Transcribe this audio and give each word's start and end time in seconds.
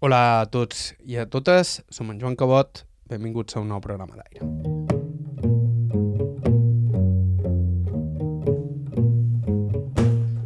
Hola 0.00 0.40
a 0.40 0.44
tots 0.48 0.94
i 1.04 1.18
a 1.20 1.26
totes, 1.28 1.82
som 1.92 2.08
en 2.08 2.16
Joan 2.16 2.32
Cabot, 2.32 2.86
benvinguts 3.12 3.52
a 3.52 3.60
un 3.60 3.66
nou 3.68 3.82
programa 3.84 4.16
d'aire. 4.16 4.40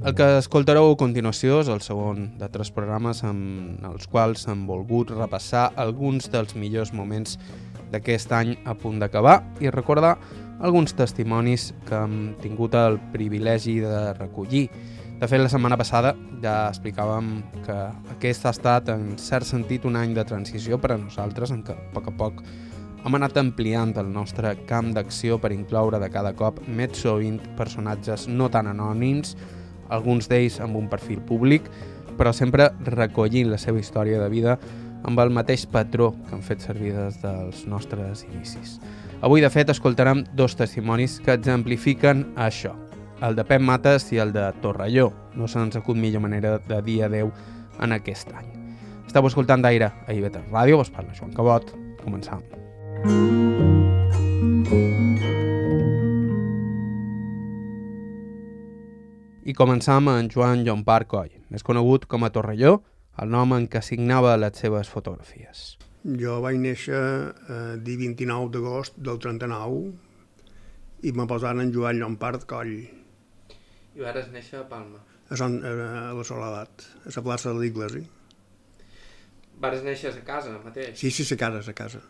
El 0.03 0.17
que 0.19 0.27
escoltareu 0.41 0.91
a 0.91 0.97
continuació 0.99 1.61
és 1.63 1.71
el 1.71 1.85
segon 1.87 2.33
de 2.41 2.49
tres 2.51 2.73
programes 2.75 3.23
amb 3.23 3.87
els 3.93 4.11
quals 4.11 4.43
hem 4.51 4.67
volgut 4.67 5.15
repassar 5.15 5.69
alguns 5.79 6.27
dels 6.35 6.59
millors 6.59 6.91
moments 6.91 7.39
d'aquest 7.95 8.35
any 8.35 8.57
a 8.67 8.75
punt 8.75 8.99
d'acabar 8.99 9.37
i 9.63 9.71
recordar 9.71 10.17
alguns 10.67 10.99
testimonis 10.99 11.71
que 11.87 11.95
hem 11.95 12.19
tingut 12.43 12.75
el 12.75 12.99
privilegi 13.15 13.79
de 13.87 14.03
recollir. 14.19 14.67
De 15.25 15.29
fet, 15.29 15.41
la 15.41 15.49
setmana 15.49 15.79
passada 15.81 16.11
ja 16.43 16.67
explicàvem 16.69 17.29
que 17.65 17.75
aquest 18.13 18.43
ha 18.45 18.51
estat, 18.53 18.91
en 18.93 19.15
cert 19.17 19.49
sentit, 19.49 19.87
un 19.89 19.97
any 19.97 20.11
de 20.13 20.21
transició 20.29 20.77
per 20.77 20.91
a 20.93 20.99
nosaltres, 21.01 21.49
en 21.55 21.63
què 21.65 21.73
a 21.73 21.85
poc 21.95 22.11
a 22.11 22.13
poc 22.19 22.43
hem 23.09 23.17
anat 23.17 23.41
ampliant 23.41 23.95
el 24.03 24.11
nostre 24.13 24.51
camp 24.69 24.91
d'acció 24.93 25.39
per 25.41 25.55
incloure 25.57 25.97
de 26.03 26.11
cada 26.13 26.35
cop 26.37 26.61
més 26.69 27.01
sovint 27.01 27.41
personatges 27.57 28.27
no 28.29 28.51
tan 28.53 28.69
anònims, 28.69 29.33
alguns 29.89 30.29
d'ells 30.29 30.61
amb 30.61 30.77
un 30.77 30.93
perfil 30.93 31.25
públic, 31.25 31.73
però 32.21 32.37
sempre 32.37 32.75
recollint 32.85 33.49
la 33.49 33.57
seva 33.57 33.81
història 33.81 34.21
de 34.21 34.29
vida 34.29 34.59
amb 35.09 35.25
el 35.25 35.33
mateix 35.33 35.65
patró 35.65 36.13
que 36.27 36.37
han 36.37 36.45
fet 36.45 36.69
servir 36.69 36.93
des 36.99 37.17
dels 37.25 37.65
nostres 37.65 38.27
inicis. 38.29 38.77
Avui, 39.25 39.41
de 39.41 39.49
fet, 39.49 39.73
escoltarem 39.73 40.27
dos 40.37 40.53
testimonis 40.61 41.17
que 41.25 41.33
exemplifiquen 41.33 42.27
això, 42.37 42.77
el 43.25 43.37
de 43.37 43.45
Pep 43.49 43.63
Mates 43.63 44.11
i 44.13 44.19
el 44.21 44.33
de 44.35 44.45
Torrelló. 44.61 45.09
No 45.35 45.49
se'ns 45.49 45.79
acut 45.81 45.97
millor 45.97 46.23
manera 46.25 46.59
de 46.69 46.81
dir 46.85 47.03
adeu 47.07 47.31
en 47.81 47.97
aquest 47.97 48.33
any. 48.37 48.51
Estau 49.07 49.27
escoltant 49.29 49.65
d'aire 49.65 49.91
a 50.05 50.13
IB3 50.13 50.51
Ràdio, 50.53 50.81
vos 50.81 50.91
parla 50.93 51.15
Joan 51.17 51.33
Cabot. 51.33 51.73
Començam. 52.05 52.43
I 59.45 59.53
començam 59.53 60.09
amb 60.09 60.33
Joan 60.33 60.65
Llompart 60.65 61.09
Coll, 61.09 61.33
més 61.53 61.65
conegut 61.65 62.07
com 62.09 62.25
a 62.25 62.33
Torrelló, 62.33 62.79
el 63.21 63.31
nom 63.31 63.53
en 63.57 63.69
què 63.71 63.81
signava 63.85 64.37
les 64.41 64.57
seves 64.59 64.89
fotografies. 64.91 65.77
Jo 66.05 66.41
vaig 66.45 66.59
néixer 66.61 67.01
el 67.49 67.85
dia 67.85 68.01
29 68.01 68.51
d'agost 68.53 68.99
del 69.01 69.21
39 69.21 69.93
i 71.05 71.13
me 71.13 71.29
posaren 71.29 71.63
en 71.65 71.73
Joan 71.73 72.01
Llompart 72.01 72.45
Coll, 72.49 73.04
I 73.95 74.03
vares 74.03 74.31
néixer 74.35 74.59
a 74.61 74.69
Palma. 74.69 75.01
a, 75.31 75.37
Sant, 75.39 75.61
a 75.65 76.13
la 76.15 76.25
Soledat, 76.27 76.85
a 77.07 77.13
la 77.15 77.23
plaça 77.23 77.53
de 77.53 77.61
l'Iglésia. 77.63 78.05
Vares 79.63 79.85
néixer 79.87 80.11
a 80.11 80.25
casa 80.27 80.53
mateix. 80.65 80.99
Sí, 80.99 81.11
sí, 81.15 81.27
a 81.35 81.39
casa, 81.39 81.63
a 81.71 81.77
casa. 81.79 82.01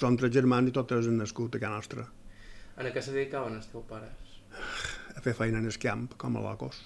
Som 0.00 0.16
tres 0.16 0.32
germans 0.32 0.70
i 0.70 0.72
totes 0.72 1.06
han 1.06 1.18
nascut 1.20 1.56
a 1.56 1.60
casa 1.60 1.74
nostra. 1.76 2.06
En 2.80 2.88
què 2.90 3.02
se 3.04 3.12
dedicaven 3.12 3.58
els 3.58 3.68
teus 3.70 3.84
pares? 3.86 4.32
A 5.14 5.20
fer 5.22 5.34
feina 5.36 5.60
en 5.60 5.68
el 5.68 5.76
camp, 5.78 6.08
com 6.18 6.38
a 6.40 6.42
locos. 6.42 6.80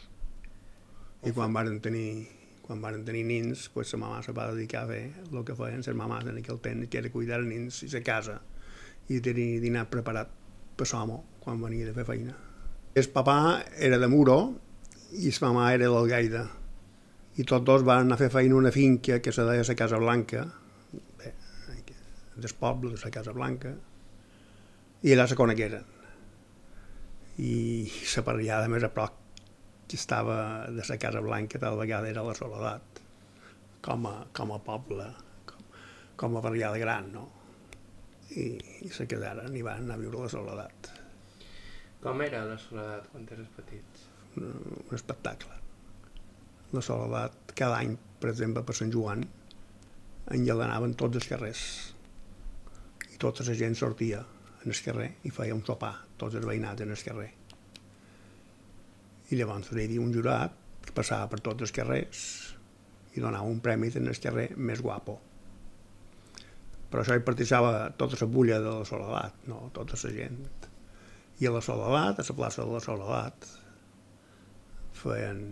I 1.25 1.33
quan 1.33 1.55
varen 1.55 1.79
tenir, 1.81 2.27
quan 2.67 2.83
varen 2.83 3.07
tenir 3.07 3.25
nins, 3.25 3.69
pues, 3.73 3.95
mamà 3.95 4.19
se 4.27 4.35
va 4.35 4.51
dedicar 4.51 4.83
a 4.85 4.91
fer 4.91 5.05
el 5.31 5.45
que 5.47 5.57
feien 5.57 5.81
les 5.87 5.97
mamàs 6.03 6.27
en 6.29 6.43
aquell 6.43 6.61
temps, 6.61 6.91
que 6.91 6.99
era 6.99 7.15
cuidar 7.15 7.39
els 7.41 7.49
nins 7.49 7.81
i 7.87 7.93
la 7.95 8.03
casa 8.03 8.41
i 9.09 9.23
tenir 9.25 9.61
dinar 9.63 9.87
preparat 9.89 10.35
per 10.77 10.91
l'home 10.93 11.23
quan 11.41 11.63
venia 11.63 11.87
de 11.87 11.95
fer 11.97 12.05
feina. 12.05 12.35
El 12.95 13.11
papà 13.15 13.65
era 13.77 13.99
de 13.99 14.09
Muro 14.09 14.39
i 15.19 15.33
la 15.33 15.51
mamà 15.51 15.73
era 15.75 15.91
d'Algaida. 15.91 16.47
I 17.39 17.45
tots 17.45 17.65
dos 17.67 17.85
van 17.87 18.07
anar 18.07 18.17
a 18.17 18.23
fer 18.23 18.31
feina 18.35 18.57
una 18.57 18.73
finca 18.75 19.21
que 19.23 19.33
se 19.33 19.45
deia 19.47 19.67
la 19.67 19.77
Casa 19.79 19.99
Blanca, 19.99 20.47
bé, 21.21 21.35
del 22.37 22.55
poble 22.59 22.95
de 22.97 23.05
la 23.05 23.13
Casa 23.15 23.33
Blanca, 23.37 23.77
i 25.03 25.15
allà 25.15 25.29
se 25.31 25.37
conegueren 25.39 25.95
i 27.39 27.87
la 27.87 28.25
parellada 28.27 28.71
més 28.71 28.83
a 28.83 28.91
prop 28.91 29.19
que 29.89 29.97
estava 29.97 30.67
de 30.75 30.83
la 30.89 30.99
Casa 30.99 31.23
Blanca 31.23 31.61
tal 31.63 31.79
vegada 31.79 32.11
era 32.11 32.25
la 32.27 32.35
Soledat 32.35 33.03
com 33.85 34.09
a, 34.11 34.15
com 34.35 34.53
a 34.57 34.59
poble 34.59 35.07
com, 35.47 35.69
com 36.19 36.37
a 36.37 36.43
parellada 36.43 36.81
gran 36.83 37.13
no? 37.15 37.29
I, 38.35 38.51
i 38.83 38.91
se 38.93 39.07
quedaren 39.07 39.55
i 39.55 39.63
van 39.63 39.87
anar 39.87 40.01
a 40.01 40.03
viure 40.03 40.25
la 40.25 40.33
Soledat 40.33 40.91
Com 42.03 42.23
era 42.23 42.45
la 42.47 42.59
soledat 42.63 43.09
quan 43.13 43.27
eres 43.35 43.51
petit? 43.57 44.07
un, 44.39 44.95
espectacle 44.95 45.59
la 46.73 46.83
Soledat 46.85 47.55
cada 47.57 47.79
any 47.81 47.95
per 48.21 48.31
exemple 48.31 48.63
per 48.67 48.75
Sant 48.77 48.91
Joan 48.93 49.23
enllalenaven 50.37 50.93
tots 51.01 51.17
els 51.21 51.29
carrers 51.31 51.63
i 53.15 53.17
tota 53.23 53.47
la 53.47 53.57
gent 53.57 53.79
sortia 53.79 54.21
en 54.59 54.75
el 54.75 54.83
carrer 54.85 55.09
i 55.25 55.33
feia 55.33 55.57
un 55.57 55.65
sopar, 55.65 55.95
tots 56.21 56.37
els 56.37 56.45
veïnats 56.45 56.85
en 56.85 56.93
el 56.93 57.01
carrer. 57.07 57.29
I 59.31 59.39
llavors 59.39 59.71
hi 59.73 59.87
havia 59.87 60.03
un 60.03 60.13
jurat 60.13 60.61
que 60.85 60.93
passava 60.97 61.31
per 61.33 61.41
tots 61.41 61.65
els 61.65 61.73
carrers 61.73 62.27
i 63.17 63.25
donava 63.25 63.49
un 63.49 63.63
premi 63.65 63.89
en 63.97 64.13
el 64.13 64.21
carrer 64.21 64.51
més 64.57 64.85
guapo. 64.85 65.17
Però 66.91 67.01
això 67.01 67.17
hi 67.17 67.25
participava 67.25 67.89
tota 67.97 68.21
la 68.21 68.29
bulla 68.35 68.61
de 68.61 68.77
la 68.81 68.85
Soledat, 68.89 69.45
no 69.49 69.71
tota 69.73 69.97
la 70.05 70.15
gent. 70.19 70.58
I 71.39 71.47
a 71.47 71.53
la 71.55 71.61
Soledat, 71.63 72.19
a 72.19 72.25
la 72.27 72.35
plaça 72.35 72.65
de 72.65 72.73
la 72.75 72.81
Soledat, 72.83 73.45
feien 74.99 75.43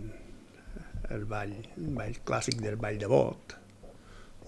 el 1.15 1.25
ball, 1.31 1.53
el 1.79 1.93
ball 1.95 2.17
clàssic 2.27 2.59
del 2.63 2.79
ball 2.83 2.99
de 2.99 3.11
bot, 3.11 3.55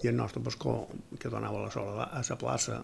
i 0.03 0.09
el 0.11 0.17
nostre 0.17 0.43
pascó, 0.43 0.81
que 1.19 1.31
donava 1.31 1.61
la, 1.63 1.71
Soledat, 1.71 2.11
a 2.15 2.23
la 2.27 2.39
plaça, 2.39 2.81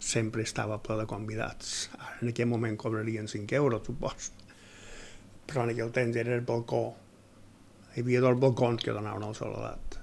sempre 0.00 0.46
estava 0.48 0.80
ple 0.80 0.96
de 1.02 1.06
convidats. 1.08 1.90
Ara, 1.98 2.16
en 2.22 2.32
aquell 2.32 2.48
moment 2.48 2.76
cobrarien 2.80 3.28
5 3.28 3.60
euros, 3.60 3.84
supos. 3.86 4.32
Però 5.46 5.66
en 5.66 5.74
aquell 5.74 5.92
temps 5.92 6.16
era 6.16 6.34
el 6.36 6.44
balcó. 6.48 6.82
Hi 7.92 8.00
havia 8.00 8.24
dos 8.24 8.40
balcons 8.40 8.84
que 8.84 8.96
donaven 8.96 9.26
a 9.26 9.32
la 9.32 9.36
Soledat. 9.36 10.00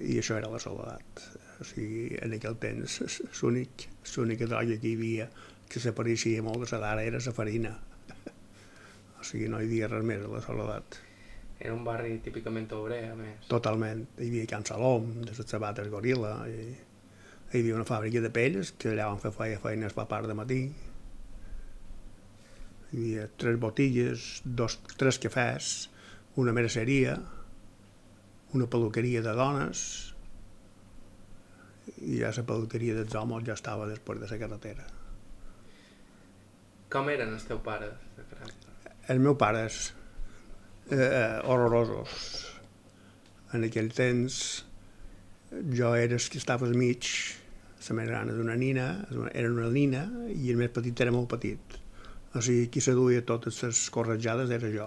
I 0.00 0.18
això 0.20 0.40
era 0.40 0.50
la 0.52 0.60
Soledat. 0.62 1.24
O 1.60 1.66
sigui, 1.68 2.08
en 2.24 2.36
aquell 2.38 2.56
temps 2.62 3.00
l'únic, 3.42 3.88
l'única 4.16 4.48
droga 4.48 4.80
que 4.80 4.88
hi 4.88 4.96
havia 4.96 5.28
que 5.72 5.80
s'apareixia 5.80 6.44
molt 6.44 6.66
de 6.66 6.70
la 6.74 6.82
d'ara 6.84 7.08
era 7.08 7.22
la 7.24 7.34
farina. 7.38 7.72
O 9.22 9.24
sigui, 9.24 9.46
no 9.48 9.60
hi 9.62 9.68
havia 9.68 9.88
res 9.88 10.02
més 10.02 10.22
a 10.26 10.28
la 10.28 10.40
Soledat. 10.42 10.96
Era 11.62 11.74
un 11.76 11.84
barri 11.86 12.16
típicament 12.24 12.66
obrer, 12.74 13.04
a 13.12 13.14
més. 13.14 13.44
Totalment. 13.46 14.00
Hi 14.18 14.30
havia 14.32 14.48
Can 14.50 14.66
Salom, 14.66 15.12
de 15.22 15.36
les 15.36 15.46
sabates 15.46 15.90
Gorila, 15.92 16.32
i 16.50 16.64
hi 17.52 17.60
havia 17.60 17.76
una 17.76 17.86
fàbrica 17.86 18.22
de 18.24 18.32
pells 18.32 18.72
que 18.80 18.90
allà 18.90 19.10
van 19.10 19.20
fer 19.22 19.30
feia 19.36 19.60
feines 19.60 19.94
per 19.94 20.08
part 20.10 20.28
de 20.28 20.36
matí 20.38 20.62
hi 22.92 23.02
havia 23.02 23.26
tres 23.40 23.58
botilles 23.60 24.24
dos, 24.44 24.78
tres 25.00 25.18
cafès 25.20 25.68
una 26.40 26.52
merceria 26.56 27.18
una 28.56 28.68
peluqueria 28.72 29.22
de 29.24 29.36
dones 29.36 29.84
i 32.00 32.18
ja 32.20 32.32
la 32.36 32.44
peluqueria 32.48 32.96
dels 32.98 33.16
homes 33.20 33.46
ja 33.48 33.56
estava 33.56 33.88
després 33.88 34.20
de 34.20 34.28
la 34.32 34.40
carretera 34.44 34.88
Com 36.92 37.08
eren 37.08 37.32
els 37.32 37.44
teus 37.48 37.62
pares? 37.64 37.94
Els 39.10 39.20
meus 39.20 39.38
pares 39.40 39.82
eh, 40.92 41.40
horrorosos 41.48 42.52
en 43.52 43.64
aquell 43.68 43.90
temps 43.92 44.36
jo 45.76 45.94
era 45.94 46.16
el 46.16 46.28
que 46.32 46.40
estava 46.40 46.68
al 46.68 46.76
mig 46.78 47.08
la 47.82 47.96
més 47.98 48.06
gran 48.06 48.30
és 48.30 48.38
una 48.38 48.54
nina, 48.54 48.86
era 49.34 49.48
una 49.50 49.68
nina 49.72 50.04
i 50.30 50.52
el 50.52 50.60
més 50.60 50.70
petit 50.70 51.00
era 51.02 51.10
molt 51.10 51.26
petit. 51.32 51.74
O 52.38 52.40
sigui, 52.40 52.68
qui 52.70 52.80
se 52.80 52.94
duia 52.94 53.24
totes 53.26 53.58
les 53.64 53.80
corretjades 53.90 54.52
era 54.54 54.70
jo. 54.70 54.86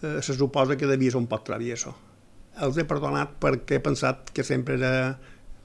Eh, 0.00 0.20
se 0.22 0.36
suposa 0.38 0.76
que 0.78 0.86
devia 0.86 1.10
ser 1.10 1.18
un 1.18 1.26
poc 1.26 1.42
travieso. 1.48 1.92
Els 2.62 2.78
he 2.78 2.86
perdonat 2.86 3.34
perquè 3.42 3.80
he 3.80 3.82
pensat 3.82 4.30
que 4.30 4.44
sempre 4.46 4.78
era 4.78 5.18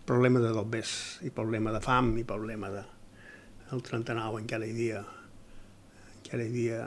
problema 0.09 0.41
de 0.41 0.49
dobbers, 0.55 1.21
i 1.27 1.29
problema 1.29 1.75
de 1.75 1.83
fam, 1.85 2.15
i 2.17 2.25
problema 2.25 2.71
de... 2.73 2.83
El 3.75 3.83
39 3.83 4.41
encara 4.41 4.65
hi 4.65 4.73
havia, 4.73 5.03
encara 6.27 6.43
hi 6.43 6.49
havia 6.51 6.81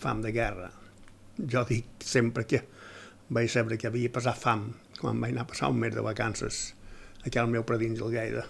fam 0.00 0.22
de 0.24 0.32
guerra. 0.32 0.70
Jo 1.36 1.66
dic 1.68 2.00
sempre 2.04 2.46
que 2.48 2.62
vaig 3.28 3.52
saber 3.52 3.76
que 3.78 3.92
havia 3.92 4.12
passat 4.12 4.40
fam 4.40 4.70
quan 4.96 5.20
vaig 5.20 5.36
anar 5.36 5.44
a 5.44 5.52
passar 5.52 5.68
un 5.70 5.78
mes 5.80 5.92
de 5.94 6.04
vacances 6.04 6.70
aquí 7.24 7.38
al 7.38 7.52
meu 7.52 7.62
predins 7.68 8.00
del 8.00 8.12
Gaire 8.12 8.46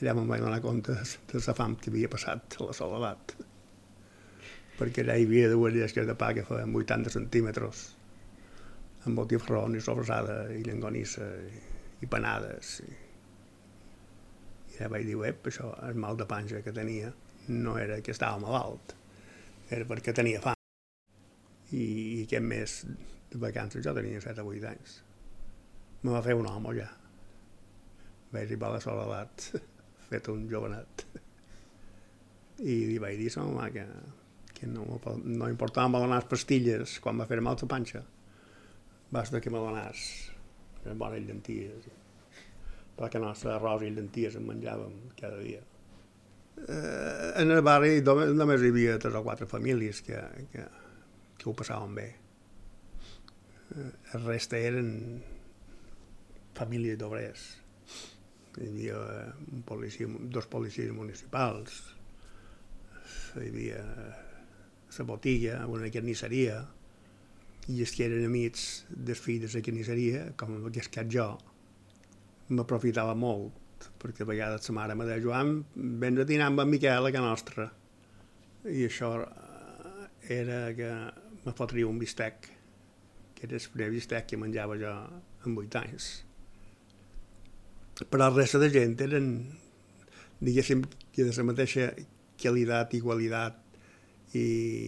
allà 0.00 0.14
me'n 0.16 0.28
vaig 0.30 0.40
donar 0.40 0.60
compte 0.64 0.94
de 1.30 1.40
la 1.44 1.54
fam 1.56 1.76
que 1.76 1.90
havia 1.92 2.08
passat 2.08 2.56
a 2.58 2.68
la 2.68 2.76
soledat. 2.76 3.34
Perquè 4.78 5.04
allà 5.04 5.16
hi 5.20 5.26
havia 5.28 5.50
dues 5.52 5.74
llesques 5.74 6.06
de 6.08 6.16
pa 6.16 6.30
que 6.36 6.46
feien 6.48 6.72
80 6.76 7.12
centímetres, 7.12 7.82
amb 9.04 9.20
botifrón 9.20 9.76
i 9.76 9.82
sobrasada 9.84 10.38
i 10.56 10.62
llengonissa 10.64 11.26
i, 11.44 11.60
i 12.00 12.08
panades. 12.08 12.78
I, 12.86 12.94
I 14.70 14.78
allà 14.78 14.92
vaig 14.94 15.08
dir, 15.10 15.18
ep, 15.28 15.50
això, 15.52 15.74
el 15.88 16.00
mal 16.00 16.16
de 16.16 16.28
panxa 16.30 16.62
que 16.64 16.72
tenia 16.76 17.12
no 17.48 17.76
era 17.78 18.00
que 18.04 18.12
estava 18.14 18.38
malalt, 18.42 18.94
era 19.70 19.86
perquè 19.88 20.14
tenia 20.16 20.42
fam. 20.44 20.58
I, 21.70 21.82
i 21.82 22.22
aquest 22.24 22.46
mes 22.46 22.76
de 23.30 23.38
vacances 23.38 23.84
jo 23.84 23.94
tenia 23.94 24.20
7 24.22 24.42
o 24.42 24.50
8 24.50 24.70
anys. 24.70 24.96
me 26.02 26.14
va 26.14 26.22
fer 26.24 26.34
un 26.34 26.46
home 26.48 26.72
ja. 26.78 26.88
Vaig 28.32 28.46
arribar 28.46 28.70
a 28.70 28.76
la 28.76 28.80
soledat, 28.80 29.50
fet 30.10 30.30
un 30.32 30.46
jovenet. 30.50 31.04
I 32.60 32.74
li 32.88 32.98
vaig 33.02 33.18
dir 33.20 33.30
a 33.38 33.44
ma 33.44 33.68
que, 33.72 33.84
que 34.54 34.66
no, 34.66 34.86
no 35.24 35.48
importava 35.48 35.88
me 35.88 36.00
donar 36.02 36.26
pastilles 36.28 36.98
quan 37.00 37.20
va 37.20 37.28
fer 37.30 37.40
mal 37.40 37.58
la 37.60 37.68
panxa. 37.68 38.02
Basta 39.10 39.40
que 39.40 39.50
me 39.50 39.58
donàs 39.58 40.30
bones 40.84 41.26
llenties. 41.26 41.88
Perquè 42.96 43.20
nostre 43.20 43.54
arròs 43.54 43.82
i 43.82 43.90
llenties 43.90 44.36
en 44.36 44.46
menjàvem 44.48 44.96
cada 45.20 45.38
dia. 45.40 45.62
Eh, 46.68 47.32
en 47.40 47.50
el 47.50 47.62
barri 47.64 48.00
només 48.04 48.62
hi 48.62 48.72
havia 48.72 48.98
tres 49.00 49.16
o 49.16 49.22
quatre 49.24 49.48
famílies 49.48 50.02
que, 50.06 50.20
que, 50.52 50.66
que 51.38 51.48
ho 51.48 51.54
passaven 51.56 51.94
bé. 51.96 52.08
Eh, 53.76 53.90
el 54.16 54.26
resta 54.26 54.60
eren 54.60 54.90
famílies 56.58 56.98
d'obrers. 57.00 57.46
Hi 58.58 58.66
havia 58.66 58.98
un 59.54 59.62
policia, 59.64 60.10
dos 60.34 60.48
policies 60.50 60.90
municipals, 60.92 61.78
hi 63.38 63.46
havia 63.46 63.84
la 64.98 65.06
botiga, 65.06 65.62
una 65.70 65.88
carnisseria, 65.94 66.58
i 67.70 67.78
els 67.84 67.92
que 67.94 68.08
eren 68.08 68.26
amics 68.26 68.66
dels 68.90 69.20
fills 69.22 69.46
de 69.46 69.60
la 69.60 69.64
carnisseria, 69.64 70.22
com 70.36 70.58
que 70.66 70.82
escat 70.82 71.08
jo, 71.14 71.28
m'aprofitava 72.50 73.14
molt, 73.14 73.59
perquè 74.00 74.24
a 74.24 74.30
vegades 74.30 74.68
la 74.70 74.76
mare 74.76 74.96
me 74.98 75.08
deia, 75.08 75.22
Joan, 75.24 75.60
vens 75.74 76.20
a 76.20 76.28
dinar 76.28 76.50
amb 76.50 76.64
en 76.64 76.72
Miquel 76.72 77.10
a 77.10 77.24
nostra. 77.24 77.68
I 78.68 78.86
això 78.86 79.12
eh, 79.24 80.08
era 80.40 80.62
que 80.76 80.90
me 81.44 81.54
fotria 81.56 81.88
un 81.88 81.98
bistec, 81.98 82.50
que 83.34 83.46
era 83.46 83.56
el 83.56 83.70
primer 83.72 83.92
bistec 83.94 84.26
que 84.28 84.40
menjava 84.40 84.76
jo 84.80 84.96
en 85.46 85.54
vuit 85.56 85.76
anys 85.80 86.10
però 88.08 88.28
la 88.28 88.30
resta 88.34 88.58
de 88.58 88.70
gent 88.72 88.96
eren, 89.04 89.28
diguéssim, 90.40 90.84
que 91.12 91.26
de 91.26 91.34
la 91.36 91.46
mateixa 91.50 91.90
qualitat 92.40 92.94
i 92.96 93.00
qualitat 93.04 93.58
i, 94.32 94.44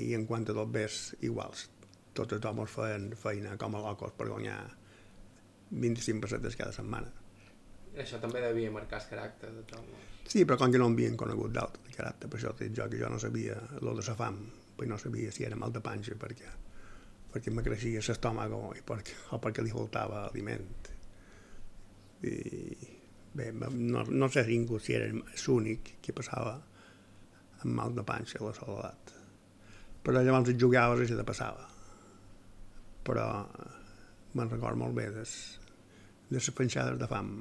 i 0.09 0.15
en 0.17 0.27
quant 0.27 0.47
a 0.49 0.55
tot 0.56 0.79
iguals. 1.21 1.69
Tots 2.17 2.37
els 2.37 2.44
homes 2.44 2.71
feien 2.71 3.11
feina 3.17 3.56
com 3.61 3.77
a 3.77 3.83
locos 3.83 4.12
per 4.17 4.29
guanyar 4.29 4.61
25 5.71 6.21
pessetes 6.25 6.56
cada 6.56 6.73
setmana. 6.73 7.21
Això 7.99 8.19
també 8.23 8.41
devia 8.41 8.71
marcar 8.73 9.03
el 9.03 9.09
caràcter 9.11 9.50
de 9.53 9.62
tot. 9.69 9.93
Sí, 10.25 10.47
però 10.47 10.56
com 10.61 10.73
que 10.73 10.81
no 10.81 10.89
em 10.89 10.97
havien 10.97 11.19
conegut 11.21 11.53
d'altre 11.53 11.83
de 11.89 11.97
caràcter, 11.97 12.31
per 12.31 12.39
això 12.39 12.55
jo 12.56 12.89
que 12.89 13.00
jo 13.00 13.11
no 13.12 13.19
sabia 13.21 13.59
el 13.81 13.91
de 13.91 14.06
la 14.06 14.17
fam, 14.17 14.39
no 14.83 14.99
sabia 14.99 15.31
si 15.31 15.44
era 15.44 15.56
mal 15.56 15.73
de 15.73 15.83
panxa, 15.85 16.17
perquè, 16.19 16.49
perquè 17.35 17.53
me 17.53 17.62
creixia 17.62 18.00
l'estómac 18.06 18.55
o, 18.56 18.62
perquè, 18.89 19.19
o 19.37 19.39
perquè 19.43 19.62
li 19.62 19.75
faltava 19.75 20.25
aliment. 20.31 20.73
I, 22.23 22.33
Bé, 23.33 23.49
no, 23.53 24.05
no 24.05 24.29
sé 24.29 24.44
ningú 24.44 24.77
si 24.83 24.93
era 24.93 25.09
l'únic 25.09 25.94
que 26.05 26.12
passava 26.12 26.59
amb 27.62 27.73
mal 27.79 27.94
de 27.97 28.05
panxa 28.05 28.41
a 28.41 28.44
la 28.44 28.53
soledat. 28.56 29.12
Però 30.05 30.21
llavors 30.21 30.50
et 30.53 30.61
jugaves 30.61 31.00
i 31.00 31.09
se 31.09 31.17
te 31.17 31.25
passava. 31.25 31.65
Però 33.06 33.27
me'n 34.37 34.50
record 34.50 34.77
molt 34.77 34.97
bé 34.99 35.09
de, 35.15 35.25
de 36.29 36.37
les 36.37 36.50
penjades 36.59 36.99
de 37.00 37.09
fam. 37.09 37.33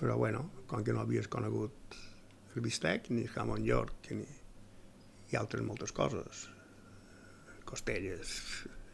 Però 0.00 0.16
bueno, 0.16 0.46
com 0.66 0.84
que 0.84 0.94
no 0.96 1.04
havies 1.04 1.28
conegut 1.28 1.98
el 2.56 2.64
bistec, 2.64 3.10
ni 3.12 3.26
el 3.26 3.34
jamón 3.34 3.66
york, 3.66 4.10
ni, 4.16 4.26
i 5.30 5.38
altres 5.38 5.62
moltes 5.62 5.92
coses. 5.92 6.48
Costelles, 7.68 8.34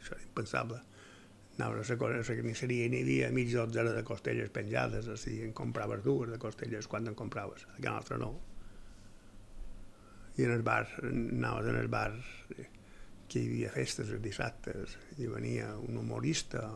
això 0.01 0.19
era 0.19 0.27
impensable 0.27 0.83
anaves 1.59 1.91
a 1.91 1.97
la, 1.97 2.07
a 2.07 2.19
la 2.19 2.23
carnisseria 2.23 2.87
i 2.87 2.91
n'hi 2.93 3.03
havia 3.03 3.31
mig 3.33 3.53
dotzena 3.53 3.93
de 3.97 4.05
costelles 4.05 4.51
penjades, 4.53 5.09
o 5.09 5.17
sigui, 5.17 5.45
en 5.47 5.55
compraves 5.57 6.03
dues 6.05 6.31
de 6.31 6.39
costelles 6.39 6.87
quan 6.87 7.09
en 7.09 7.15
compraves, 7.17 7.67
a 7.67 7.91
nostra 7.91 8.19
no. 8.19 8.35
I 10.37 10.45
en 10.45 10.53
el 10.53 10.63
bar, 10.63 10.85
anaves 11.03 11.71
en 11.73 11.79
el 11.81 11.89
bar 11.89 12.13
que 13.27 13.41
hi 13.41 13.47
havia 13.47 13.73
festes 13.73 14.13
els 14.13 14.23
dissabtes 14.23 14.99
i 15.19 15.27
venia 15.27 15.73
un 15.81 15.97
humorista 15.97 16.67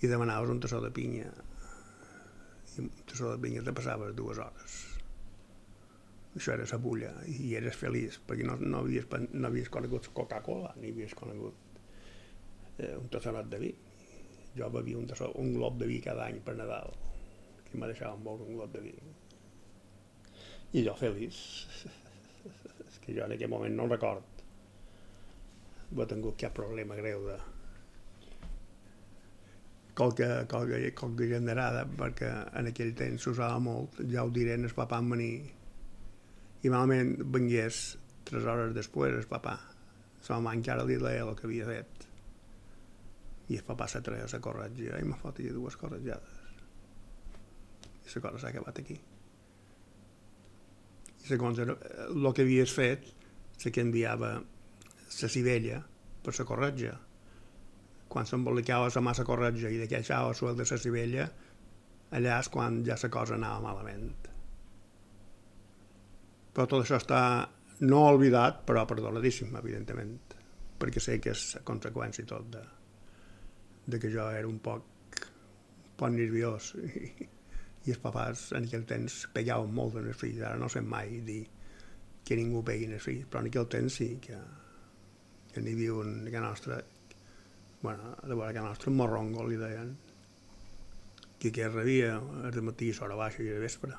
i 0.00 0.08
demanaves 0.08 0.50
un 0.50 0.60
tassó 0.60 0.80
de 0.80 0.90
pinya 0.90 1.28
i 2.82 2.88
tassó 3.08 3.32
de 3.32 3.40
pinya 3.42 3.64
te 3.64 3.74
passaves 3.76 4.14
dues 4.16 4.40
hores 4.42 4.76
això 6.36 6.52
era 6.52 6.66
la 6.68 6.78
bulla 6.88 7.12
i 7.32 7.54
eres 7.56 7.78
feliç 7.80 8.18
perquè 8.28 8.44
no, 8.44 8.58
no, 8.60 8.82
havies, 8.84 9.06
no 9.32 9.48
havies 9.48 9.72
conegut 9.72 10.10
Coca-Cola 10.16 10.74
ni 10.80 10.92
havies 10.92 11.14
conegut 11.16 11.66
eh, 12.78 12.96
un 12.96 13.08
tassonat 13.12 13.48
de 13.50 13.60
vi. 13.60 13.72
Jo 14.56 14.70
bevia 14.72 14.98
un, 14.98 15.06
tassó, 15.08 15.30
un 15.40 15.52
glob 15.54 15.78
de 15.80 15.88
vi 15.88 16.00
cada 16.04 16.26
any 16.26 16.40
per 16.44 16.56
Nadal, 16.56 16.92
que 17.66 17.78
me 17.78 17.88
deixaven 17.90 18.24
beure 18.24 18.46
un 18.46 18.56
glob 18.56 18.72
de 18.72 18.84
vi. 18.84 18.94
I 20.76 20.84
jo 20.86 20.94
feliç. 20.96 21.40
És 22.86 22.98
que 23.02 23.16
jo 23.16 23.26
en 23.26 23.36
aquell 23.36 23.52
moment 23.52 23.76
no 23.76 23.88
record 23.90 24.32
haver 25.86 26.08
tingut 26.10 26.38
cap 26.40 26.54
problema 26.56 26.96
greu 26.98 27.22
de 27.28 27.36
qualque, 29.96 30.26
qualque, 30.50 30.92
qualque 30.94 31.28
generada, 31.30 31.86
perquè 31.98 32.28
en 32.60 32.68
aquell 32.70 32.92
temps 32.98 33.24
s'usava 33.24 33.58
molt, 33.62 34.02
ja 34.12 34.24
ho 34.26 34.30
diré, 34.30 34.58
el 34.60 34.74
papà 34.76 35.00
en 35.00 35.14
venir 35.16 35.36
i 36.62 36.70
malament 36.72 37.16
vengués 37.32 37.96
tres 38.26 38.44
hores 38.44 38.74
després 38.76 39.14
el 39.14 39.28
papà. 39.30 39.56
La 40.26 40.38
mamà 40.40 40.56
encara 40.58 40.84
li 40.86 40.96
deia 40.98 41.22
el 41.22 41.36
que 41.38 41.46
havia 41.46 41.68
fet. 41.68 42.06
I 43.46 43.60
el 43.60 43.66
papà 43.66 43.86
se 43.86 44.00
treia 44.02 44.26
la 44.26 44.40
corretja 44.42 44.98
i 44.98 45.06
me 45.06 45.18
fotia 45.20 45.54
dues 45.54 45.76
corretjades. 45.78 46.40
I 48.06 48.14
la 48.16 48.22
cosa 48.24 48.42
s'ha 48.42 48.50
acabat 48.50 48.80
aquí. 48.82 48.96
I 51.22 51.28
segons 51.30 51.62
el, 51.62 51.76
que 52.34 52.42
havies 52.42 52.74
fet 52.74 53.06
se 53.56 53.70
que 53.70 53.84
enviava 53.86 54.34
la 54.40 55.30
civella 55.30 55.78
per 56.26 56.34
la 56.34 56.48
corretja 56.50 56.96
quan 58.08 58.26
s'embolicava 58.26 58.90
la 58.94 59.02
massa 59.02 59.24
corretja 59.24 59.70
i 59.72 59.80
de 59.80 59.88
queixava 59.90 60.34
suel 60.34 60.56
de 60.56 60.66
la 60.70 60.78
civella 60.78 61.26
allà 62.16 62.38
és 62.38 62.48
quan 62.48 62.82
ja 62.86 62.96
la 63.02 63.10
cosa 63.10 63.34
anava 63.34 63.60
malament. 63.64 64.28
Però 66.54 66.66
tot 66.66 66.84
això 66.84 67.00
està 67.00 67.20
no 67.80 68.02
oblidat 68.14 68.62
però 68.68 68.86
perdonadíssim 68.88 69.56
evidentment 69.58 70.16
perquè 70.80 71.00
sé 71.00 71.18
que 71.20 71.32
és 71.32 71.56
conseqüència 71.64 72.28
tot 72.28 72.48
de, 72.52 72.62
de 73.86 73.98
que 74.00 74.10
jo 74.12 74.28
era 74.30 74.48
un 74.48 74.58
poc, 74.64 74.84
un 75.20 75.96
poc 75.96 76.12
nerviós 76.12 76.72
i, 76.80 77.10
i 77.86 77.94
els 77.94 78.00
papàs 78.02 78.50
en 78.56 78.68
aquell 78.68 78.86
temps 78.88 79.22
pegaven 79.34 79.72
molt 79.74 79.98
en 80.00 80.08
els 80.10 80.20
fills, 80.20 80.42
ara 80.42 80.60
no 80.60 80.68
sé 80.72 80.82
mai 80.84 81.20
dir 81.26 81.42
que 82.26 82.36
ningú 82.38 82.62
pegui 82.66 82.88
en 82.88 82.96
els 82.96 83.06
fills, 83.06 83.28
però 83.30 83.44
en 83.44 83.50
aquell 83.50 83.68
temps 83.70 83.98
sí 84.00 84.08
que, 84.22 84.38
que 85.52 85.62
n'hi 85.62 85.76
havia 85.76 85.98
un 86.02 86.16
que 86.32 86.42
nostre, 86.42 86.80
bueno, 87.86 88.16
de 88.18 88.34
veure 88.34 88.50
que 88.50 88.62
nostre 88.64 88.90
morrongo 88.90 89.44
li 89.46 89.56
deien, 89.60 89.92
que 91.38 91.52
que 91.54 91.68
rebia 91.68 92.16
el 92.18 92.62
matí 92.66 92.88
a 92.90 93.18
baixa 93.20 93.44
i 93.44 93.52
a 93.54 93.60
vespre. 93.62 93.94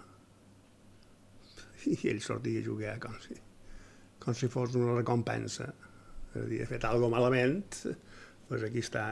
I 1.88 1.96
ell 2.12 2.20
sortia 2.26 2.60
a 2.60 2.66
jugar 2.66 2.98
com 3.00 3.16
si, 3.24 3.38
com 4.20 4.36
si 4.36 4.50
fos 4.52 4.76
una 4.76 4.98
recompensa. 4.98 5.70
És 6.34 6.42
a 6.42 6.44
dir, 6.50 6.60
he 6.66 6.68
fet 6.68 6.84
alguna 6.84 7.16
malament, 7.16 7.64
doncs 8.50 8.66
aquí 8.68 8.84
està 8.84 9.06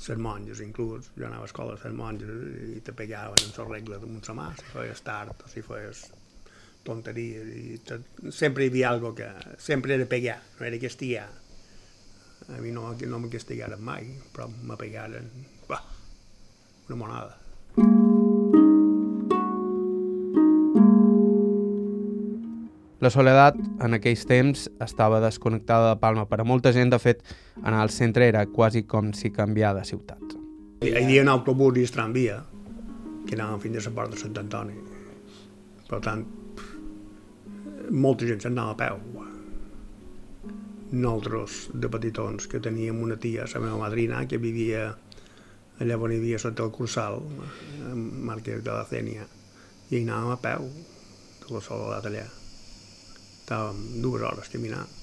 les 0.00 0.22
monges 0.24 0.64
inclús, 0.64 1.10
jo 1.18 1.28
anava 1.28 1.44
a 1.44 1.50
escola 1.50 1.76
a 1.76 1.82
les 1.82 1.98
monges 2.00 2.32
i 2.78 2.80
te 2.80 2.96
pegaven 2.96 3.44
en 3.44 3.52
la 3.58 3.68
regla 3.74 3.98
de 4.00 4.08
la 4.08 4.48
si 4.56 4.72
feies 4.72 5.04
tard 5.04 5.44
o 5.44 5.52
si 5.52 5.60
feies 5.60 6.06
tonteries 6.88 7.52
i 7.60 7.78
te, 7.84 8.00
sempre 8.32 8.64
hi 8.64 8.72
havia 8.72 8.88
algo 8.94 9.12
que 9.14 9.28
sempre 9.58 10.00
era 10.00 10.08
pegar, 10.08 10.40
no 10.56 10.64
era 10.64 10.80
castigar 10.80 11.28
a 12.48 12.60
mi 12.60 12.72
no, 12.72 12.94
no 12.94 13.18
me 13.18 13.28
castigaren 13.28 13.82
mai 13.84 14.08
però 14.32 14.48
me 14.48 14.76
pegaren 14.80 15.30
bah, 15.68 15.82
una 16.88 16.96
monada 16.96 17.38
La 23.00 23.08
soledat 23.08 23.56
en 23.80 23.96
aquells 23.96 24.26
temps 24.28 24.66
estava 24.84 25.22
desconnectada 25.24 25.94
de 25.94 26.00
Palma. 26.02 26.26
Per 26.28 26.42
a 26.42 26.44
molta 26.44 26.68
gent, 26.76 26.90
de 26.92 26.98
fet, 27.00 27.22
anar 27.62 27.80
al 27.80 27.92
centre 27.94 28.26
era 28.28 28.42
quasi 28.44 28.82
com 28.84 29.14
si 29.16 29.30
canviar 29.32 29.72
de 29.78 29.86
ciutat. 29.88 30.36
Hi 30.84 30.92
havia 31.00 31.22
un 31.24 31.32
autobús 31.32 31.80
i 31.80 31.86
tramvia 31.88 32.42
que 33.24 33.38
anaven 33.38 33.64
fins 33.64 33.80
a 33.80 33.88
la 33.88 33.94
porta 33.96 34.18
de 34.18 34.20
Sant 34.20 34.36
Antoni. 34.42 34.76
Per 35.88 36.02
tant, 36.04 36.26
molta 37.90 38.28
gent 38.28 38.44
s'anava 38.44 38.76
a 38.76 38.80
peu. 38.84 39.29
Nosaltres, 40.90 41.68
de 41.74 41.88
petitons, 41.92 42.48
que 42.50 42.62
teníem 42.62 42.98
una 43.02 43.16
tia, 43.16 43.46
la 43.46 43.62
meva 43.62 43.78
madrina, 43.84 44.24
que 44.26 44.42
vivia 44.42 44.88
allà 45.80 45.96
on 45.96 46.12
hi 46.12 46.18
havia 46.18 46.40
sota 46.42 46.66
el 46.66 46.74
Cursal, 46.74 47.22
Marquès 48.26 48.60
de 48.66 48.74
la 48.74 48.84
Cènia, 48.90 49.24
i 49.88 49.96
hi 49.96 50.04
anàvem 50.04 50.34
a 50.34 50.42
peu, 50.44 50.68
de 51.46 51.54
la 51.54 51.62
soledat 51.64 52.10
allà 52.10 52.28
estàvem 53.50 54.02
dues 54.02 54.22
hores 54.22 54.50
caminant 54.52 54.98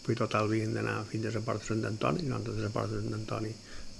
Però 0.00 0.16
total 0.16 0.46
havien 0.48 0.72
d'anar 0.72 1.02
fins 1.10 1.26
a 1.28 1.32
la 1.34 1.42
porta 1.44 1.60
de 1.60 1.68
Sant 1.68 1.84
Antoni, 1.84 2.24
nosaltres 2.24 2.62
a 2.62 2.62
la 2.64 2.70
porta 2.72 2.96
de 2.96 3.02
Sant 3.04 3.18
Antoni 3.18 3.50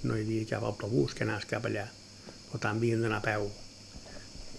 no 0.09 0.15
hi 0.17 0.23
havia 0.25 0.47
cap 0.49 0.65
autobús 0.65 1.13
que 1.13 1.27
anés 1.27 1.45
cap 1.45 1.67
allà. 1.69 1.85
Per 2.49 2.59
tant, 2.63 2.79
havien 2.81 3.03
d'anar 3.05 3.19
a 3.21 3.25
peu. 3.27 3.45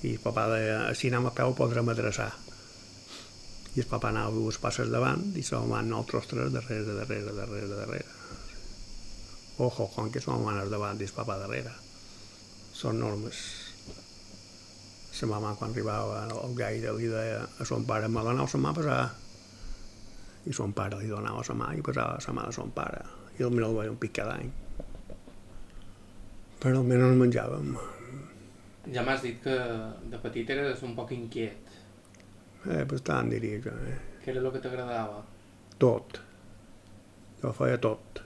I 0.07 0.15
el 0.15 0.23
papà 0.23 0.47
deia, 0.55 0.79
si 0.95 1.11
anem 1.11 1.27
a 1.27 1.35
peu 1.35 1.51
podrem 1.59 1.91
adreçar. 1.91 2.31
I 3.73 3.81
el 3.81 3.88
papà 3.88 4.11
anava 4.12 4.35
dues 4.37 4.59
passes 4.61 4.91
davant 4.93 5.23
i 5.33 5.45
la 5.47 5.62
mamà 5.62 5.81
nosaltres 5.87 6.29
tres 6.29 6.52
darrere, 6.52 6.97
darrere, 6.99 7.33
darrere, 7.33 7.69
darrere. 7.73 8.21
Ojo, 9.64 9.87
com 9.95 10.11
que 10.12 10.21
som 10.21 10.45
manes 10.45 10.69
davant 10.73 11.00
i 11.00 11.09
el 11.09 11.14
papà 11.17 11.38
darrere. 11.41 11.73
Són 12.76 13.00
normes. 13.00 13.41
La 15.23 15.29
mamà 15.31 15.52
quan 15.55 15.71
arribava 15.71 16.25
al 16.26 16.55
gaire 16.59 16.93
li 16.99 17.09
deia 17.09 17.45
a 17.47 17.64
son 17.69 17.85
pare, 17.87 18.09
me 18.09 18.25
donau 18.26 18.49
la 18.52 18.61
mà 18.61 18.73
a 18.73 18.76
passar. 18.76 19.02
I 20.45 20.52
son 20.52 20.73
pare 20.75 20.99
li 20.99 21.09
donava 21.09 21.45
la 21.49 21.55
mà 21.55 21.73
i 21.79 21.85
passava 21.87 22.19
la 22.19 22.35
mà 22.35 22.47
de 22.49 22.52
son 22.52 22.73
pare. 22.76 23.05
I 23.38 23.47
el 23.47 23.62
el 23.62 23.76
veia 23.76 23.93
un 23.93 24.00
pic 24.02 24.12
cada 24.19 24.37
any. 24.37 24.50
Però 26.62 26.79
almenys 26.79 27.17
menjàvem. 27.19 27.76
Ja 28.95 29.02
m'has 29.07 29.23
dit 29.23 29.38
que 29.43 29.55
de 30.11 30.19
petit 30.23 30.50
eres 30.50 30.83
un 30.83 30.97
poc 30.99 31.11
inquiet. 31.14 31.72
Eh, 32.62 32.85
bastant, 32.87 33.31
diria 33.33 33.59
jo. 33.62 33.73
Eh? 33.90 33.97
Què 34.23 34.31
era 34.31 34.42
el 34.42 34.52
que 34.54 34.61
t'agradava? 34.62 35.23
Tot. 35.83 36.21
Jo 37.42 37.50
feia 37.57 37.81
tot. 37.83 38.21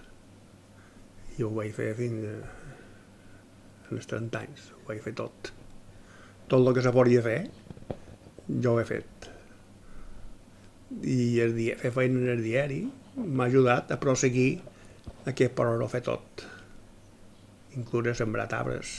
I 1.36 1.44
ho 1.46 1.48
vaig 1.56 1.72
fer 1.76 1.92
fins 1.96 2.26
a... 2.28 2.34
als 3.88 4.10
30 4.10 4.42
anys. 4.42 4.66
Ho 4.76 4.82
vaig 4.90 5.00
fer 5.06 5.14
tot. 5.16 5.52
Tot 6.52 6.60
el 6.60 6.76
que 6.76 6.84
se 6.84 6.92
podia 6.92 7.24
fer, 7.24 7.38
jo 8.60 8.76
ho 8.76 8.82
he 8.82 8.86
fet. 8.88 9.30
I 11.00 11.40
el 11.42 11.56
dia, 11.56 11.80
fer 11.80 11.94
feina 11.96 12.20
en 12.20 12.30
el 12.36 12.44
diari 12.44 12.84
m'ha 13.16 13.48
ajudat 13.48 13.90
a 13.90 13.98
proseguir 13.98 14.50
aquest 15.32 15.56
per 15.56 15.70
ho 15.72 15.88
fer 15.90 16.04
tot. 16.04 16.44
Inclús 17.80 18.12
a 18.12 18.18
sembrar 18.20 18.50
arbres 18.52 18.98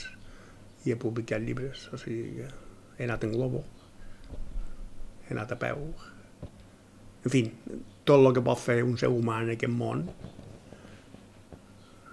i 0.84 0.92
a 0.92 0.98
publicar 0.98 1.38
llibres. 1.40 1.86
O 1.94 2.00
sigui 2.02 2.40
que 2.42 2.50
he 2.98 3.06
anat 3.06 3.24
en 3.24 3.38
globo, 3.38 3.62
he 5.28 5.36
anat 5.36 5.52
a 5.54 5.58
peu. 5.60 5.84
En 7.24 7.32
fi, 7.32 7.44
tot 8.08 8.18
el 8.22 8.32
que 8.36 8.44
pot 8.44 8.60
fer 8.60 8.80
un 8.86 8.96
ser 9.00 9.10
humà 9.12 9.42
en 9.44 9.52
aquest 9.54 9.74
món 9.74 10.06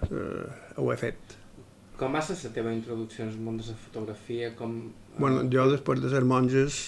eh, 0.09 0.45
ho 0.75 0.91
he 0.91 0.97
fet. 0.99 1.37
Com 1.95 2.15
va 2.17 2.21
ser 2.25 2.35
la 2.41 2.51
teva 2.57 2.73
introducció 2.75 3.23
al 3.23 3.37
món 3.39 3.61
de 3.61 3.69
la 3.69 3.77
fotografia? 3.79 4.51
Com... 4.59 4.75
Bueno, 5.15 5.45
jo 5.51 5.69
després 5.71 6.01
de 6.03 6.11
ser 6.11 6.25
monges 6.27 6.81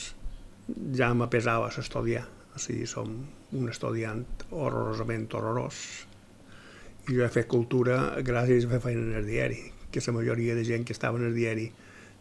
ja 0.97 1.13
me 1.15 1.29
pesava 1.31 1.71
estudiar. 1.71 2.25
O 2.57 2.59
sigui, 2.59 2.87
som 2.89 3.13
un 3.55 3.71
estudiant 3.71 4.25
horrorosament 4.51 5.29
horrorós. 5.37 5.79
I 7.07 7.15
jo 7.15 7.23
he 7.23 7.31
fet 7.31 7.47
cultura 7.47 8.17
gràcies 8.27 8.65
a 8.65 8.73
fer 8.73 8.81
feina 8.83 9.05
en 9.05 9.19
el 9.21 9.29
diari, 9.29 9.61
que 9.91 10.03
la 10.03 10.15
majoria 10.17 10.55
de 10.57 10.65
gent 10.67 10.83
que 10.83 10.95
estava 10.97 11.21
en 11.21 11.29
el 11.29 11.37
diari 11.37 11.69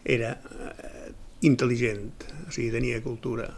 era 0.05 0.37
eh, 0.37 1.09
intel·ligent, 1.43 2.29
o 2.47 2.53
sigui, 2.55 2.71
tenia 2.71 3.03
cultura. 3.03 3.49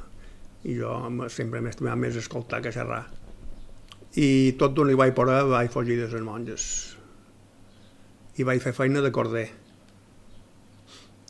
I 0.68 0.75
jo 0.76 0.92
sempre 1.32 1.62
m'he 1.64 1.72
estimat 1.72 1.96
més 2.00 2.18
escoltar 2.20 2.60
que 2.64 2.72
xerrar. 2.75 3.06
I 4.20 4.56
tot 4.60 4.75
d'on 4.76 4.90
li 4.90 4.98
vaig 4.98 5.14
parar 5.16 5.44
vaig 5.48 5.72
fugir 5.72 5.96
de 6.00 6.08
les 6.12 6.25
monges 6.25 6.68
i 8.38 8.46
vaig 8.46 8.60
fer 8.62 8.75
feina 8.76 9.00
de 9.02 9.10
corder 9.14 9.48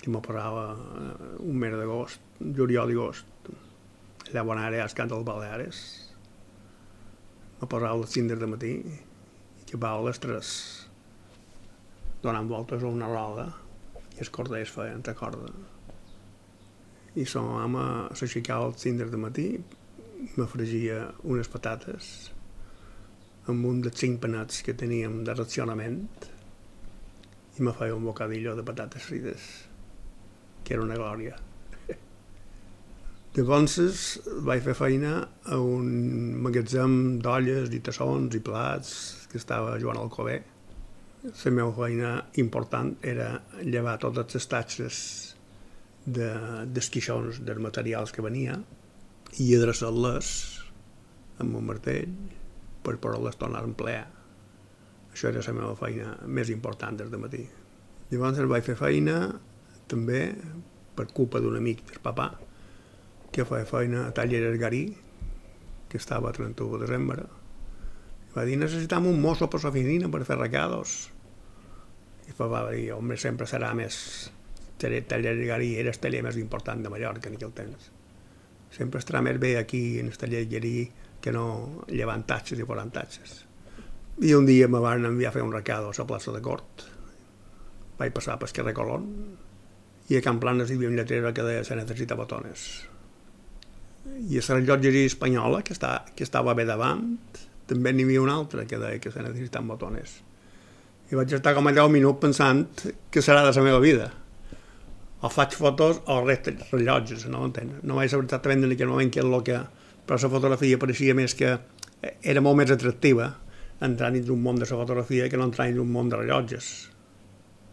que 0.03 0.11
me 0.13 0.21
posava 0.25 0.67
eh, 0.75 1.31
un 1.43 1.57
mes 1.59 1.75
d'agost, 1.75 2.21
juliol 2.59 2.93
i 2.93 2.99
agost. 2.99 3.49
Allà 4.29 4.45
on 4.45 4.61
ara 4.61 4.83
als 4.85 4.95
Cants 4.97 5.15
dels 5.15 5.25
Baleares. 5.27 5.79
Me 7.61 7.67
posava 7.67 7.95
a 7.97 8.03
les 8.03 8.13
5 8.15 8.39
de 8.43 8.51
matí 8.51 8.75
i 8.85 9.67
que 9.71 9.81
va 9.81 9.95
a 9.97 10.05
les 10.05 10.21
3 10.23 10.53
donant 12.23 12.49
voltes 12.51 12.83
a 12.83 12.93
una 12.93 13.09
roda 13.11 13.49
i 14.17 14.23
els 14.25 14.31
corders 14.35 14.73
feien 14.75 15.03
la 15.07 15.15
corda. 15.19 15.51
I 17.19 17.25
la 17.35 17.43
mama 17.43 17.85
s'aixecava 18.15 18.69
als 18.71 18.85
5 18.87 19.11
de 19.11 19.19
matí, 19.19 19.47
m'afregia 20.39 21.07
unes 21.27 21.49
patates 21.51 22.31
amb 23.49 23.65
un 23.65 23.81
dels 23.83 23.97
cinc 23.97 24.21
panets 24.23 24.61
que 24.63 24.75
teníem 24.77 25.23
de 25.25 25.35
racionament 25.35 26.03
i 27.57 27.65
me 27.65 27.73
feia 27.75 27.97
un 27.97 28.05
bocadillo 28.07 28.55
de 28.55 28.65
patates 28.67 29.07
frites, 29.09 29.47
que 30.63 30.75
era 30.77 30.85
una 30.85 30.99
glòria. 31.01 31.39
Llavors 33.39 33.79
vaig 34.47 34.63
fer 34.67 34.75
feina 34.77 35.15
a 35.47 35.59
un 35.63 35.89
magatzem 36.45 36.95
d'olles 37.25 37.73
i 37.75 37.81
tassons 37.89 38.37
i 38.37 38.43
plats 38.45 38.93
que 39.33 39.41
estava 39.41 39.79
Joan 39.81 39.99
Alcover. 40.03 40.39
La 41.25 41.55
meva 41.55 41.73
feina 41.75 42.13
important 42.43 42.95
era 43.03 43.33
llevar 43.65 43.97
totes 44.05 44.37
les 44.37 44.49
tatxes 44.53 45.01
de, 46.17 46.31
d'esquixons 46.73 47.43
dels 47.47 47.63
materials 47.63 48.15
que 48.15 48.25
venia 48.25 48.59
i 49.39 49.51
adreçar-les 49.57 50.31
amb 51.43 51.59
un 51.61 51.67
martell 51.69 52.15
per 52.85 52.97
poder-les 52.97 53.37
tornar 53.41 53.63
a 53.63 53.69
emplear 53.69 54.07
això 55.19 55.33
era 55.33 55.41
la 55.43 55.53
meva 55.57 55.75
feina 55.75 56.13
més 56.31 56.51
important 56.55 56.95
des 56.95 57.09
de 57.11 57.19
matí. 57.19 57.41
Llavors 58.13 58.39
vaig 58.53 58.63
fer 58.69 58.77
feina 58.79 59.17
també 59.91 60.21
per 60.95 61.09
culpa 61.17 61.41
d'un 61.43 61.57
amic 61.59 61.83
del 61.89 61.99
papà 62.05 62.29
que 63.35 63.47
feia 63.49 63.67
feina 63.67 64.05
a 64.07 64.13
Taller 64.15 64.45
Esgarí, 64.53 64.85
que 65.91 65.99
estava 65.99 66.31
a 66.31 66.37
31 66.37 66.79
de 66.79 66.87
desembre. 66.87 67.27
Va 68.37 68.45
dir, 68.47 68.61
necessitam 68.61 69.11
un 69.11 69.19
mosso 69.21 69.49
per 69.51 69.59
l'oficina 69.65 70.07
per 70.13 70.23
fer 70.29 70.39
recados. 70.39 70.97
I 72.29 72.37
papà 72.39 72.63
va 72.69 72.71
dir, 72.71 72.93
home, 72.95 73.19
sempre 73.19 73.51
serà 73.51 73.75
més... 73.75 73.99
Taller 74.79 75.35
Esgarí 75.35 75.75
era 75.81 75.91
el 75.91 75.99
taller 75.99 76.23
més 76.27 76.39
important 76.41 76.83
de 76.83 76.93
Mallorca 76.93 77.31
en 77.31 77.37
aquell 77.39 77.55
temps. 77.57 77.91
Sempre 78.75 79.01
estarà 79.03 79.23
més 79.25 79.41
bé 79.43 79.57
aquí 79.59 79.99
en 79.99 80.13
el 80.13 80.19
taller 80.21 80.45
Esgarí 80.47 80.89
que 81.21 81.35
no 81.35 81.85
llevant 81.91 82.25
tatxes 82.29 82.61
i 82.61 82.67
posant 82.69 82.95
tatxes. 82.95 83.43
I 84.23 84.35
un 84.35 84.47
dia 84.47 84.69
me 84.71 84.81
van 84.83 85.05
enviar 85.07 85.31
a 85.31 85.37
fer 85.37 85.43
un 85.43 85.53
recado 85.53 85.91
a 85.91 85.99
la 85.99 86.07
plaça 86.07 86.35
de 86.35 86.43
Cort. 86.43 86.87
Vaig 87.99 88.15
passar 88.15 88.39
per 88.39 88.51
carrer 88.55 88.75
Colón 88.75 89.07
i 90.09 90.17
a 90.17 90.23
Can 90.25 90.39
Planes 90.41 90.71
hi 90.71 90.79
havia 90.79 90.89
un 90.89 90.97
lletrero 90.97 91.35
que 91.37 91.45
deia 91.45 91.65
se 91.65 91.77
necessita 91.77 92.17
botones. 92.17 92.65
I 94.09 94.39
a 94.41 94.45
la 94.47 94.57
rellotgeria 94.57 95.11
espanyola, 95.11 95.61
que, 95.63 95.75
està, 95.77 96.07
que 96.17 96.25
estava 96.25 96.55
bé 96.57 96.65
davant, 96.65 97.19
també 97.69 97.93
n'hi 97.93 98.07
havia 98.07 98.23
una 98.25 98.39
altra 98.41 98.65
que 98.65 98.79
deia 98.81 99.03
que 99.05 99.13
se 99.13 99.23
necessiten 99.25 99.69
botones. 99.69 100.23
I 101.13 101.19
vaig 101.19 101.35
estar 101.37 101.53
com 101.57 101.69
allà 101.69 101.85
un 101.85 101.93
minut 101.93 102.21
pensant 102.23 102.65
que 103.13 103.25
serà 103.25 103.45
de 103.45 103.53
la 103.53 103.65
meva 103.67 103.83
vida. 103.85 104.09
O 105.21 105.29
faig 105.33 105.57
fotos 105.59 105.99
o 106.07 106.21
res 106.23 106.47
rellotges, 106.71 107.27
no 107.27 107.43
ho 107.43 107.49
entenc. 107.49 107.81
No 107.83 107.99
vaig 107.99 108.13
saber 108.13 108.29
exactament 108.29 108.65
en 108.65 108.75
aquell 108.75 108.91
moment 108.93 109.11
què 109.11 109.23
és 109.23 109.27
el 109.29 109.45
que... 109.47 109.59
Però 110.09 110.17
la 110.23 110.31
fotografia 110.33 110.79
pareixia 110.81 111.15
més 111.19 111.35
que 111.37 111.51
era 112.33 112.41
molt 112.41 112.57
més 112.61 112.71
atractiva 112.73 113.27
entrar 113.85 114.09
dins 114.15 114.31
un 114.33 114.41
món 114.43 114.57
de 114.57 114.65
la 114.65 114.79
fotografia 114.81 115.29
que 115.29 115.37
no 115.37 115.49
entrar 115.51 115.67
dins 115.69 115.83
un 115.83 115.91
món 115.93 116.09
de 116.09 116.21
rellotges. 116.23 116.71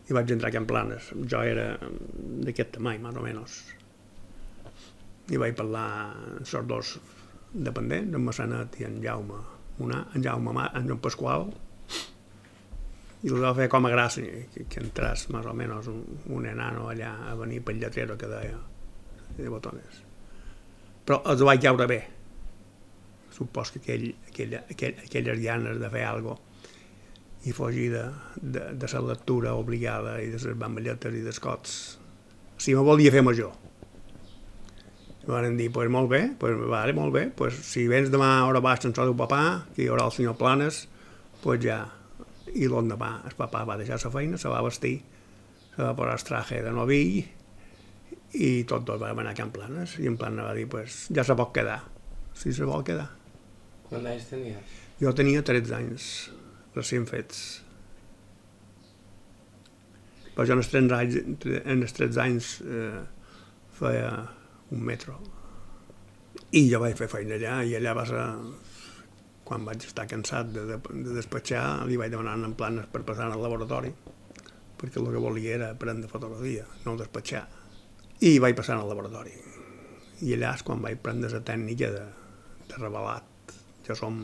I 0.10 0.18
vaig 0.18 0.34
entrar 0.34 0.52
aquí 0.52 0.60
en 0.60 0.68
planes. 0.70 1.10
Jo 1.32 1.42
era 1.46 1.70
d'aquest 2.46 2.76
tamany, 2.76 3.00
més 3.06 3.18
o 3.18 3.26
menys. 3.26 3.60
I 5.32 5.42
vaig 5.42 5.56
parlar 5.58 5.88
amb 6.12 6.42
els 6.42 6.56
dos 6.70 6.96
dependents, 7.54 8.18
en 8.18 8.26
Massanet 8.26 8.82
i 8.82 8.90
en 8.90 9.00
Jaume 9.06 9.40
una, 9.80 10.06
en 10.16 10.24
Jaume 10.24 10.54
Mà, 10.56 10.70
en 10.76 10.98
Pasqual, 11.00 11.50
i 13.26 13.32
els 13.32 13.42
va 13.42 13.56
fer 13.58 13.68
com 13.74 13.88
a 13.88 13.92
gràcia 13.94 14.46
que, 14.54 14.68
que 14.70 14.82
entrés 14.84 15.28
més 15.34 15.48
o 15.50 15.54
menys 15.58 15.90
un, 15.90 16.02
un 16.38 16.46
enano 16.46 16.90
allà 16.92 17.16
a 17.32 17.36
venir 17.40 17.64
pel 17.66 17.82
lletrero 17.82 18.18
que 18.22 18.30
deia 18.30 18.60
de 19.36 19.50
botones. 19.50 20.04
Però 21.06 21.22
els 21.34 21.42
vaig 21.46 21.64
caure 21.64 21.88
bé, 21.90 22.02
supos 23.34 23.74
que 23.74 23.82
aquell, 23.82 24.12
aquell, 24.30 24.60
aquell, 24.62 25.02
aquelles 25.08 25.42
llanes 25.42 25.82
de 25.82 25.90
fer 25.94 26.06
cosa 26.22 26.42
i 27.46 27.54
fugir 27.54 27.92
de, 27.94 28.06
de, 28.42 28.62
de 28.74 28.88
la 28.94 29.02
lectura 29.12 29.54
obligada 29.54 30.18
i 30.22 30.32
de 30.34 30.40
les 30.42 30.58
bamballetes 30.58 31.14
i 31.14 31.22
dels 31.22 31.40
cots. 31.42 31.76
Si 32.58 32.74
me 32.74 32.82
volia 32.82 33.14
fer 33.14 33.22
major. 33.22 33.54
I 35.26 35.30
van 35.30 35.58
dir, 35.58 35.70
pues 35.74 35.90
molt 35.94 36.10
bé, 36.10 36.24
pues 36.42 36.58
vale, 36.58 36.94
molt 36.98 37.14
bé, 37.14 37.28
pues 37.38 37.58
si 37.68 37.86
vens 37.90 38.10
demà 38.14 38.32
a 38.40 38.48
hora 38.50 38.62
baix 38.66 38.82
sense 38.86 39.02
el 39.02 39.14
papà, 39.18 39.44
que 39.76 39.84
hi 39.84 39.90
haurà 39.90 40.08
el 40.10 40.14
senyor 40.14 40.38
Planes, 40.42 40.88
pues 41.44 41.62
ja. 41.62 41.84
I 42.56 42.70
l'endemà 42.72 43.12
el 43.28 43.36
papà 43.36 43.66
va 43.68 43.78
deixar 43.80 44.00
la 44.00 44.12
feina, 44.14 44.40
se 44.40 44.52
va 44.52 44.64
vestir, 44.64 44.96
se 45.76 45.82
va 45.82 45.96
posar 45.98 46.16
el 46.16 46.24
traje 46.30 46.62
de 46.64 46.72
novill 46.72 47.20
i 48.36 48.50
tot 48.68 48.86
dos 48.88 49.00
vam 49.00 49.20
anar 49.22 49.34
a 49.36 49.38
Can 49.38 49.52
Planes 49.56 49.98
i 50.04 50.10
en 50.12 50.18
Planes 50.20 50.48
va 50.48 50.56
dir, 50.56 50.66
pues 50.72 51.06
ja 51.16 51.24
se 51.24 51.36
pot 51.36 51.54
quedar, 51.56 51.82
si 52.36 52.54
se 52.56 52.68
vol 52.68 52.84
quedar. 52.88 53.10
Quants 53.90 54.10
anys 54.12 54.28
tenies? 54.32 54.74
Jo 55.00 55.12
tenia 55.16 55.44
13 55.44 55.76
anys, 55.76 56.10
recient 56.76 57.08
fets. 57.10 57.42
Però 60.36 60.46
jo 60.48 60.56
en 60.56 60.64
els 60.64 60.72
13 60.72 60.96
anys, 61.00 61.18
en 61.64 61.84
els 61.84 61.96
13 61.96 62.22
anys 62.24 62.52
eh, 62.64 63.02
feia 63.80 64.12
un 64.76 64.84
metro. 64.84 65.20
I 66.56 66.66
jo 66.72 66.80
vaig 66.84 66.96
fer 67.00 67.08
feina 67.12 67.36
allà, 67.40 67.60
i 67.68 67.76
allà 67.78 67.96
va 67.96 68.08
ser 68.08 68.24
quan 69.46 69.66
vaig 69.66 69.86
estar 69.86 70.08
cansat 70.10 70.50
de, 70.50 70.64
de, 70.72 70.78
de 71.06 71.16
despatxar, 71.16 71.86
li 71.86 72.00
vaig 72.02 72.12
demanar 72.12 72.34
en 72.42 72.56
planes 72.58 72.88
per 72.92 73.04
passar 73.06 73.30
al 73.30 73.42
laboratori, 73.42 73.92
perquè 74.80 75.02
el 75.02 75.12
que 75.14 75.22
volia 75.22 75.54
era 75.60 75.68
prendre 75.78 76.10
fotografia, 76.10 76.66
no 76.86 76.98
despatxar. 76.98 77.44
I 78.26 78.40
vaig 78.42 78.56
passar 78.58 78.80
al 78.80 78.90
laboratori. 78.90 79.36
I 80.26 80.34
allà 80.34 80.56
és 80.58 80.64
quan 80.66 80.82
vaig 80.82 80.98
prendre 81.04 81.30
la 81.30 81.44
tècnica 81.46 81.92
de, 81.94 82.04
de 82.72 82.82
revelat. 82.82 83.54
Ja 83.86 83.94
som 83.94 84.18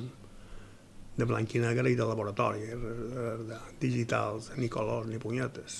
de 1.17 1.27
blanc 1.29 1.53
i 1.53 1.61
negre 1.61 1.91
i 1.91 1.97
de 1.99 2.07
laboratori, 2.07 2.65
de 2.71 3.59
digitals, 3.81 4.49
ni 4.57 4.71
colors 4.73 5.09
ni 5.11 5.19
punyetes. 5.21 5.77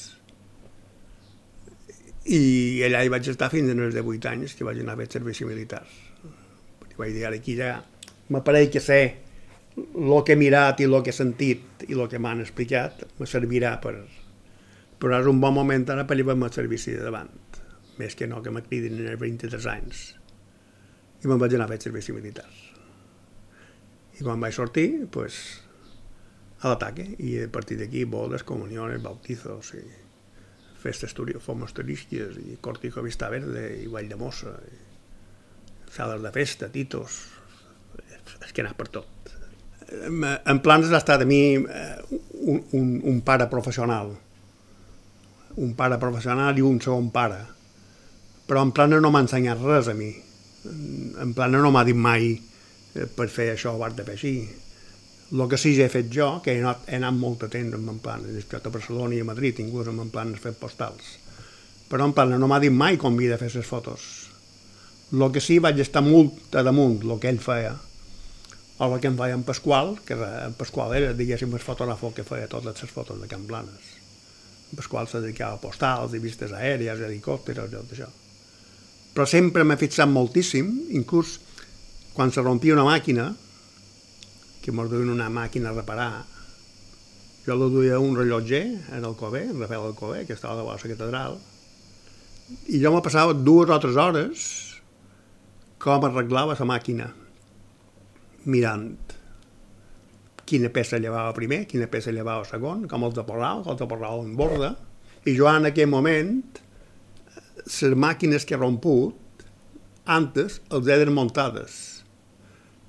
I 2.30 2.84
allà 2.86 3.02
hi 3.02 3.10
vaig 3.10 3.32
estar 3.32 3.50
fins 3.50 3.74
als 3.74 3.98
18 3.98 4.30
anys, 4.36 4.54
que 4.54 4.68
vaig 4.68 4.84
anar 4.84 5.00
a 5.00 5.02
fer 5.02 5.10
servici 5.18 5.50
militar. 5.50 5.82
I 6.92 7.00
vaig 7.00 7.16
dir, 7.16 7.26
ara 7.26 7.42
aquí 7.42 7.58
ja 7.58 7.80
m'apareix 8.30 8.70
que 8.76 8.84
sé 8.84 9.02
el 9.78 10.24
que 10.26 10.36
he 10.36 10.40
mirat 10.40 10.82
i 10.82 10.88
el 10.88 10.98
que 11.04 11.14
he 11.14 11.16
sentit 11.16 11.86
i 11.88 11.96
el 11.96 12.08
que 12.12 12.20
m'han 12.20 12.44
explicat 12.44 13.06
me 13.20 13.30
servirà 13.30 13.78
per... 13.84 13.96
Però 15.02 15.18
és 15.18 15.28
un 15.30 15.40
bon 15.42 15.56
moment 15.56 15.88
ara 15.90 16.06
per 16.06 16.18
llevar-me 16.18 16.46
el 16.46 16.54
servici 16.54 16.94
de 16.94 17.02
davant, 17.02 17.32
més 17.98 18.14
que 18.18 18.28
no 18.30 18.44
que 18.46 18.52
me 18.54 18.62
cridin 18.62 19.00
en 19.00 19.08
els 19.14 19.22
23 19.22 19.66
anys. 19.72 20.04
I 21.24 21.30
me'n 21.30 21.42
vaig 21.42 21.56
anar 21.58 21.66
a 21.66 21.72
fer 21.72 21.80
servici 21.88 22.14
militar. 22.14 22.46
I 24.20 24.22
quan 24.22 24.44
vaig 24.44 24.54
sortir, 24.54 25.08
pues, 25.10 25.40
a 26.62 26.70
l'ataque, 26.70 27.08
i 27.18 27.40
a 27.42 27.50
partir 27.50 27.80
d'aquí 27.80 28.04
bodes, 28.06 28.46
comuniones, 28.46 29.02
bautizos, 29.02 29.74
i 29.74 29.82
festes 30.82 31.14
fomosterisques, 31.42 32.38
i 32.38 32.58
cortico 32.62 33.02
vista 33.02 33.30
verde, 33.30 33.82
i 33.82 33.88
Vall 33.88 34.10
de 34.10 34.18
Mossa, 34.18 34.54
i 34.70 35.94
sales 35.94 36.22
de 36.22 36.32
festa, 36.32 36.70
titos, 36.70 37.24
és 38.42 38.54
que 38.54 38.62
anat 38.62 38.78
per 38.78 38.90
tot. 38.90 39.21
En 39.92 40.60
plans 40.64 40.92
ha 40.92 41.00
estat 41.02 41.24
a 41.24 41.28
mi 41.28 41.58
un, 41.58 42.62
un, 42.72 43.02
un 43.12 43.22
pare 43.28 43.48
professional, 43.52 44.14
un 45.60 45.74
pare 45.76 45.98
professional 46.00 46.58
i 46.58 46.64
un 46.64 46.80
segon 46.80 47.10
pare, 47.12 47.42
però 48.48 48.64
en 48.64 48.72
plana 48.76 49.00
no 49.04 49.12
m'ha 49.12 49.26
ensenyat 49.26 49.60
res 49.64 49.92
a 49.92 49.96
mi. 49.98 50.12
En 51.22 51.34
plana 51.36 51.60
no 51.60 51.72
m'ha 51.74 51.84
dit 51.88 51.98
mai 51.98 52.34
per 53.16 53.28
fer 53.32 53.52
això 53.54 53.76
has 53.84 53.96
de 53.96 54.08
fer 54.08 54.16
així. 54.18 54.36
El 55.32 55.46
que 55.48 55.58
sí 55.58 55.76
que 55.78 55.86
he 55.86 55.92
fet 55.92 56.10
jo, 56.12 56.42
que 56.44 56.56
he 56.56 56.60
anat, 56.60 56.88
he 56.88 56.98
anat 57.00 57.16
molt 57.16 57.46
a 57.46 57.52
temps 57.52 57.76
amb 57.78 57.94
en 57.94 58.00
plan, 58.04 58.26
he 58.28 58.42
a 58.58 58.70
Barcelona 58.70 59.16
i 59.16 59.22
a 59.22 59.28
Madrid, 59.28 59.60
inclús 59.64 59.88
amb 59.88 60.04
en 60.04 60.10
plan 60.12 60.34
fent 60.36 60.58
postals. 60.60 61.16
Però 61.88 62.08
en 62.08 62.16
plan 62.16 62.36
no 62.40 62.48
m'ha 62.48 62.60
dit 62.60 62.72
mai 62.72 62.98
com 63.00 63.16
havia 63.16 63.36
de 63.36 63.40
fer 63.40 63.52
les 63.56 63.68
fotos. 63.68 64.10
El 65.12 65.32
que 65.32 65.44
sí 65.44 65.60
vaig 65.60 65.80
estar 65.80 66.04
molt 66.04 66.56
a 66.56 66.64
damunt, 66.64 67.02
el 67.04 67.20
que 67.20 67.32
ell 67.32 67.40
feia, 67.40 67.72
o 67.76 67.91
el 68.82 69.02
que 69.02 69.10
em 69.12 69.18
feia 69.18 69.38
en 69.38 69.44
Pasqual, 69.46 69.94
que 70.06 70.16
en 70.18 70.56
Pasqual 70.58 70.96
era, 70.98 71.12
diguéssim, 71.14 71.52
el 71.54 71.62
fotògrafo 71.62 72.14
que 72.18 72.26
feia 72.26 72.50
totes 72.50 72.82
les 72.82 72.92
fotos 72.92 73.20
de 73.22 73.30
Can 73.30 73.46
Blanes. 73.46 73.92
En 74.72 74.80
Pasqual 74.80 75.08
se 75.08 75.22
dedicava 75.22 75.60
a 75.60 75.62
postals 75.62 76.16
i 76.18 76.24
vistes 76.24 76.54
aèries, 76.56 77.04
helicòpters, 77.06 77.70
tot 77.70 77.94
això. 77.94 78.10
Però 79.14 79.28
sempre 79.28 79.66
m'he 79.68 79.78
fixat 79.78 80.10
moltíssim, 80.10 80.72
inclús 80.98 81.38
quan 82.16 82.34
se 82.34 82.42
rompia 82.42 82.74
una 82.74 82.88
màquina, 82.88 83.30
que 84.62 84.74
mos 84.74 84.90
duien 84.90 85.14
una 85.14 85.30
màquina 85.30 85.70
a 85.70 85.78
reparar, 85.78 86.26
jo 87.46 87.56
la 87.58 87.70
duia 87.74 88.00
un 88.00 88.18
rellotger 88.18 88.66
en 88.94 89.06
el 89.06 89.16
Cové, 89.18 89.46
en 89.50 89.60
Rafael 89.60 89.88
Alcobé, 89.88 90.26
que 90.26 90.34
estava 90.34 90.62
a 90.62 90.66
la 90.66 90.78
catedral, 90.78 91.40
i 92.68 92.82
jo 92.82 92.92
me 92.94 93.02
passava 93.02 93.34
dues 93.34 93.70
o 93.70 93.80
tres 93.80 93.98
hores 93.98 94.44
com 95.82 96.06
arreglava 96.06 96.58
la 96.60 96.68
màquina, 96.68 97.10
mirant 98.46 99.18
quina 100.52 100.72
peça 100.74 101.00
llevava 101.00 101.32
primer, 101.36 101.64
quina 101.70 101.88
peça 101.92 102.12
llevava 102.12 102.44
segon, 102.48 102.88
com 102.92 103.06
els 103.08 103.16
deporrava, 103.16 103.64
com 103.64 103.74
els 103.76 103.80
deporrava 103.80 104.20
en 104.26 104.36
borda, 104.36 104.74
i 105.26 105.36
jo 105.38 105.48
en 105.48 105.70
aquell 105.70 105.90
moment, 105.92 106.42
les 107.62 107.96
màquines 107.96 108.46
que 108.48 108.58
he 108.58 108.60
romput, 108.60 109.46
antes 110.12 110.60
els 110.74 110.90
he 110.90 110.98
desmuntades 110.98 111.80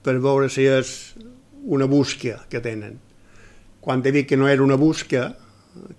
per 0.03 0.17
veure 0.19 0.49
si 0.51 0.65
és 0.67 1.15
una 1.63 1.87
busca 1.87 2.41
que 2.51 2.61
tenen. 2.65 2.97
Quan 3.83 4.03
he 4.03 4.13
dit 4.15 4.27
que 4.27 4.39
no 4.39 4.49
era 4.51 4.65
una 4.65 4.79
busca, 4.81 5.29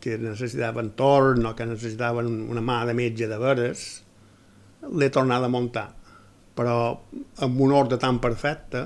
que 0.04 0.18
necessitaven 0.22 0.92
torn 1.00 1.48
o 1.48 1.54
que 1.56 1.66
necessitaven 1.66 2.28
una 2.52 2.62
mà 2.62 2.84
de 2.86 2.96
metge 2.98 3.30
de 3.30 3.40
veres, 3.40 3.86
l'he 4.92 5.10
tornat 5.14 5.46
a 5.46 5.52
muntar. 5.52 5.88
Però 6.54 6.76
amb 7.46 7.64
un 7.66 7.74
ordre 7.74 7.98
tan 8.02 8.20
perfecte 8.22 8.84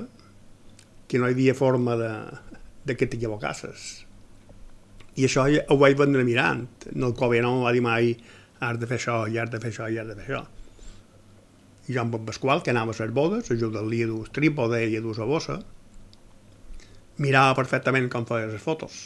que 1.08 1.18
no 1.18 1.28
hi 1.28 1.34
havia 1.34 1.56
forma 1.56 1.96
de, 1.96 2.12
de 2.84 2.96
que 2.96 3.08
t'equivocasses. 3.08 3.88
I 5.18 5.26
això 5.26 5.48
ho 5.48 5.78
vaig 5.80 5.96
vendre 5.98 6.22
mirant. 6.26 6.66
El 6.94 7.14
Cove 7.18 7.40
no 7.42 7.62
va 7.64 7.72
dir 7.74 7.82
mai 7.82 8.12
has 8.60 8.78
de 8.78 8.86
fer 8.90 8.98
això, 8.98 9.18
i 9.30 9.38
has 9.38 9.50
de 9.50 9.60
fer 9.62 9.72
això, 9.72 9.88
i 9.90 9.98
has 9.98 10.08
de 10.08 10.16
fer 10.18 10.26
això. 10.26 10.42
I 11.88 11.94
jo 11.94 12.02
amb 12.02 12.18
en 12.18 12.26
Pasqual, 12.28 12.62
que 12.62 12.74
anava 12.74 12.92
a 12.94 13.00
les 13.00 13.14
bodes, 13.14 13.50
ajuda-li 13.54 14.02
a 14.04 14.10
dur 14.10 14.26
trípode 14.34 14.82
i 14.84 14.98
a 14.98 15.02
dur 15.04 15.16
la 15.18 15.28
bossa, 15.30 15.56
mirava 17.24 17.56
perfectament 17.58 18.10
com 18.12 18.26
feia 18.28 18.50
les 18.50 18.62
fotos. 18.62 18.98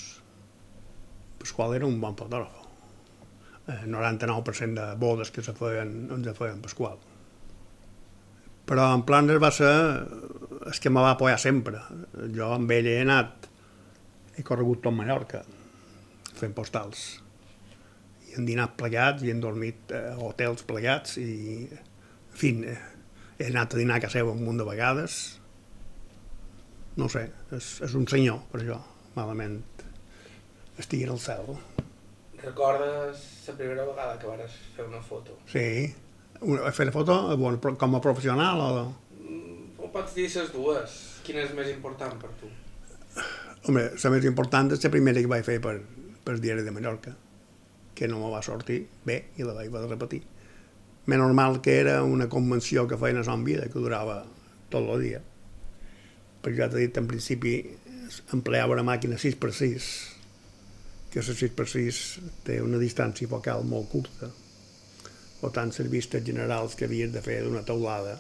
Pasqual 1.42 1.76
era 1.78 1.86
un 1.86 2.00
bon 2.00 2.16
fotògraf. 2.18 2.58
El 3.72 3.86
99% 3.94 4.74
de 4.74 4.86
bodes 4.98 5.30
que 5.30 5.44
se 5.44 5.54
feien, 5.54 5.94
ens 6.10 6.38
feien 6.38 6.60
Pasqual. 6.64 6.98
Però 8.66 8.88
en 8.96 9.04
plan 9.06 9.30
va 9.42 9.50
ser 9.54 9.72
el 10.66 10.78
que 10.80 10.90
me 10.90 11.02
va 11.02 11.14
apoyar 11.16 11.38
sempre. 11.40 11.80
Jo 12.36 12.52
amb 12.56 12.70
ell 12.74 12.88
he 12.90 13.00
anat, 13.02 13.48
he 14.36 14.44
corregut 14.46 14.82
tot 14.84 14.94
Mallorca, 14.96 15.42
fent 16.38 16.54
postals. 16.56 17.04
I 18.28 18.38
hem 18.38 18.48
dinat 18.48 18.76
plegats, 18.80 19.24
i 19.24 19.32
hem 19.32 19.42
dormit 19.42 19.92
a 19.96 20.16
hotels 20.22 20.64
plegats, 20.68 21.18
i, 21.20 21.68
en 21.68 22.38
fi, 22.38 22.54
he 22.66 23.50
anat 23.50 23.74
a 23.74 23.80
dinar 23.80 23.98
a 23.98 24.04
casa 24.06 24.20
seva 24.20 24.34
un 24.34 24.44
munt 24.46 24.60
de 24.60 24.66
vegades, 24.68 25.20
no 26.96 27.08
sé, 27.12 27.26
és, 27.56 27.74
és 27.84 27.94
un 27.96 28.08
senyor, 28.08 28.42
per 28.52 28.60
això, 28.60 28.78
malament 29.16 29.60
estigui 30.80 31.06
en 31.06 31.14
el 31.14 31.20
cel. 31.20 31.54
Recordes 32.42 33.22
la 33.48 33.54
primera 33.54 33.84
vegada 33.86 34.18
que 34.18 34.26
vas 34.26 34.56
fer 34.76 34.86
una 34.88 35.00
foto? 35.04 35.36
Sí, 35.50 35.92
una, 36.40 36.72
fer 36.72 36.88
una 36.88 36.94
foto 36.94 37.36
bueno, 37.36 37.60
com 37.78 37.96
a 37.96 38.00
professional 38.02 38.60
o... 38.60 38.72
Pots 39.92 40.14
dir 40.16 40.28
les 40.32 40.52
dues? 40.52 40.98
Quina 41.26 41.42
és 41.44 41.52
més 41.56 41.68
important 41.72 42.14
per 42.20 42.30
tu? 42.40 42.50
Home, 43.68 43.82
la 43.92 44.12
més 44.14 44.28
important 44.28 44.72
és 44.74 44.84
la 44.84 44.90
primera 44.90 45.20
que 45.20 45.30
vaig 45.30 45.44
fer 45.46 45.58
per, 45.62 45.76
per 46.24 46.38
Diari 46.40 46.64
de 46.66 46.72
Mallorca, 46.74 47.12
que 47.94 48.08
no 48.08 48.22
me 48.22 48.30
va 48.32 48.40
sortir 48.42 48.86
bé 49.04 49.18
i 49.36 49.46
la 49.46 49.54
vaig 49.58 49.74
repetir. 49.90 50.22
Més 51.06 51.18
normal 51.18 51.60
que 51.62 51.76
era 51.80 52.00
una 52.06 52.28
convenció 52.30 52.86
que 52.88 52.98
feien 52.98 53.20
a 53.20 53.26
Son 53.26 53.44
Vida, 53.44 53.68
que 53.68 53.82
durava 53.82 54.22
tot 54.72 54.88
el 54.88 55.04
dia 55.04 55.22
perquè 56.42 56.58
ja 56.58 56.68
t'he 56.70 56.82
dit 56.82 56.98
en 56.98 57.06
principi 57.08 57.54
empleava 58.34 58.74
una 58.74 58.86
màquina 58.86 59.18
6x6 59.20 59.88
que 61.12 61.22
la 61.22 61.36
6x6 61.38 62.00
té 62.46 62.58
una 62.64 62.80
distància 62.82 63.30
focal 63.30 63.64
molt 63.68 63.90
curta 63.92 64.30
o 65.42 65.50
tant 65.54 65.72
les 65.78 65.90
vistes 65.90 66.24
generals 66.26 66.74
que 66.78 66.88
havies 66.88 67.12
de 67.14 67.22
fer 67.22 67.40
d'una 67.44 67.64
taulada 67.66 68.18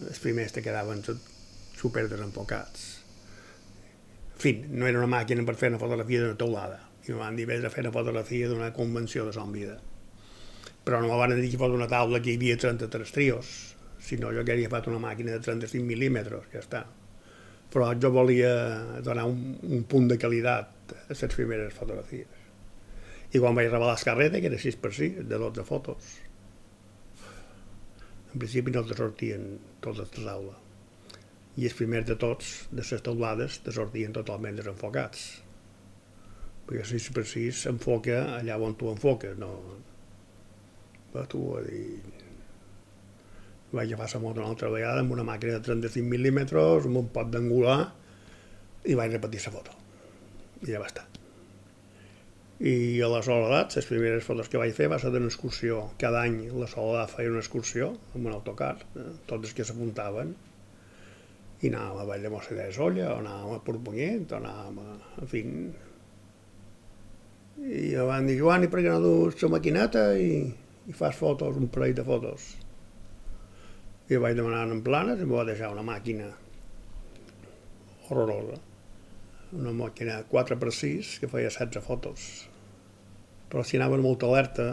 els 0.00 0.22
primers 0.22 0.54
te 0.56 0.64
quedaven 0.64 1.04
super 1.76 2.08
desenfocats 2.08 2.88
en 4.32 4.40
fi, 4.42 4.56
no 4.70 4.88
era 4.88 4.98
una 4.98 5.10
màquina 5.10 5.44
per 5.46 5.54
fer 5.58 5.70
una 5.70 5.82
fotografia 5.82 6.24
d'una 6.24 6.38
taulada 6.38 6.80
i 7.06 7.12
em 7.12 7.18
van 7.18 7.36
dir 7.38 7.46
vés 7.50 7.64
a 7.64 7.70
fer 7.70 7.84
una 7.86 7.94
fotografia 7.94 8.48
d'una 8.48 8.72
convenció 8.76 9.26
de 9.26 9.34
son 9.36 9.52
vida 9.52 9.78
però 10.84 11.00
no 11.00 11.12
me 11.12 11.18
van 11.20 11.36
dir 11.38 11.50
que 11.50 11.60
fos 11.60 11.70
una 11.74 11.90
taula 11.90 12.22
que 12.22 12.32
hi 12.32 12.40
havia 12.40 12.58
33 12.58 13.14
trios 13.14 13.52
si 14.02 14.18
no 14.18 14.32
jo 14.34 14.42
hauria 14.42 14.70
fet 14.70 14.88
una 14.90 15.00
màquina 15.02 15.36
de 15.36 15.40
35 15.44 15.86
mil·límetres, 15.86 16.48
ja 16.52 16.60
està. 16.60 16.82
Però 17.72 17.88
jo 17.96 18.10
volia 18.12 18.52
donar 19.04 19.28
un, 19.30 19.54
un 19.62 19.84
punt 19.88 20.08
de 20.10 20.18
qualitat 20.20 20.94
a 20.96 21.14
les 21.14 21.36
primeres 21.36 21.76
fotografies. 21.76 22.40
I 23.32 23.40
quan 23.40 23.56
vaig 23.56 23.70
revelar 23.70 23.96
carreta, 24.04 24.42
que 24.42 24.50
era 24.50 24.58
6 24.60 24.76
per 24.82 24.92
6, 24.92 25.22
de 25.28 25.38
12 25.40 25.64
fotos, 25.64 26.10
en 28.32 28.40
principi 28.40 28.72
no 28.72 28.82
sortien 28.88 29.46
totes 29.84 30.10
de 30.14 30.24
taula. 30.24 30.56
I 31.60 31.68
els 31.68 31.76
primers 31.76 32.06
de 32.08 32.16
tots, 32.16 32.52
de 32.72 32.80
les 32.80 33.04
taulades, 33.04 33.60
sortien 33.76 34.14
totalment 34.16 34.56
desenfocats. 34.56 35.26
Perquè 36.66 36.86
6 36.94 37.10
per 37.12 37.26
6 37.28 37.66
enfoca 37.74 38.22
allà 38.38 38.56
on 38.56 38.76
tu 38.80 38.88
enfoques, 38.92 39.36
no... 39.38 39.52
Va, 41.12 41.26
tu 41.28 41.42
a 41.58 41.60
dir 41.66 42.00
vaig 43.72 43.92
agafar 43.92 44.20
la 44.20 44.26
moto 44.26 44.40
una 44.40 44.50
altra 44.52 44.68
vegada 44.72 45.00
amb 45.00 45.12
una 45.16 45.24
màquina 45.24 45.56
de 45.56 45.64
35 45.68 46.08
mil·límetres, 46.08 46.88
amb 46.88 47.00
un 47.04 47.08
pot 47.12 47.32
d'angular, 47.32 47.80
i 48.84 48.96
vaig 48.98 49.16
repetir 49.16 49.44
la 49.46 49.56
foto. 49.56 49.76
I 50.62 50.72
ja 50.72 50.80
va 50.80 50.88
estar. 50.92 51.08
I 52.62 53.00
a 53.02 53.08
la 53.10 53.18
Soledat, 53.26 53.72
les 53.74 53.86
primeres 53.90 54.22
fotos 54.22 54.46
que 54.46 54.58
vaig 54.60 54.70
fer 54.76 54.86
va 54.86 54.94
ser 55.02 55.10
d'una 55.10 55.26
excursió. 55.26 55.80
Cada 55.98 56.20
any 56.22 56.36
la 56.54 56.68
Soledat 56.70 57.10
feia 57.10 57.32
una 57.32 57.40
excursió 57.42 57.88
amb 58.14 58.28
un 58.28 58.36
autocar, 58.36 58.76
eh, 58.94 59.06
tots 59.26 59.48
els 59.48 59.54
que 59.58 59.66
s'apuntaven. 59.66 60.34
i 61.62 61.70
anàvem 61.70 61.98
a 62.02 62.04
Vall 62.06 62.22
de 62.22 62.30
Mossa 62.30 62.54
de 62.58 62.64
Solla, 62.74 63.08
o 63.12 63.18
anàvem 63.20 63.54
a 63.54 63.64
Portbunyent, 63.66 64.24
o 64.32 64.36
anàvem 64.38 64.78
a... 64.82 64.94
En 65.22 65.28
fi... 65.30 65.42
I 67.62 67.94
em 67.94 68.06
van 68.08 68.26
dir, 68.26 68.38
Joan, 68.40 68.66
i 68.66 68.70
per 68.70 68.80
què 68.82 68.90
no 68.90 68.98
dus 69.02 69.42
la 69.42 69.50
maquineta 69.52 70.02
i, 70.18 70.40
i 70.90 70.94
fas 70.98 71.14
fotos, 71.18 71.58
un 71.58 71.70
parell 71.70 71.94
de 71.94 72.06
fotos? 72.06 72.48
I 74.10 74.18
vaig 74.22 74.34
demanar 74.38 74.64
en 74.66 74.82
planes 74.82 75.22
i 75.22 75.26
em 75.26 75.34
va 75.34 75.46
deixar 75.46 75.70
una 75.70 75.86
màquina 75.86 76.30
horrorosa. 78.08 78.58
Una 79.52 79.74
màquina 79.84 80.22
4 80.30 80.58
per 80.58 80.74
6 80.74 81.18
que 81.22 81.30
feia 81.30 81.50
16 81.50 81.86
fotos. 81.86 82.30
Però 83.52 83.62
si 83.68 83.76
anaven 83.76 84.00
molt 84.00 84.24
alerta 84.24 84.72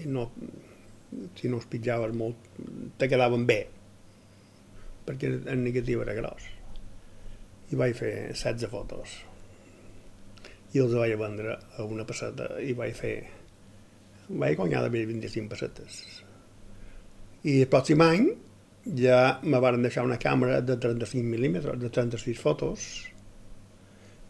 i 0.00 0.08
no, 0.08 0.30
si 1.36 1.52
no 1.52 1.60
es 1.60 1.68
pitjaves 1.68 2.16
molt, 2.16 2.52
te 2.96 3.08
quedaven 3.10 3.44
bé 3.48 3.60
perquè 5.04 5.28
el 5.52 5.60
negatiu 5.60 6.02
era 6.02 6.16
gros. 6.16 6.48
I 7.72 7.78
vaig 7.80 7.96
fer 7.98 8.12
16 8.32 8.70
fotos. 8.72 9.18
I 10.74 10.82
els 10.82 10.94
vaig 10.96 11.14
vendre 11.20 11.58
a 11.76 11.86
una 11.86 12.06
passeta 12.08 12.54
i 12.64 12.74
vaig 12.76 12.96
fer... 12.98 13.16
Vaig 14.24 14.56
guanyar 14.56 14.80
de 14.86 14.88
25 14.94 15.50
pessetes. 15.52 16.00
I 17.44 17.60
el 17.60 17.68
pròxim 17.68 18.00
any 18.00 18.30
ja 18.96 19.18
me 19.44 19.60
van 19.60 19.82
deixar 19.84 20.04
una 20.06 20.16
càmera 20.20 20.62
de 20.64 20.78
35 20.80 21.28
mil·límetres, 21.28 21.76
de 21.80 21.90
36 21.92 22.40
fotos, 22.40 22.86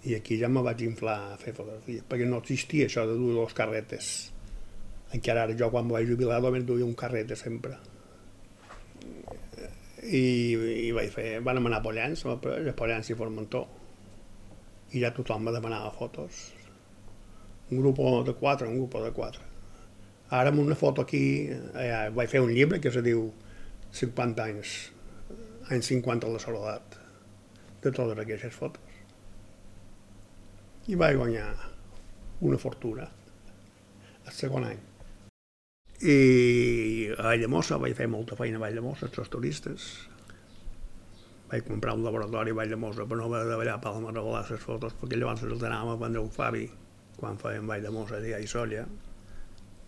i 0.04 0.14
aquí 0.18 0.38
ja 0.40 0.50
me 0.52 0.62
vaig 0.64 0.84
inflar 0.84 1.16
a 1.32 1.40
fer 1.40 1.54
fotografies, 1.56 2.04
perquè 2.08 2.28
no 2.28 2.42
existia 2.42 2.86
això 2.88 3.06
de 3.08 3.16
dur 3.16 3.32
dos 3.38 3.56
carretes. 3.56 4.12
Encara 5.16 5.46
ara 5.46 5.56
jo 5.56 5.70
quan 5.72 5.88
vaig 5.88 6.08
jubilar 6.10 6.40
només 6.42 6.66
duia 6.68 6.84
un 6.84 6.96
carrete 6.98 7.36
sempre 7.38 7.78
i, 10.04 10.24
i 10.88 10.90
vaig 10.92 11.10
fer, 11.12 11.28
van 11.44 11.58
anar 11.60 11.78
a 11.78 11.84
Pollans, 11.84 12.24
a 12.28 12.36
Pollans 12.76 13.10
i 13.10 13.16
Formentó, 13.16 13.64
i 14.92 15.00
ja 15.02 15.10
tothom 15.14 15.46
me 15.46 15.54
demanava 15.54 15.92
fotos. 15.94 16.50
Un 17.70 17.80
grup 17.80 18.00
de 18.26 18.34
quatre, 18.36 18.68
un 18.68 18.78
grup 18.82 18.98
de 19.02 19.12
quatre. 19.16 19.42
Ara 20.30 20.50
amb 20.50 20.60
una 20.60 20.76
foto 20.76 21.02
aquí, 21.02 21.48
eh, 21.48 22.10
vaig 22.14 22.30
fer 22.30 22.42
un 22.42 22.52
llibre 22.52 22.80
que 22.80 22.92
se 22.92 23.02
diu 23.02 23.30
50 23.92 24.44
anys, 24.44 24.74
anys 25.70 25.88
50 25.92 26.26
de 26.26 26.32
la 26.32 26.42
soledat, 26.42 26.98
de 27.82 27.90
totes 27.90 28.18
aquestes 28.18 28.54
fotos. 28.54 28.93
I 30.84 30.98
vaig 31.00 31.16
guanyar 31.16 31.52
una 32.44 32.58
fortuna 32.60 33.06
el 34.24 34.32
segon 34.36 34.66
any 34.68 34.82
i 36.04 37.08
a 37.14 37.22
Valldemossa 37.22 37.78
vaig 37.80 37.94
fer 37.96 38.08
molta 38.10 38.36
feina 38.36 38.58
a 38.58 38.62
Valldemossa, 38.64 39.08
els 39.08 39.30
turistes. 39.32 39.86
Vaig 41.48 41.64
comprar 41.64 41.94
un 41.96 42.04
laboratori 42.04 42.52
a 42.52 42.58
Valldemossa 42.58 43.06
per 43.08 43.16
no 43.16 43.28
haver 43.30 43.44
de 43.48 43.56
ballar 43.56 43.78
a 43.78 43.80
Palma 43.80 44.10
a 44.10 44.12
revelar 44.12 44.42
les 44.50 44.60
fotos, 44.60 44.96
perquè 45.00 45.16
llavors 45.16 45.46
els 45.46 45.62
anàvem 45.62 45.94
a 45.94 46.00
vendre 46.02 46.20
un 46.20 46.30
Fabi 46.34 46.66
quan 47.16 47.40
fèiem 47.40 47.70
Valldemossa 47.70 48.20
dia 48.20 48.42
i 48.42 48.50
Solla. 48.50 48.84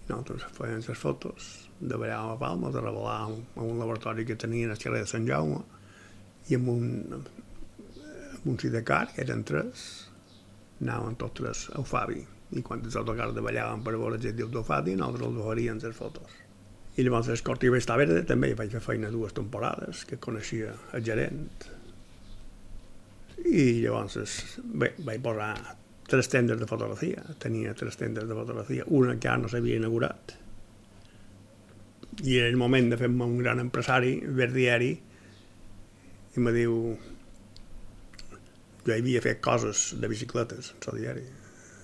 Nosaltres 0.06 0.48
fèiem 0.56 0.80
les 0.86 0.98
fotos 0.98 1.52
de 1.80 2.00
ballar 2.00 2.22
a 2.32 2.40
Palma, 2.40 2.70
de 2.70 2.80
revelar 2.80 3.18
a 3.26 3.60
un 3.66 3.76
laboratori 3.78 4.24
que 4.24 4.38
tenien 4.38 4.70
al 4.70 4.80
carrer 4.80 5.04
de 5.04 5.12
Sant 5.12 5.28
Jaume 5.28 5.60
i 6.48 6.56
amb 6.56 6.70
un, 6.70 6.90
amb 7.12 8.46
un 8.46 8.60
sidecar, 8.62 9.08
que 9.12 9.26
eren 9.26 9.42
tres, 9.44 10.05
anàvem 10.82 11.16
tots 11.20 11.40
tres 11.40 11.68
al 11.74 11.86
Fabi 11.88 12.22
i 12.56 12.62
quan 12.62 12.84
els 12.84 12.96
autocars 12.98 13.34
ballàvem 13.34 13.82
per 13.84 13.96
veure 13.96 14.18
gent 14.22 14.36
d'autofati, 14.38 14.94
nosaltres 14.98 15.32
els 15.32 15.46
faríem 15.48 15.80
les 15.82 15.96
fotos. 15.96 16.36
I 16.96 17.04
llavors 17.04 17.28
l'Escortiva 17.28 17.76
està 17.76 17.96
verde 17.98 18.22
també 18.24 18.54
vaig 18.56 18.70
fer 18.72 18.80
feina 18.84 19.10
dues 19.12 19.34
temporades, 19.36 20.04
que 20.08 20.20
coneixia 20.22 20.72
el 20.96 21.02
gerent. 21.04 21.66
I 23.44 23.82
llavors, 23.82 24.16
bé, 24.64 24.94
vaig 25.04 25.20
posar 25.24 25.50
tres 26.08 26.30
tendes 26.32 26.60
de 26.60 26.68
fotografia, 26.70 27.24
tenia 27.42 27.74
tres 27.74 27.98
tendes 28.00 28.28
de 28.28 28.38
fotografia, 28.38 28.86
una 28.88 29.18
que 29.18 29.28
ara 29.28 29.42
no 29.42 29.50
s'havia 29.52 29.80
inaugurat. 29.80 30.36
I 32.24 32.38
era 32.38 32.48
el 32.48 32.56
moment 32.56 32.88
de 32.88 32.96
fer-me 32.96 33.26
un 33.26 33.36
gran 33.42 33.60
empresari, 33.60 34.14
verdiari, 34.38 34.94
i 36.36 36.40
me 36.44 36.52
diu, 36.54 36.78
jo 38.86 38.94
havia 38.94 39.22
fet 39.22 39.42
coses 39.42 39.88
de 40.00 40.08
bicicletes 40.08 40.72
en 40.76 40.88
el 40.92 41.00
diari, 41.02 41.24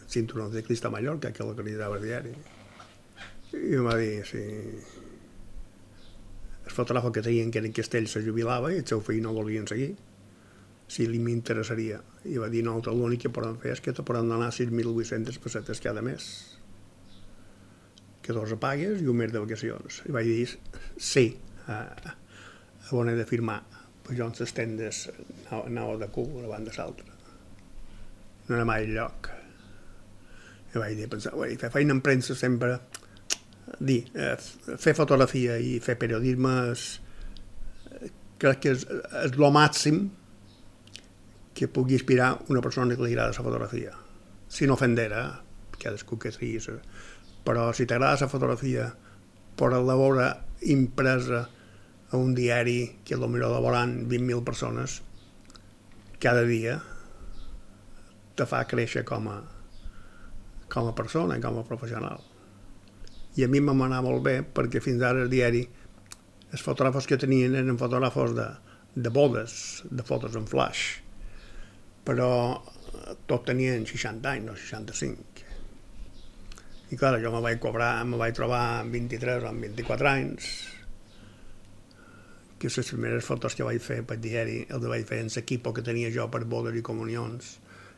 cinturón 0.08 0.52
de 0.52 0.62
Crista 0.62 0.90
Mallorca, 0.90 1.32
que 1.32 1.44
localitzava 1.44 1.98
el 1.98 2.06
diari. 2.06 2.34
I 3.52 3.74
em 3.76 3.84
va 3.84 3.96
dir, 4.00 4.22
sí, 4.28 4.42
el 6.62 6.72
fotògraf 6.72 7.10
que 7.12 7.24
tenien 7.26 7.50
que 7.50 7.60
era 7.60 7.68
en 7.68 7.74
Castell 7.76 8.08
se 8.08 8.22
jubilava 8.24 8.70
i 8.72 8.78
el 8.80 8.86
seu 8.88 9.02
fill 9.04 9.20
no 9.24 9.34
volien 9.36 9.66
seguir. 9.68 9.92
Si 10.92 11.06
li 11.08 11.18
m'interessaria. 11.22 11.98
I 12.28 12.38
va 12.40 12.48
dir 12.52 12.62
no, 12.66 12.78
l'únic 12.86 13.26
que 13.26 13.32
podem 13.34 13.58
fer 13.60 13.74
és 13.74 13.82
que 13.84 13.94
te 13.96 14.04
podem 14.06 14.28
donar 14.30 14.52
6.800 14.54 15.40
pessetes 15.42 15.80
cada 15.84 16.04
mes. 16.04 16.30
Que 18.22 18.36
dos 18.36 18.54
apagues 18.54 19.02
i 19.02 19.08
un 19.10 19.18
mes 19.18 19.32
de 19.34 19.42
vacacions 19.42 20.02
i 20.06 20.14
vaig 20.14 20.28
dir 20.30 20.46
sí 20.96 21.24
a, 21.66 21.80
a 21.90 22.92
on 22.94 23.10
he 23.10 23.16
de 23.18 23.24
firmar 23.26 23.62
en 24.10 24.34
les 24.38 24.56
tendes 24.56 25.04
anava 25.50 25.96
de 26.00 26.08
cul 26.14 26.30
una 26.40 26.50
banda 26.50 26.74
l'altra 26.76 27.06
no 28.48 28.56
era 28.56 28.66
mai 28.66 28.88
lloc 28.90 29.30
i 30.72 30.80
vaig 30.80 30.96
dir, 30.96 31.08
pensar, 31.12 31.34
vaig 31.36 31.58
fer 31.60 31.68
feina 31.72 31.92
en 31.92 32.00
premsa 32.04 32.34
sempre, 32.38 32.78
dir, 33.78 34.06
eh, 34.16 34.36
fer 34.80 34.94
fotografia 34.96 35.58
i 35.60 35.76
fer 35.84 35.98
periodisme 36.00 36.52
és, 36.72 36.86
crec 38.40 38.62
que 38.64 38.72
és, 38.78 38.86
és 39.20 39.36
el 39.36 39.48
màxim 39.52 40.06
que 41.52 41.68
pugui 41.68 41.98
inspirar 41.98 42.32
una 42.48 42.62
persona 42.64 42.96
que 42.96 43.04
li 43.04 43.12
agrada 43.12 43.36
la 43.36 43.44
fotografia. 43.44 43.92
Sin 44.48 44.72
ofender, 44.72 45.10
eh? 45.12 45.26
cadascú 45.82 46.16
que 46.18 46.32
triguis. 46.32 46.70
Però 47.44 47.68
si 47.76 47.84
t'agrada 47.84 48.24
la 48.24 48.32
fotografia, 48.32 48.88
per 49.56 49.74
la 49.74 49.96
veure 49.98 50.30
impresa 50.72 51.44
a 52.12 52.20
un 52.20 52.34
diari 52.36 53.00
que 53.08 53.16
potser 53.16 53.40
laboran 53.40 53.94
20.000 54.08 54.44
persones 54.44 55.00
cada 56.22 56.44
dia, 56.46 56.76
te 58.36 58.46
fa 58.46 58.62
créixer 58.68 59.02
com 59.08 59.28
a, 59.32 59.38
com 60.70 60.88
a 60.88 60.94
persona 60.94 61.40
com 61.42 61.58
a 61.58 61.64
professional. 61.66 62.20
I 63.36 63.46
a 63.46 63.48
mi 63.48 63.62
m'ha 63.64 63.74
anat 63.88 64.04
molt 64.04 64.22
bé 64.24 64.36
perquè 64.44 64.82
fins 64.84 65.02
ara 65.02 65.24
el 65.24 65.32
diari 65.32 65.64
els 66.52 66.60
fotògrafos 66.60 67.08
que 67.08 67.16
tenien 67.16 67.56
eren 67.56 67.80
fotògrafos 67.80 68.36
de, 68.36 68.48
de 68.94 69.10
bodes, 69.10 69.54
de 69.88 70.04
fotos 70.04 70.36
en 70.36 70.44
flash, 70.46 71.00
però 72.04 72.60
tots 73.26 73.48
tenien 73.48 73.86
60 73.88 74.34
anys, 74.36 74.46
no 74.46 74.56
65. 74.58 75.48
I 76.92 76.98
clar, 77.00 77.16
jo 77.24 77.32
me 77.32 77.40
vaig 77.40 77.56
cobrar, 77.60 77.94
me 78.04 78.20
vaig 78.20 78.36
trobar 78.36 78.62
amb 78.82 78.92
23 78.92 79.46
o 79.46 79.48
amb 79.48 79.64
24 79.64 80.10
anys, 80.12 80.50
que 82.62 82.70
les 82.70 82.90
primeres 82.92 83.26
fotos 83.26 83.56
que 83.58 83.64
vaig 83.66 83.82
fer 83.82 84.04
per 84.06 84.20
diari 84.22 84.60
el 84.70 84.84
vaig 84.86 85.02
fer 85.08 85.18
en 85.24 85.30
l'equip 85.34 85.66
que 85.74 85.82
tenia 85.82 86.12
jo 86.14 86.28
per 86.30 86.44
bodes 86.46 86.78
i 86.78 86.82
comunions 86.86 87.56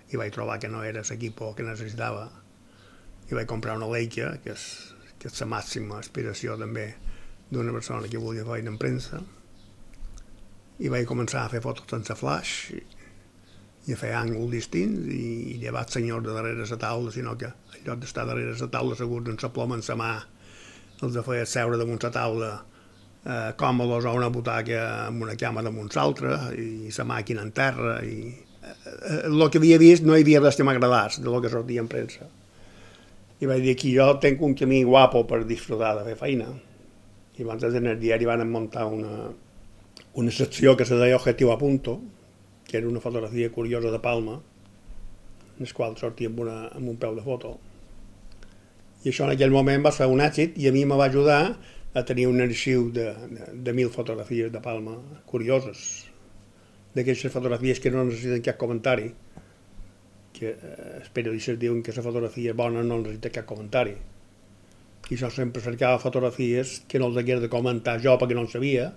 i 0.09 0.17
vaig 0.17 0.33
trobar 0.33 0.57
que 0.63 0.71
no 0.73 0.81
era 0.89 1.03
l'equip 1.05 1.43
que 1.57 1.67
necessitava. 1.67 2.31
I 3.29 3.37
vaig 3.37 3.49
comprar 3.49 3.77
una 3.77 3.91
Leica, 3.93 4.39
que 4.45 4.53
és, 4.57 4.65
que 5.21 5.29
és 5.29 5.41
la 5.43 5.51
màxima 5.53 6.01
aspiració 6.01 6.57
també 6.61 6.95
d'una 7.53 7.77
persona 7.77 8.09
que 8.09 8.21
volia 8.21 8.45
feina 8.49 8.73
en 8.73 8.81
premsa, 8.81 9.21
i 10.81 10.89
vaig 10.89 11.07
començar 11.07 11.45
a 11.45 11.53
fer 11.53 11.63
fotos 11.65 11.91
sense 11.91 12.17
flash 12.19 12.73
i, 12.75 12.83
i 13.87 13.95
a 13.95 14.01
fer 14.01 14.13
àngol 14.17 14.49
distints 14.51 15.07
i, 15.13 15.25
i 15.55 15.59
llevat 15.61 15.93
senyor 15.93 16.25
de 16.25 16.35
darrere 16.35 16.67
la 16.71 16.79
taula, 16.81 17.13
sinó 17.13 17.37
que 17.39 17.53
en 17.53 17.85
lloc 17.87 18.01
d'estar 18.01 18.25
darrere 18.27 18.57
la 18.59 18.71
taula 18.73 18.97
segurs 18.97 19.29
en 19.29 19.41
la 19.41 19.53
ploma 19.53 19.77
en 19.77 19.85
la 19.87 19.99
mà 20.01 20.15
els 21.05 21.19
feia 21.27 21.45
seure 21.45 21.77
damunt 21.77 22.01
la 22.03 22.15
taula 22.15 22.55
eh, 23.25 23.51
còmodes 23.57 24.07
o 24.07 24.15
una 24.15 24.31
butaca 24.31 24.85
amb 25.09 25.27
una 25.27 25.37
cama 25.41 25.65
damunt 25.67 25.91
l'altra 25.97 26.39
i 26.55 26.93
la 26.93 27.09
màquina 27.09 27.43
en 27.43 27.53
terra 27.57 27.99
i 28.05 28.31
eh, 28.31 29.21
el 29.25 29.51
que 29.51 29.61
havia 29.61 29.81
vist 29.83 30.05
no 30.05 30.17
hi 30.17 30.25
havia 30.25 30.45
res 30.45 30.57
que 30.61 30.67
m'agradàs 30.69 31.21
de 31.21 31.31
lo 31.31 31.41
que 31.43 31.53
sortia 31.53 31.85
en 31.85 31.91
premsa 31.91 32.31
i 33.45 33.49
vaig 33.51 33.65
dir 33.65 33.75
que 33.77 33.91
jo 33.93 34.07
tinc 34.23 34.43
un 34.47 34.55
camí 34.57 34.83
guapo 34.87 35.25
per 35.29 35.43
disfrutar 35.45 35.95
de 35.99 36.05
fer 36.09 36.17
feina. 36.17 36.49
I 37.37 37.43
abans 37.43 37.65
en 37.67 37.91
el 37.91 37.99
diari 38.01 38.29
van 38.29 38.45
muntar 38.49 38.87
una, 38.87 39.29
una 40.15 40.31
secció 40.33 40.77
que 40.79 40.87
se 40.87 40.97
deia 40.97 41.19
Objectiu 41.19 41.51
a 41.53 41.59
punto, 41.59 42.01
que 42.65 42.79
era 42.79 42.89
una 42.89 43.01
fotografia 43.01 43.51
curiosa 43.51 43.91
de 43.91 43.99
Palma, 43.99 44.41
en 45.59 45.67
el 45.67 45.73
qual 45.75 45.97
sortia 45.99 46.31
amb, 46.31 46.41
una, 46.47 46.59
amb 46.69 46.89
un 46.89 46.97
peu 46.97 47.15
de 47.15 47.27
foto. 47.27 47.57
I 49.05 49.11
això 49.11 49.27
en 49.27 49.35
aquell 49.35 49.53
moment 49.53 49.85
va 49.85 49.93
ser 49.93 50.09
un 50.09 50.23
èxit 50.25 50.57
i 50.57 50.71
a 50.71 50.73
mi 50.73 50.87
me 50.89 50.97
va 50.97 51.11
ajudar 51.11 51.59
a 51.95 52.03
tenir 52.05 52.27
un 52.27 52.43
arxiu 52.43 52.91
de, 52.91 53.07
de, 53.31 53.47
de 53.55 53.73
mil 53.73 53.91
fotografies 53.95 54.51
de 54.53 54.61
Palma 54.61 54.97
curioses, 55.31 56.09
d'aquestes 56.95 57.33
fotografies 57.33 57.81
que 57.83 57.91
no 57.95 58.03
necessiten 58.07 58.43
cap 58.43 58.59
comentari, 58.59 59.13
que 60.35 60.51
eh, 60.51 60.99
els 60.99 61.13
periodistes 61.15 61.59
diuen 61.59 61.83
que 61.87 61.95
la 61.95 62.03
fotografia 62.03 62.51
és 62.51 62.59
bona 62.59 62.83
no 62.83 62.99
necessita 62.99 63.33
cap 63.39 63.47
comentari. 63.47 63.95
I 65.11 65.19
jo 65.21 65.31
sempre 65.31 65.63
cercava 65.63 66.01
fotografies 66.03 66.81
que 66.89 66.99
no 66.99 67.11
els 67.11 67.21
hagués 67.21 67.43
de 67.43 67.53
comentar 67.53 68.01
jo 68.03 68.17
perquè 68.19 68.35
no 68.35 68.47
en 68.47 68.51
sabia, 68.51 68.89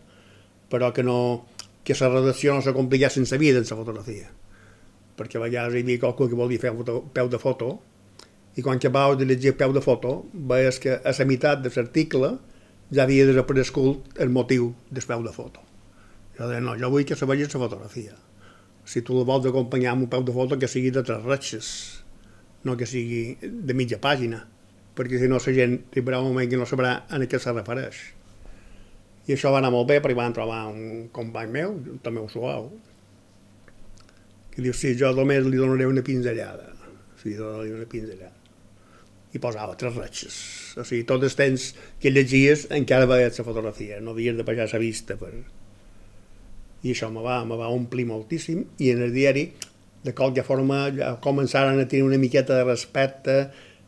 però 0.71 0.89
que 0.93 1.03
no, 1.05 1.45
que 1.83 1.95
la 1.99 2.09
redacció 2.09 2.55
no 2.55 2.61
se 2.61 3.09
sense 3.09 3.37
vida 3.37 3.59
en 3.59 3.65
la 3.69 3.77
fotografia. 3.77 4.27
Perquè 5.17 5.37
a 5.37 5.41
vegades 5.41 5.75
hi 5.75 5.83
havia 5.83 5.99
qualcú 5.99 6.29
que 6.29 6.35
volia 6.35 6.59
fer 6.59 6.73
foto, 6.73 7.03
peu 7.13 7.29
de 7.29 7.37
foto 7.37 7.79
i 8.57 8.61
quan 8.61 8.77
acabaves 8.77 9.17
de 9.17 9.25
llegir 9.25 9.55
peu 9.57 9.73
de 9.73 9.81
foto 9.81 10.25
veies 10.33 10.79
que 10.79 10.97
a 10.97 11.13
la 11.17 11.25
meitat 11.25 11.61
de 11.61 11.69
l'article 11.75 12.37
ja 12.91 13.03
havia 13.03 13.27
desaparegut 13.27 14.19
el 14.23 14.29
motiu 14.31 14.71
del 14.89 15.05
peu 15.07 15.23
de 15.23 15.33
foto. 15.35 15.63
Jo 16.37 16.47
deia, 16.47 16.61
no, 16.63 16.75
jo 16.79 16.89
vull 16.93 17.05
que 17.05 17.15
se 17.15 17.25
vegi 17.25 17.47
la 17.47 17.59
fotografia. 17.59 18.15
Si 18.87 19.01
tu 19.01 19.17
la 19.17 19.25
vols 19.27 19.47
acompanyar 19.49 19.93
amb 19.93 20.05
un 20.05 20.11
peu 20.11 20.23
de 20.23 20.33
foto 20.35 20.57
que 20.59 20.69
sigui 20.71 20.91
de 20.95 21.03
tres 21.03 21.23
ratxes, 21.23 21.69
no 22.63 22.77
que 22.77 22.87
sigui 22.87 23.37
de 23.41 23.73
mitja 23.73 23.99
pàgina, 23.99 24.45
perquè 24.95 25.19
si 25.19 25.27
no 25.27 25.41
la 25.41 25.53
gent 25.53 25.79
arribarà 25.91 26.21
un 26.21 26.31
moment 26.31 26.49
que 26.49 26.57
no 26.57 26.65
sabrà 26.65 26.93
a 27.09 27.19
què 27.19 27.39
se 27.39 27.53
refereix. 27.53 27.99
I 29.27 29.35
això 29.35 29.51
va 29.51 29.59
anar 29.59 29.73
molt 29.73 29.89
bé 29.89 29.99
perquè 29.99 30.15
van 30.15 30.33
trobar 30.33 30.67
un 30.71 31.09
company 31.11 31.51
meu, 31.51 31.75
també 32.03 32.23
un 32.23 32.31
suau, 32.31 32.71
que 34.53 34.63
diu, 34.63 34.73
sí, 34.73 34.95
jo 34.97 35.11
només 35.13 35.45
li 35.45 35.59
donaré 35.59 35.85
una 35.85 36.01
pinzellada. 36.01 36.71
Sí, 37.21 37.35
donaré 37.35 37.75
una 37.75 37.85
pinzellada. 37.85 38.36
I 39.35 39.41
posava 39.43 39.75
tres 39.79 39.95
ratxes. 39.97 40.35
O 40.79 40.85
sigui, 40.87 41.03
tot 41.09 41.23
el 41.25 41.33
temps 41.35 41.71
que 41.99 42.11
llegies 42.13 42.67
encara 42.73 43.09
veies 43.09 43.39
la 43.39 43.45
fotografia, 43.47 43.99
no 44.01 44.15
havies 44.15 44.37
de 44.37 44.45
baixar 44.47 44.69
la 44.73 44.83
vista 44.83 45.17
per... 45.19 45.33
I 46.85 46.93
això 46.93 47.09
me 47.11 47.23
va, 47.25 47.41
me 47.45 47.57
va 47.57 47.71
omplir 47.73 48.05
moltíssim 48.07 48.61
i 48.79 48.91
en 48.93 49.01
el 49.01 49.11
diari 49.11 49.47
de 50.05 50.13
qualque 50.15 50.43
forma 50.45 50.85
ja 50.93 51.15
començaren 51.23 51.81
a 51.81 51.87
tenir 51.89 52.05
una 52.05 52.19
miqueta 52.21 52.55
de 52.55 52.67
respecte 52.67 53.37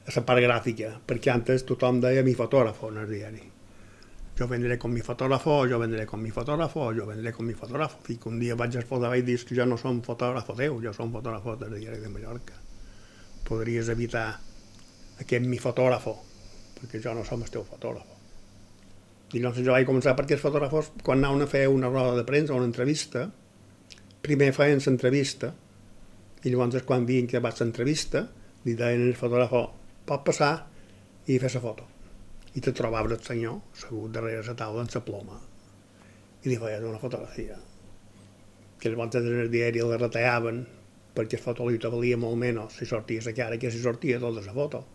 a 0.10 0.16
la 0.16 0.26
part 0.26 0.42
gràfica, 0.44 0.96
perquè 1.08 1.32
antes 1.32 1.64
tothom 1.70 2.02
deia 2.04 2.26
mi 2.26 2.34
fotògrafo 2.36 2.90
en 2.90 2.98
el 3.04 3.14
diari. 3.14 3.46
Jo 4.40 4.48
vendré 4.48 4.78
con 4.80 4.92
mi 4.92 5.02
fotógrafo, 5.06 5.68
jo 5.68 5.78
vendré 5.80 6.06
con 6.08 6.22
mi 6.24 6.32
fotógrafo, 6.32 6.90
jo 6.96 7.06
vendré 7.06 7.34
con 7.34 7.46
mi 7.46 7.54
fotógrafo. 7.54 8.00
I 8.08 8.18
un 8.26 8.40
dia 8.40 8.56
vaig 8.56 8.76
exposar 8.80 9.16
i 9.18 9.22
dir 9.22 9.38
que 9.46 9.56
jo 9.56 9.66
no 9.68 9.78
som 9.78 10.02
fotògrafo 10.02 10.56
teu, 10.56 10.80
jo 10.82 10.94
som 10.96 11.12
fotògrafo 11.12 11.58
del 11.60 11.76
diari 11.78 12.00
de 12.00 12.10
Mallorca. 12.10 12.56
Podries 13.44 13.90
evitar 13.90 14.40
aquest 15.20 15.46
mi 15.46 15.60
fotógrafo, 15.60 16.16
perquè 16.80 17.02
jo 17.04 17.14
no 17.16 17.26
som 17.28 17.44
el 17.44 17.52
teu 17.54 17.66
fotògrafo. 17.68 18.18
I 19.34 19.42
llavors 19.44 19.62
jo 19.62 19.76
vaig 19.76 19.86
començar 19.86 20.16
perquè 20.18 20.38
els 20.38 20.44
fotògrafos, 20.44 20.94
quan 21.06 21.20
anaven 21.20 21.46
a 21.46 21.50
fer 21.52 21.68
una 21.70 21.92
roda 21.92 22.16
de 22.18 22.26
premsa 22.26 22.56
o 22.56 22.58
una 22.58 22.70
entrevista, 22.70 23.28
primer 24.26 24.50
feien 24.56 24.82
l'entrevista, 24.86 25.54
i 26.44 26.50
llavors 26.50 26.88
quan 26.88 27.06
vien 27.06 27.28
que 27.28 27.42
va 27.44 27.54
l'entrevista, 27.60 28.26
li 28.66 28.76
deien 28.80 29.06
al 29.06 29.16
fotògrafo, 29.20 29.64
pot 30.08 30.26
passar 30.26 30.54
i 31.28 31.38
fer 31.38 31.54
la 31.54 31.62
foto. 31.62 31.86
I 32.58 32.64
te 32.66 32.74
trobaves 32.74 33.14
el 33.14 33.24
senyor 33.24 33.60
segut 33.78 34.16
darrere 34.16 34.42
la 34.48 34.56
taula 34.58 34.82
amb 34.82 34.96
la 34.96 35.06
ploma 35.06 35.38
i 36.44 36.50
li 36.50 36.58
feies 36.58 36.86
una 36.88 37.00
fotografia. 37.02 37.58
Que 38.80 38.90
llavors 38.90 39.20
en 39.20 39.42
el 39.44 39.52
diari 39.52 39.84
la 39.84 40.00
retallaven 40.00 40.64
perquè 41.16 41.38
el 41.38 41.44
fotolito 41.44 41.92
valia 41.92 42.18
molt 42.18 42.40
menys 42.40 42.80
si 42.80 42.88
sortia 42.88 43.22
la 43.26 43.36
cara 43.36 43.60
que 43.60 43.72
si 43.72 43.82
sortia 43.84 44.20
tota 44.24 44.42
la 44.46 44.56
foto. 44.56 44.86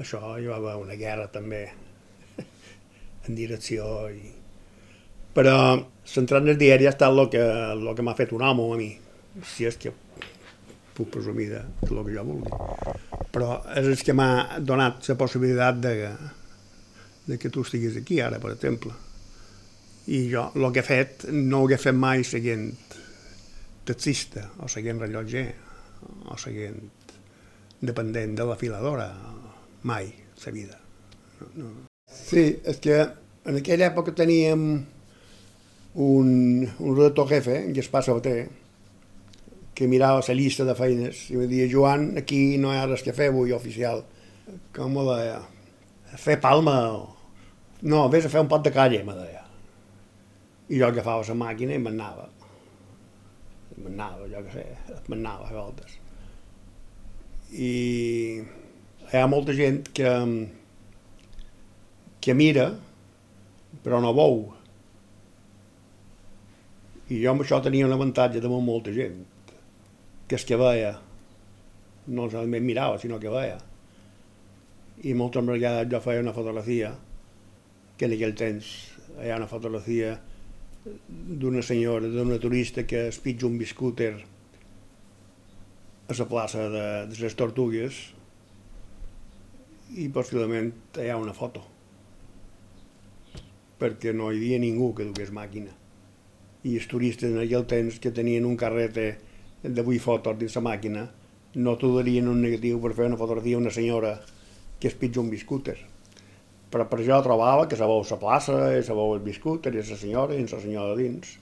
Això 0.00 0.36
hi 0.40 0.46
va 0.48 0.56
haver 0.56 0.76
una 0.80 0.96
guerra 0.96 1.28
també 1.32 1.66
en 3.26 3.36
direcció 3.36 4.08
i... 4.12 4.30
Però 5.32 5.56
centrant 6.04 6.48
el 6.48 6.58
diari 6.60 6.86
ha 6.86 6.92
estat 6.92 7.12
el 7.12 7.28
que, 7.32 7.40
el 7.42 7.86
que 7.96 8.04
m'ha 8.04 8.16
fet 8.16 8.32
un 8.36 8.42
amo 8.44 8.66
a 8.72 8.76
mi, 8.76 8.90
si 9.48 9.64
és 9.64 9.78
que 9.80 9.92
puc 10.92 11.08
presumir 11.14 11.48
de, 11.48 11.62
de 11.80 11.90
lo 11.94 12.04
que 12.04 12.14
jo 12.16 12.24
vulgui. 12.26 12.52
Però 13.32 13.56
és 13.72 13.88
el 13.88 14.04
que 14.04 14.16
m'ha 14.16 14.58
donat 14.60 15.08
la 15.08 15.16
possibilitat 15.20 15.80
de, 15.80 15.94
de 17.28 17.38
que 17.40 17.50
tu 17.50 17.64
estiguis 17.64 17.96
aquí 18.00 18.20
ara, 18.20 18.40
per 18.42 18.52
exemple. 18.52 18.92
I 20.12 20.24
jo 20.32 20.48
el 20.58 20.68
que 20.74 20.82
he 20.82 20.86
fet 20.86 21.28
no 21.32 21.62
ho 21.62 21.70
he 21.70 21.80
fet 21.80 21.96
mai 21.96 22.24
seguint 22.26 22.68
taxista 23.86 24.48
o 24.62 24.68
seguint 24.70 25.00
rellotger 25.00 25.46
o 26.28 26.36
seguint 26.38 26.80
dependent 27.82 28.36
de 28.38 28.46
la 28.46 28.58
filadora, 28.58 29.08
mai, 29.82 30.12
la 30.44 30.52
vida. 30.52 30.78
No, 31.40 31.48
no. 31.56 31.70
Sí, 32.12 32.44
és 32.68 32.78
que 32.82 32.98
en 33.48 33.58
aquella 33.58 33.88
època 33.90 34.14
teníem 34.14 34.64
un, 35.94 36.28
un 36.78 36.96
redactor 36.96 37.28
jefe, 37.28 37.56
en 37.64 37.72
Gaspar 37.76 38.02
Sabater, 38.04 38.50
que 39.74 39.88
mirava 39.88 40.22
la 40.26 40.34
llista 40.36 40.66
de 40.68 40.74
feines 40.76 41.24
i 41.32 41.38
em 41.38 41.48
deia, 41.48 41.68
Joan, 41.70 42.12
aquí 42.20 42.58
no 42.60 42.72
hi 42.72 42.78
ha 42.78 42.86
res 42.86 43.04
que 43.04 43.14
fer 43.16 43.30
avui 43.32 43.54
oficial. 43.56 44.04
Com 44.76 44.92
me 44.94 45.04
deia? 45.08 45.40
Fer 46.20 46.36
palma? 46.40 46.76
No, 47.82 48.04
vés 48.12 48.28
a 48.28 48.32
fer 48.32 48.42
un 48.44 48.50
pot 48.52 48.64
de 48.64 48.72
calle, 48.74 49.00
me 49.06 49.16
deia. 49.16 49.40
I 50.68 50.78
jo 50.78 50.86
agafava 50.88 51.24
la 51.26 51.38
màquina 51.40 51.74
i 51.74 51.80
m'anava. 51.82 52.28
M'anava, 53.82 54.28
jo 54.28 54.42
què 54.44 54.52
sé, 54.52 54.66
m'anava 55.08 55.48
a 55.48 55.56
voltes. 55.56 55.96
I 57.52 57.72
hi 59.12 59.20
ha 59.20 59.28
molta 59.28 59.52
gent 59.52 59.90
que, 59.92 60.10
que 62.24 62.34
mira, 62.34 62.70
però 63.84 63.98
no 64.00 64.14
veu. 64.16 64.38
I 67.12 67.18
jo 67.20 67.34
amb 67.34 67.44
això 67.44 67.58
tenia 67.60 67.84
un 67.84 67.92
avantatge 67.92 68.40
damunt 68.40 68.64
molta 68.64 68.94
gent 68.96 69.18
que 70.30 70.38
és 70.38 70.46
que 70.48 70.56
veia, 70.56 70.94
no 72.08 72.24
solament 72.30 72.64
mirava, 72.64 72.96
sinó 73.02 73.18
que 73.20 73.28
veia. 73.28 73.58
I 75.04 75.12
moltes 75.18 75.44
vegades 75.44 75.90
jo 75.92 76.00
feia 76.00 76.24
una 76.24 76.32
fotografia, 76.32 76.94
que 77.98 78.08
en 78.08 78.16
aquell 78.16 78.32
temps 78.38 78.70
hi 79.18 79.28
ha 79.28 79.36
una 79.36 79.50
fotografia 79.50 80.14
d'una 81.42 81.60
senyora, 81.60 82.08
d'una 82.08 82.40
turista 82.40 82.86
que 82.88 83.10
es 83.10 83.20
pitja 83.20 83.44
un 83.50 83.60
biscúter 83.60 84.14
a 86.08 86.16
la 86.16 86.30
plaça 86.32 86.64
de, 86.72 86.88
de 87.12 87.20
les 87.20 87.36
Tortugues 87.36 88.00
i 89.92 90.08
possiblement 90.08 90.72
hi 90.96 91.10
ha 91.12 91.20
una 91.20 91.34
foto 91.36 91.62
perquè 93.82 94.12
no 94.16 94.30
hi 94.30 94.38
havia 94.38 94.58
ningú 94.62 94.92
que 94.96 95.04
dugués 95.08 95.32
màquina 95.34 95.74
i 96.62 96.76
els 96.78 96.86
turistes 96.86 97.32
en 97.32 97.40
aquell 97.42 97.66
temps 97.66 97.98
que 97.98 98.12
tenien 98.14 98.46
un 98.46 98.56
carrete 98.56 99.06
de 99.62 99.82
vuit 99.82 100.02
fotos 100.02 100.38
dins 100.38 100.54
la 100.58 100.62
màquina, 100.66 101.06
no 101.54 101.74
t'ho 101.78 101.90
darien 101.96 102.28
un 102.30 102.40
negatiu 102.42 102.78
per 102.82 102.92
fer 102.98 103.08
una 103.10 103.18
fotografia 103.18 103.58
d'una 103.58 103.74
senyora 103.74 104.12
que 104.78 104.88
es 104.88 104.94
pitja 104.98 105.20
un 105.22 105.30
biscúter. 105.30 105.76
Però 106.72 106.86
per 106.88 107.00
això 107.00 107.18
trobava 107.22 107.66
que 107.68 107.78
sabeu 107.78 108.02
la 108.08 108.18
plaça, 108.18 108.56
sabeu 108.86 109.14
el 109.16 109.22
biscúter, 109.26 109.74
i 109.74 109.82
la 109.82 109.98
senyora, 109.98 110.34
i 110.34 110.46
la 110.46 110.62
senyora 110.62 110.96
dins. 110.98 111.36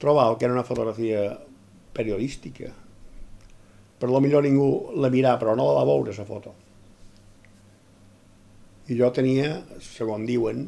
Trobava 0.00 0.36
que 0.36 0.48
era 0.48 0.56
una 0.56 0.66
fotografia 0.66 1.38
periodística. 1.94 2.72
Per 4.00 4.10
lo 4.10 4.20
millor 4.20 4.42
ningú 4.42 4.98
la 4.98 5.12
mirà, 5.12 5.36
però 5.38 5.54
no 5.54 5.68
la 5.68 5.78
va 5.78 5.86
veure, 5.86 6.16
la 6.16 6.26
foto. 6.26 6.56
I 8.90 8.98
jo 8.98 9.10
tenia, 9.14 9.60
segons 9.78 10.26
diuen, 10.26 10.64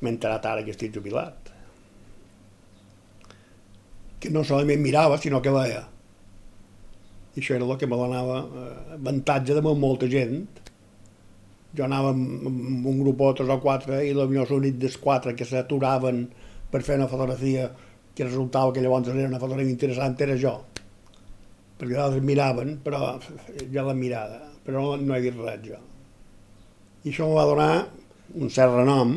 m'he 0.00 0.12
enterat 0.14 0.46
ara 0.48 0.64
que 0.64 0.72
estic 0.72 0.94
jubilat, 0.94 1.50
que 4.20 4.30
no 4.32 4.44
solament 4.44 4.80
mirava, 4.80 5.18
sinó 5.20 5.40
que 5.44 5.52
veia. 5.52 5.82
I 7.34 7.42
això 7.42 7.56
era 7.56 7.66
el 7.66 7.76
que 7.80 7.88
me 7.88 7.98
donava 8.00 8.40
eh, 8.44 8.70
avantatge 8.96 9.56
de 9.56 9.62
molta 9.64 10.08
gent. 10.12 10.42
Jo 11.76 11.84
anava 11.86 12.10
amb, 12.12 12.86
un 12.90 12.98
grup 13.00 13.20
o 13.22 13.30
tres 13.38 13.52
o 13.52 13.58
quatre 13.62 14.00
i 14.06 14.10
els 14.12 14.32
meus 14.32 14.50
únics 14.56 14.80
dels 14.82 14.96
quatre 15.00 15.36
que 15.38 15.46
s'aturaven 15.46 16.24
per 16.70 16.82
fer 16.86 16.98
una 16.98 17.08
fotografia 17.08 17.68
que 18.14 18.26
resultava 18.26 18.72
que 18.72 18.82
llavors 18.82 19.12
era 19.12 19.28
una 19.28 19.38
fotografia 19.38 19.76
interessant 19.76 20.18
era 20.20 20.36
jo. 20.40 20.56
Perquè 21.78 21.96
altres 21.96 22.24
miraven, 22.26 22.74
però 22.84 23.14
jo 23.20 23.86
la 23.86 23.96
mirada, 23.96 24.42
però 24.66 24.96
no 24.96 25.16
he 25.16 25.22
dit 25.24 25.38
res 25.38 25.62
jo. 25.68 25.78
I 27.04 27.12
això 27.12 27.28
em 27.28 27.36
va 27.36 27.46
donar 27.48 27.70
un 28.40 28.50
cert 28.52 28.74
renom, 28.76 29.14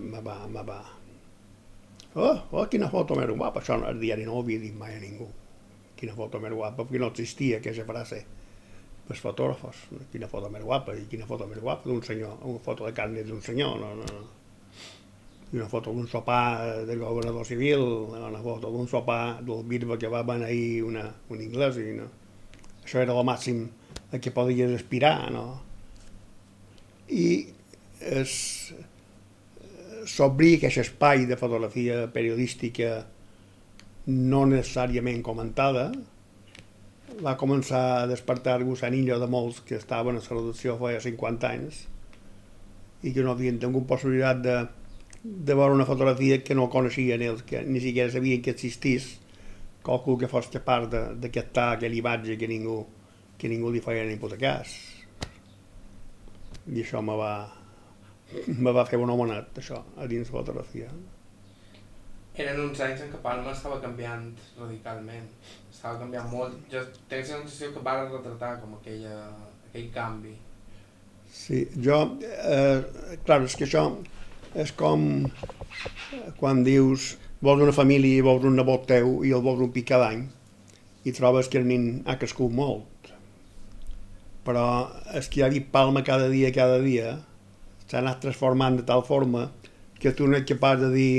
me 0.00 0.20
va, 0.24 0.36
me 0.50 0.66
va. 0.66 0.82
Oh, 2.14 2.36
oh, 2.54 2.66
quina 2.70 2.90
foto 2.92 3.16
més 3.18 3.32
guapa, 3.32 3.60
això 3.60 3.78
al 3.78 3.98
diari 3.98 4.26
no 4.26 4.36
ho 4.36 4.44
havia 4.44 4.62
dit 4.62 4.76
mai 4.78 4.94
a 4.94 5.00
ningú 5.02 5.26
quina 6.04 6.14
foto 6.16 6.40
més 6.42 6.54
guapa, 6.54 6.84
perquè 6.84 7.00
no 7.00 7.10
existia 7.12 7.60
aquesta 7.60 7.86
frase 7.88 8.22
els 9.04 9.20
fotògrafos, 9.20 9.82
quina 10.12 10.28
foto 10.32 10.48
més 10.52 10.64
guapa, 10.64 10.94
i 10.96 11.04
quina 11.10 11.26
foto 11.28 11.48
més 11.48 11.60
guapa 11.60 11.88
d'un 11.88 12.00
senyor, 12.04 12.38
una 12.48 12.62
foto 12.64 12.86
de 12.88 12.94
carne 12.96 13.24
d'un 13.26 13.42
senyor, 13.44 13.76
no, 13.80 13.92
no, 13.98 14.06
no. 14.08 14.22
I 15.52 15.60
una 15.60 15.68
foto 15.70 15.92
d'un 15.92 16.08
sopar 16.10 16.84
del 16.88 16.98
governador 16.98 17.44
civil, 17.46 17.84
una 18.16 18.40
foto 18.42 18.72
d'un 18.72 18.88
sopar 18.88 19.42
del 19.44 19.60
bisbe 19.68 19.98
que 20.00 20.08
va 20.10 20.24
beneir 20.26 20.82
una, 20.88 21.04
un 21.30 21.44
anglès, 21.44 21.78
i 21.78 21.92
no. 21.98 22.08
Això 22.80 23.04
era 23.04 23.12
el 23.12 23.28
màxim 23.28 23.66
a 24.10 24.20
què 24.20 24.32
podies 24.34 24.72
aspirar, 24.80 25.28
no? 25.32 25.44
I 27.08 27.26
es, 28.00 28.34
s'obrir 30.08 30.56
aquest 30.58 30.82
espai 30.84 31.26
de 31.28 31.38
fotografia 31.40 32.04
periodística 32.12 33.04
no 34.06 34.44
necessàriament 34.48 35.22
comentada, 35.24 35.90
va 37.24 37.36
començar 37.40 37.82
a 37.98 38.06
despertar 38.10 38.62
gusanillo 38.64 39.18
de 39.20 39.28
molts 39.30 39.60
que 39.64 39.76
estaven 39.78 40.18
a 40.18 40.22
la 40.22 40.30
redacció 40.30 40.78
feia 40.80 41.02
50 41.02 41.50
anys 41.50 41.84
i 43.04 43.12
que 43.12 43.22
no 43.22 43.34
havien 43.34 43.60
tingut 43.60 43.86
possibilitat 43.86 44.40
de 44.42 44.56
de 45.24 45.54
veure 45.54 45.72
una 45.72 45.86
fotografia 45.88 46.42
que 46.44 46.54
no 46.54 46.68
coneixien 46.68 47.22
ells, 47.24 47.42
que 47.48 47.62
ni 47.64 47.80
siquiera 47.80 48.12
sabien 48.12 48.42
que 48.44 48.52
existís, 48.52 49.06
qualcú 49.84 50.18
que 50.20 50.28
fos 50.28 50.50
capaç 50.52 50.90
de, 50.92 51.00
de 51.16 51.30
aquella 51.32 51.96
imatge 51.96 52.36
que 52.36 52.48
ningú, 52.48 52.84
que 53.38 53.48
ningú 53.48 53.72
li 53.72 53.80
feia 53.80 54.04
ni 54.04 54.20
puta 54.20 54.36
cas. 54.36 54.93
I 56.72 56.80
això 56.80 57.02
me 57.04 57.16
va, 57.20 57.32
me 58.46 58.72
va 58.72 58.86
fer 58.88 59.00
un 59.00 59.12
homenet, 59.12 59.58
això, 59.60 59.82
a 60.00 60.08
dins 60.10 60.30
fotografia. 60.32 60.88
Eren 62.34 62.60
uns 62.64 62.80
anys 62.82 63.04
en 63.04 63.12
què 63.12 63.20
Palma 63.22 63.52
estava 63.52 63.76
canviant 63.82 64.24
radicalment, 64.58 65.28
estava 65.70 66.00
canviant 66.00 66.30
molt. 66.32 66.56
Jo 66.72 66.80
tinc 67.10 67.20
la 67.20 67.28
sensació 67.28 67.70
que 67.74 67.82
va 67.84 67.98
retratar 68.00 68.56
com 68.62 68.74
aquella, 68.78 69.18
aquell 69.68 69.90
canvi. 69.94 70.34
Sí, 71.34 71.64
jo, 71.82 72.00
eh, 72.22 72.80
clar, 73.26 73.42
és 73.46 73.54
que 73.58 73.68
això 73.68 73.84
és 74.54 74.70
com 74.78 75.06
quan 76.38 76.62
dius 76.66 77.14
vols 77.44 77.62
una 77.64 77.74
família 77.74 78.20
i 78.20 78.24
vols 78.24 78.46
un 78.46 78.56
nebot 78.58 78.86
teu 78.88 79.20
i 79.26 79.32
el 79.34 79.42
vols 79.44 79.62
un 79.66 79.72
pic 79.74 79.88
cada 79.90 80.10
any 80.14 80.24
i 81.04 81.12
trobes 81.12 81.50
que 81.50 81.60
el 81.60 81.66
nin 81.68 81.88
ha 82.06 82.16
crescut 82.20 82.54
molt. 82.54 82.86
Però 84.44 84.64
és 85.16 85.28
que 85.32 85.48
dit 85.52 85.70
Palma 85.72 86.02
cada 86.04 86.28
dia, 86.28 86.52
cada 86.52 86.80
dia, 86.82 87.14
s'ha 87.86 88.00
anat 88.00 88.20
transformant 88.24 88.76
de 88.80 88.84
tal 88.88 89.04
forma 89.04 89.48
que 90.00 90.12
tu 90.12 90.28
no 90.28 90.36
ets 90.36 90.50
capaç 90.50 90.82
de 90.82 90.90
dir 90.92 91.14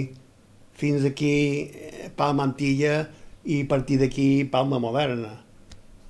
fins 0.75 1.05
aquí 1.07 1.35
eh, 1.71 2.11
Palma 2.15 2.45
Antilla 2.45 3.07
i 3.45 3.61
a 3.63 3.69
partir 3.69 3.97
d'aquí 4.01 4.45
Palma 4.51 4.79
Moderna. 4.81 5.31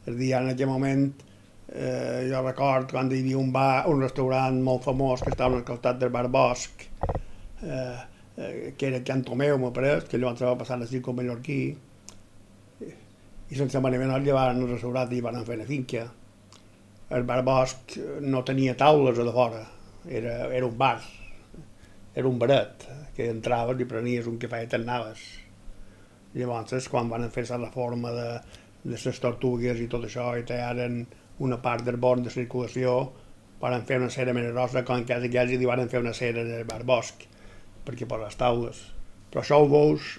És 0.06 0.12
a 0.14 0.18
dir, 0.18 0.34
en 0.38 0.52
aquell 0.52 0.72
moment 0.72 1.06
eh, 1.70 2.26
jo 2.32 2.42
record 2.42 2.92
quan 2.92 3.12
hi 3.12 3.22
havia 3.22 3.40
un 3.40 3.52
bar, 3.56 3.86
un 3.92 4.04
restaurant 4.04 4.60
molt 4.64 4.84
famós 4.88 5.24
que 5.24 5.32
estava 5.34 5.60
al 5.60 5.66
costat 5.68 6.02
del 6.02 6.12
bar 6.14 6.28
Bosch, 6.34 6.88
eh, 7.64 7.98
eh, 8.38 8.74
que 8.78 8.90
era 8.90 9.04
Cantomeu, 9.08 9.58
m'ha 9.62 9.72
pareix, 9.76 10.10
que 10.10 10.20
llavors 10.20 10.44
va 10.44 10.58
passar 10.60 10.82
a 10.82 10.90
circo 10.90 11.14
mallorquí, 11.14 11.60
i 13.46 13.56
sense 13.56 13.80
manera 13.80 14.04
menor 14.04 14.24
llevaren 14.26 14.62
el 14.62 14.72
restaurant 14.72 15.12
i 15.14 15.22
van 15.22 15.44
fer 15.46 15.60
una 15.60 15.68
finca. 15.70 16.08
El 17.14 17.22
bar 17.22 17.44
Bosch 17.46 18.00
no 18.26 18.40
tenia 18.42 18.74
taules 18.74 19.20
a 19.22 19.24
de 19.28 19.32
fora, 19.34 19.60
era, 20.10 20.48
era 20.50 20.66
un 20.66 20.78
bar, 20.78 21.04
era 22.16 22.28
un 22.28 22.40
baret, 22.42 22.88
que 23.14 23.28
entraves 23.30 23.84
i 23.84 23.86
prenies 23.86 24.26
un 24.32 24.40
cafè 24.42 24.64
i 24.66 24.70
t'anaves. 24.72 25.22
Llavors, 26.34 26.90
quan 26.90 27.12
van 27.12 27.30
fer 27.30 27.46
la 27.52 27.60
reforma 27.68 28.10
de, 28.16 28.26
de 28.82 28.98
les 28.98 29.22
tortugues 29.22 29.84
i 29.84 29.88
tot 29.92 30.10
això, 30.10 30.32
i 30.34 30.48
tallaren 30.50 31.06
una 31.46 31.62
part 31.62 31.86
del 31.86 32.02
bon 32.02 32.26
de 32.26 32.34
circulació, 32.34 32.98
van 33.62 33.86
fer 33.86 34.02
una 34.02 34.10
cera 34.10 34.34
més 34.34 34.50
grossa, 34.50 34.82
com 34.82 35.06
que 35.06 35.22
ells 35.22 35.54
hi 35.54 35.70
van 35.70 35.86
fer 35.88 36.02
una 36.02 36.18
cera 36.18 36.44
del 36.44 36.66
bar 36.66 36.82
Bosch, 36.90 37.30
perquè 37.86 38.10
per 38.10 38.24
les 38.26 38.42
taules. 38.42 38.82
Però 39.30 39.46
això 39.46 39.62
ho 39.62 39.70
veus 39.70 40.16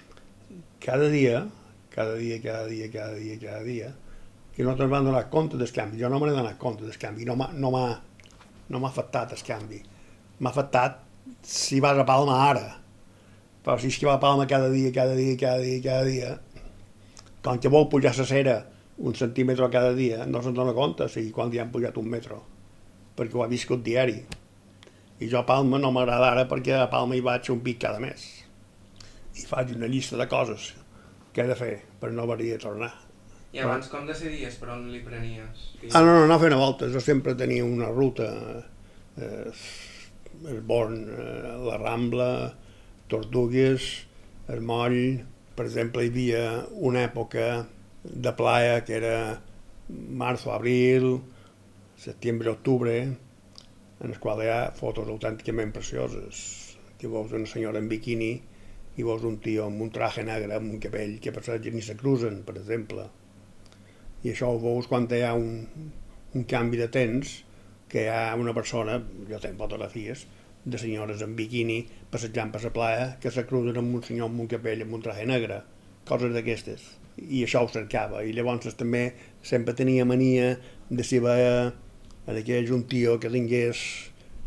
cada 0.79 1.11
dia, 1.11 1.43
cada 1.91 2.15
dia, 2.15 2.39
cada 2.39 2.67
dia, 2.71 2.87
cada 2.95 3.19
dia, 3.19 3.39
cada 3.43 3.63
dia, 3.67 3.95
que 4.57 4.65
no 4.65 4.73
te'n 4.73 4.89
van 4.89 5.05
donar 5.05 5.27
compte 5.29 5.57
del 5.57 5.69
canvi. 5.69 5.99
Jo 6.01 6.09
no 6.09 6.17
me 6.17 6.25
n'he 6.25 6.33
donat 6.33 6.57
compte 6.57 6.81
del 6.81 6.97
canvi, 6.97 7.27
no 7.29 7.35
m'ha 7.37 7.51
no 7.53 7.69
no 8.73 8.79
afectat 8.87 9.35
el 9.35 9.43
canvi. 9.45 9.83
M'ha 10.39 10.49
afectat 10.49 10.97
si 11.45 11.79
vas 11.79 11.99
a 12.01 12.05
Palma 12.05 12.39
ara, 12.49 12.65
però 13.63 13.77
si 13.77 13.91
és 13.93 13.99
que 14.01 14.09
va 14.09 14.15
a 14.17 14.23
Palma 14.23 14.47
cada 14.49 14.71
dia, 14.73 14.89
cada 14.91 15.13
dia, 15.13 15.37
cada 15.37 15.61
dia, 15.61 15.83
cada 15.83 16.03
dia, 16.09 16.33
com 17.45 17.61
que 17.61 17.69
vol 17.69 17.87
pujar 17.87 18.17
la 18.17 18.25
cera 18.25 18.57
un 18.97 19.13
centímetre 19.13 19.69
cada 19.69 19.93
dia, 19.93 20.25
no 20.25 20.41
se'n 20.41 20.57
dona 20.57 20.73
compte 20.73 21.05
si 21.07 21.29
quan 21.31 21.53
li 21.53 21.61
han 21.61 21.69
pujat 21.69 22.01
un 22.01 22.09
metro, 22.09 22.41
perquè 23.15 23.37
ho 23.37 23.45
ha 23.45 23.53
viscut 23.53 23.85
diari. 23.85 24.17
I 25.21 25.29
jo 25.29 25.37
a 25.37 25.45
Palma 25.45 25.77
no 25.77 25.93
m'agrada 25.93 26.31
ara 26.33 26.49
perquè 26.49 26.81
a 26.81 26.89
Palma 26.89 27.13
hi 27.13 27.21
vaig 27.21 27.53
un 27.53 27.61
pic 27.61 27.83
cada 27.85 28.01
mes. 28.01 28.25
I 29.37 29.45
faig 29.45 29.77
una 29.77 29.85
llista 29.85 30.17
de 30.17 30.25
coses 30.25 30.73
que 31.31 31.45
he 31.45 31.47
de 31.47 31.55
fer 31.55 31.75
per 32.01 32.09
no 32.09 32.25
haver 32.25 32.41
de 32.41 32.57
tornar. 32.57 33.06
I 33.55 33.61
abans 33.63 33.87
com 33.87 34.07
decidies 34.07 34.57
per 34.59 34.73
on 34.73 34.89
li 34.91 34.99
prenies? 35.05 35.69
Ah, 35.93 36.01
no, 36.03 36.13
no, 36.17 36.25
no 36.27 36.39
feia 36.41 36.59
voltes, 36.59 36.91
jo 36.93 37.01
sempre 37.03 37.35
tenia 37.39 37.65
una 37.65 37.87
ruta, 37.93 38.27
eh, 39.15 39.51
el 40.51 40.59
Born, 40.61 40.99
eh, 41.07 41.53
la 41.63 41.77
Rambla, 41.79 42.31
Tortugues, 43.07 43.87
el 44.51 44.61
Moll, 44.61 44.99
per 45.55 45.65
exemple, 45.65 46.03
hi 46.03 46.11
havia 46.11 46.43
una 46.89 47.05
època 47.07 47.47
de 48.03 48.33
playa 48.37 48.83
que 48.85 48.99
era 48.99 49.15
març 49.89 50.45
o 50.47 50.53
abril, 50.53 51.07
setembre, 51.97 52.51
octubre, 52.51 52.97
en 53.97 54.11
el 54.11 54.19
qual 54.21 54.43
hi 54.43 54.51
ha 54.53 54.59
fotos 54.77 55.09
autènticament 55.09 55.73
precioses. 55.73 56.43
Que 56.99 57.09
veus 57.09 57.33
una 57.33 57.49
senyora 57.49 57.81
en 57.81 57.87
biquini 57.89 58.33
i 58.97 59.05
veus 59.05 59.23
un 59.25 59.39
tio 59.41 59.65
amb 59.69 59.81
un 59.85 59.91
traje 59.93 60.25
negre, 60.25 60.57
amb 60.57 60.75
un 60.75 60.83
capell, 60.83 61.17
que 61.21 61.33
per 61.33 61.43
ni 61.71 61.81
se 61.81 61.95
cruzen, 61.97 62.43
per 62.43 62.57
exemple. 62.57 63.07
I 64.27 64.33
això 64.33 64.51
ho 64.51 64.59
veus 64.59 64.89
quan 64.91 65.07
hi 65.07 65.23
ha 65.23 65.31
un, 65.39 65.93
un 66.35 66.43
canvi 66.51 66.79
de 66.81 66.89
temps, 66.91 67.37
que 67.87 68.03
hi 68.03 68.11
ha 68.11 68.35
una 68.35 68.53
persona, 68.53 68.99
jo 69.29 69.39
tenc 69.39 69.55
fotografies, 69.61 70.25
de 70.67 70.77
senyores 70.81 71.21
en 71.23 71.35
biquini 71.37 71.77
passejant 72.11 72.51
per 72.51 72.59
la 72.65 72.73
playa 72.75 73.05
que 73.23 73.31
se 73.31 73.45
cruzen 73.47 73.77
amb 73.79 73.95
un 73.95 74.03
senyor 74.03 74.27
amb 74.27 74.43
un 74.43 74.49
capell 74.51 74.83
amb 74.83 74.97
un 74.97 75.05
traje 75.05 75.23
negre, 75.29 75.61
coses 76.09 76.33
d'aquestes. 76.35 76.83
I 77.17 77.45
això 77.45 77.63
ho 77.63 77.71
cercava. 77.71 78.21
I 78.27 78.35
llavors 78.35 78.75
també 78.77 79.05
sempre 79.41 79.77
tenia 79.79 80.05
mania 80.05 80.57
de 80.89 81.07
si 81.07 81.21
veia 81.23 81.71
en 82.27 82.35
aquell 82.35 82.73
un 82.75 82.83
tio 82.91 83.15
que 83.23 83.31
tingués, 83.31 83.79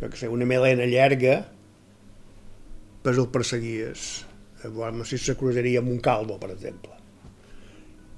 jo 0.02 0.12
que 0.12 0.20
sé, 0.20 0.28
una 0.28 0.46
melena 0.46 0.84
llarga, 0.84 1.40
pues 3.02 3.16
el 3.16 3.32
perseguies. 3.32 4.26
Bueno, 4.76 5.08
si 5.08 5.16
se 5.16 5.38
cruzaria 5.40 5.80
amb 5.80 5.88
un 5.88 6.04
calvo, 6.04 6.36
per 6.36 6.52
exemple. 6.52 6.99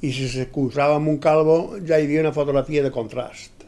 I 0.03 0.11
si 0.11 0.27
se 0.27 0.49
cruzava 0.51 0.97
amb 0.99 1.07
un 1.13 1.19
calvo, 1.23 1.79
ja 1.87 1.95
hi 1.99 2.09
havia 2.09 2.25
una 2.25 2.35
fotografia 2.35 2.83
de 2.83 2.91
contrast. 2.91 3.63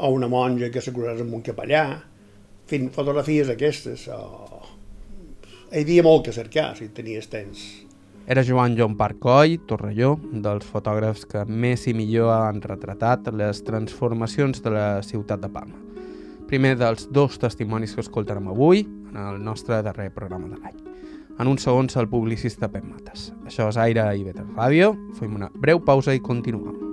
O 0.00 0.08
una 0.16 0.30
monja 0.32 0.70
que 0.72 0.80
se 0.80 0.94
cruzava 0.96 1.20
amb 1.20 1.36
un 1.36 1.42
capellà. 1.44 1.84
En 1.92 2.70
fi, 2.70 2.80
fotografies 2.94 3.50
aquestes. 3.52 4.06
O... 4.08 4.62
Hi 5.74 5.82
havia 5.82 6.06
molt 6.06 6.24
que 6.24 6.32
cercar, 6.32 6.70
si 6.78 6.88
tenies 6.88 7.28
temps. 7.28 7.66
Era 8.24 8.40
Joan 8.48 8.78
John 8.78 8.96
Parcoll, 8.96 9.58
Torrelló, 9.68 10.14
dels 10.32 10.64
fotògrafs 10.64 11.26
que 11.28 11.44
més 11.44 11.84
i 11.90 11.92
millor 11.92 12.32
han 12.32 12.64
retratat 12.64 13.28
les 13.36 13.60
transformacions 13.66 14.64
de 14.64 14.72
la 14.72 14.86
ciutat 15.04 15.44
de 15.44 15.52
Palma. 15.52 15.76
Primer 16.48 16.78
dels 16.80 17.10
dos 17.12 17.36
testimonis 17.42 17.92
que 17.92 18.00
escoltarem 18.06 18.48
avui 18.48 18.86
en 18.88 19.20
el 19.28 19.44
nostre 19.44 19.84
darrer 19.84 20.08
programa 20.16 20.48
de 20.48 20.62
l'any. 20.62 20.93
En 21.38 21.48
un 21.50 21.58
segon, 21.58 21.88
el 21.96 22.08
publicista 22.08 22.68
Pep 22.70 22.84
Mates. 22.86 23.32
Això 23.44 23.66
és 23.72 23.80
Aire 23.80 24.06
i 24.14 24.22
Better 24.22 24.46
Ràdio. 24.54 24.94
Fem 25.18 25.34
una 25.34 25.50
breu 25.54 25.82
pausa 25.82 26.14
i 26.14 26.22
continuem. 26.22 26.83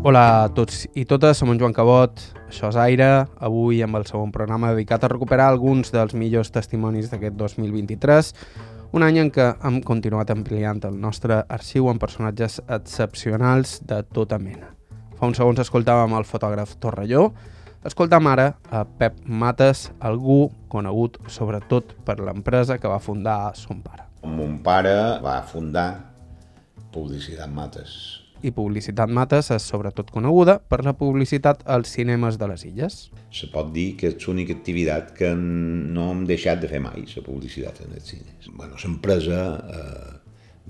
Hola 0.00 0.44
a 0.46 0.48
tots 0.56 0.86
i 0.96 1.02
totes, 1.04 1.36
som 1.36 1.50
en 1.52 1.58
Joan 1.60 1.74
Cabot, 1.76 2.22
això 2.46 2.70
és 2.70 2.76
Aire, 2.80 3.08
avui 3.36 3.82
amb 3.84 3.98
el 3.98 4.06
segon 4.08 4.30
programa 4.32 4.70
dedicat 4.72 5.02
a 5.04 5.10
recuperar 5.12 5.50
alguns 5.50 5.92
dels 5.92 6.14
millors 6.16 6.48
testimonis 6.54 7.10
d'aquest 7.10 7.34
2023, 7.36 8.30
un 8.96 9.04
any 9.04 9.18
en 9.20 9.28
què 9.34 9.50
hem 9.60 9.76
continuat 9.84 10.32
ampliant 10.32 10.80
el 10.88 10.96
nostre 11.02 11.42
arxiu 11.52 11.90
amb 11.92 12.00
personatges 12.00 12.62
excepcionals 12.64 13.74
de 13.90 13.98
tota 14.16 14.38
mena. 14.40 14.70
Fa 15.18 15.28
uns 15.28 15.36
segons 15.36 15.60
escoltàvem 15.60 16.16
el 16.16 16.24
fotògraf 16.24 16.78
Torrelló, 16.80 17.26
escoltam 17.84 18.30
ara 18.32 18.54
a 18.72 18.86
Pep 18.88 19.20
Mates, 19.28 19.90
algú 20.00 20.46
conegut 20.72 21.20
sobretot 21.28 21.92
per 22.08 22.16
l'empresa 22.24 22.80
que 22.80 22.88
va 22.88 23.02
fundar 23.04 23.52
son 23.52 23.84
pare. 23.84 24.08
Mon 24.24 24.62
pare 24.64 24.96
va 25.20 25.42
fundar 25.44 25.90
Publicitat 26.90 27.52
Mates, 27.52 28.19
i 28.42 28.52
Publicitat 28.54 29.10
Mates 29.12 29.50
és 29.54 29.64
sobretot 29.72 30.10
coneguda 30.14 30.58
per 30.72 30.80
la 30.86 30.94
publicitat 30.96 31.62
als 31.68 31.92
cinemes 31.96 32.38
de 32.40 32.48
les 32.50 32.64
illes. 32.68 32.98
Se 33.34 33.48
pot 33.52 33.72
dir 33.74 33.94
que 34.00 34.10
és 34.12 34.26
l'única 34.26 34.56
activitat 34.56 35.12
que 35.16 35.32
no 35.36 36.10
hem 36.12 36.24
deixat 36.28 36.62
de 36.62 36.70
fer 36.70 36.80
mai, 36.84 37.04
la 37.04 37.24
publicitat 37.26 37.82
en 37.84 37.96
els 37.98 38.12
cines. 38.12 38.48
Bueno, 38.54 38.78
l'empresa 38.82 39.42
eh, 39.60 40.14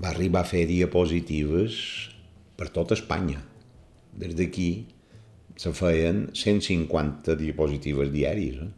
va 0.01 0.11
arribar 0.11 0.43
a 0.43 0.49
fer 0.51 0.65
diapositives 0.69 1.77
per 2.59 2.71
tota 2.75 2.97
Espanya. 2.97 3.43
Des 4.11 4.35
d'aquí 4.35 4.71
se 5.59 5.71
feien 5.77 6.27
150 6.33 7.37
diapositives 7.39 8.11
diaris. 8.13 8.61
Eh? 8.65 8.71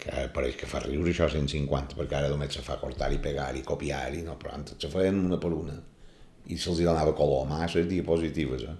que 0.00 0.22
pareix 0.32 0.54
que 0.56 0.64
fa 0.64 0.80
riure 0.80 1.12
això 1.12 1.26
150, 1.28 1.92
perquè 1.98 2.16
ara 2.16 2.30
només 2.32 2.54
se 2.56 2.62
fa 2.64 2.78
cortar 2.80 3.10
i 3.12 3.18
pegar 3.20 3.50
i 3.52 3.60
copiar, 3.60 4.06
i 4.16 4.22
no, 4.24 4.38
però 4.40 4.54
antes 4.56 4.80
se 4.80 4.88
feien 4.88 5.18
una 5.20 5.36
per 5.36 5.50
una 5.52 5.74
i 6.48 6.56
se'ls 6.56 6.80
donava 6.80 7.12
color 7.16 7.44
a 7.44 7.50
mà 7.50 7.66
les 7.66 7.88
diapositives. 7.90 8.64
Eh? 8.68 8.78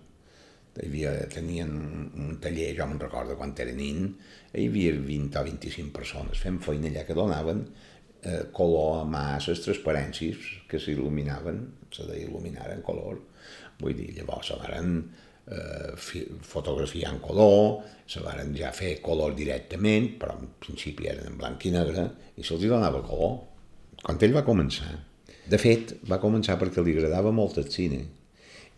hi 0.80 0.86
havia, 0.88 1.12
tenien 1.32 1.70
un 2.16 2.36
taller, 2.42 2.72
jo 2.78 2.86
me'n 2.88 3.00
recordo 3.02 3.36
quan 3.36 3.52
era 3.58 3.72
nin, 3.76 4.12
hi 4.54 4.68
havia 4.68 4.94
20 4.96 5.40
o 5.40 5.42
25 5.48 5.92
persones 5.94 6.40
fent 6.40 6.60
feina 6.64 6.88
allà 6.88 7.04
que 7.08 7.16
donaven 7.16 7.64
eh, 8.22 8.44
color 8.56 9.02
a 9.02 9.24
les 9.46 9.64
transparències 9.64 10.46
que 10.70 10.78
s'il·luminaven, 10.78 11.60
se 11.90 12.06
deia 12.08 12.28
il·luminar 12.28 12.70
en 12.72 12.84
color, 12.86 13.18
vull 13.80 13.96
dir, 13.98 14.12
llavors 14.16 14.52
se 14.52 14.56
varen 14.62 14.96
eh, 15.50 15.92
fotografia 15.98 17.10
en 17.10 17.20
color, 17.24 17.82
se 18.06 18.22
varen 18.24 18.54
ja 18.56 18.72
fer 18.72 18.96
color 19.02 19.34
directament, 19.34 20.14
però 20.22 20.38
en 20.38 20.54
principi 20.62 21.10
eren 21.10 21.32
en 21.32 21.38
blanc 21.40 21.66
i 21.66 21.74
negre, 21.74 22.08
i 22.36 22.46
se'ls 22.46 22.66
donava 22.70 23.02
color. 23.06 23.38
Quan 24.00 24.20
ell 24.22 24.36
va 24.36 24.46
començar, 24.46 24.94
de 25.50 25.58
fet, 25.58 25.96
va 26.06 26.20
començar 26.22 26.58
perquè 26.60 26.82
li 26.84 26.94
agradava 26.94 27.32
molt 27.34 27.58
el 27.62 27.68
cine, 27.72 28.04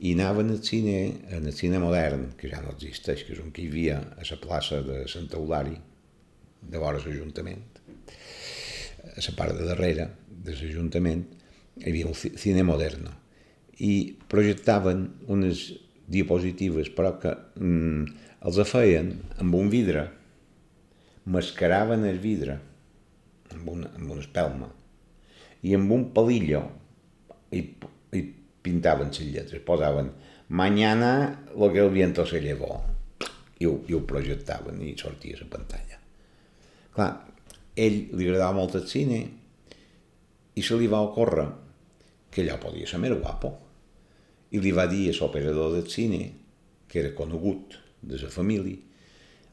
i 0.03 0.15
anaven 0.17 0.51
al 0.51 0.63
cine, 0.65 0.97
en 1.37 1.47
el 1.47 1.55
cine 1.55 1.79
modern, 1.83 2.31
que 2.39 2.51
ja 2.51 2.63
no 2.65 2.73
existeix, 2.75 3.27
que 3.27 3.37
és 3.37 3.43
un 3.43 3.53
que 3.55 3.63
hi 3.63 3.69
havia 3.71 3.99
a 4.17 4.27
la 4.29 4.39
plaça 4.41 4.81
de 4.87 5.03
Sant 5.11 5.29
Eulari, 5.39 5.77
de 6.63 6.81
vora 6.81 7.03
l'Ajuntament, 7.03 7.63
a 9.03 9.21
la 9.21 9.37
part 9.39 9.59
de 9.59 9.69
darrere 9.69 10.09
de 10.47 10.57
l'Ajuntament, 10.57 11.23
hi 11.79 11.87
havia 11.91 12.09
un 12.11 12.17
cine 12.17 12.65
modern, 12.67 13.13
i 13.83 13.95
projectaven 14.33 15.07
unes 15.33 15.69
diapositives, 16.13 16.91
però 16.97 17.15
que 17.23 17.37
mm, 17.61 18.21
els 18.49 18.61
feien 18.69 19.15
amb 19.43 19.55
un 19.61 19.71
vidre, 19.73 20.09
mascaraven 21.25 22.09
el 22.09 22.19
vidre 22.19 22.59
amb 23.55 23.69
una, 23.71 23.93
amb 23.95 24.17
una 24.17 24.25
espelma, 24.25 24.73
i 25.63 25.75
amb 25.77 25.93
un 25.95 26.09
palillo. 26.15 26.63
I, 27.53 27.61
i 28.17 28.23
pintaven 28.63 29.11
les 29.13 29.29
lletres, 29.29 29.63
posaven 29.67 30.13
mañana 30.49 31.45
lo 31.57 31.73
que 31.73 31.81
el 31.81 31.91
viento 31.91 32.25
se 32.27 32.41
llevó 32.41 32.81
i 33.59 33.67
ho, 33.67 33.75
i 33.89 33.95
ho 33.95 34.01
projectaven 34.09 34.81
i 34.81 34.95
sortia 34.97 35.37
a 35.37 35.43
la 35.43 35.49
pantalla. 35.51 35.99
Clar, 36.95 37.11
ell 37.77 37.99
li 38.13 38.29
agradava 38.29 38.57
molt 38.61 38.79
el 38.81 38.87
cine 38.89 39.19
i 40.55 40.63
se 40.63 40.79
li 40.79 40.89
va 40.89 41.03
ocórrer 41.05 41.49
que 42.33 42.45
allò 42.45 42.57
podia 42.63 42.89
ser 42.89 43.01
més 43.03 43.13
guapo. 43.19 43.53
I 44.53 44.61
li 44.61 44.73
va 44.73 44.87
dir 44.89 45.11
a 45.11 45.19
l'operador 45.19 45.77
del 45.77 45.89
cine 45.91 46.23
que 46.89 47.01
era 47.01 47.15
conegut 47.17 47.77
de 48.01 48.19
la 48.21 48.33
família 48.33 48.93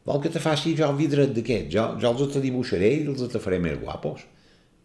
vol 0.10 0.22
que 0.24 0.32
te 0.34 0.42
faci 0.42 0.74
jo 0.78 0.88
el 0.90 0.98
vidret 0.98 1.34
d'aquest? 1.36 1.70
Jo, 1.74 1.86
jo 2.02 2.12
els 2.12 2.34
te 2.34 2.42
dibuixaré 2.42 2.90
i 2.98 3.08
els 3.12 3.22
te 3.30 3.42
faré 3.44 3.60
més 3.62 3.78
guapos 3.82 4.24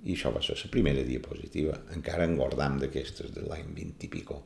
i 0.04 0.12
això 0.12 0.32
va 0.34 0.42
ser 0.44 0.56
la 0.60 0.70
primera 0.72 1.04
diapositiva. 1.06 1.78
Encara 1.96 2.26
engordam 2.28 2.76
d'aquestes 2.80 3.32
de 3.34 3.44
l'any 3.48 3.70
20 3.76 4.04
i 4.04 4.10
pico, 4.12 4.42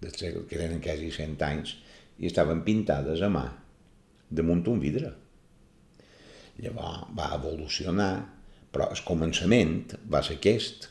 del 0.00 0.14
segle, 0.14 0.44
que 0.48 0.58
eren 0.58 0.82
quasi 0.82 1.10
100 1.16 1.42
anys, 1.46 1.74
i 2.20 2.28
estaven 2.28 2.62
pintades 2.66 3.22
a 3.24 3.30
mà, 3.32 3.46
damunt 4.30 4.62
un 4.70 4.78
vidre. 4.82 5.10
Llavors 6.60 7.10
va 7.16 7.32
evolucionar, 7.36 8.12
però 8.70 8.90
el 8.94 9.02
començament 9.06 9.96
va 10.12 10.22
ser 10.22 10.38
aquest, 10.38 10.88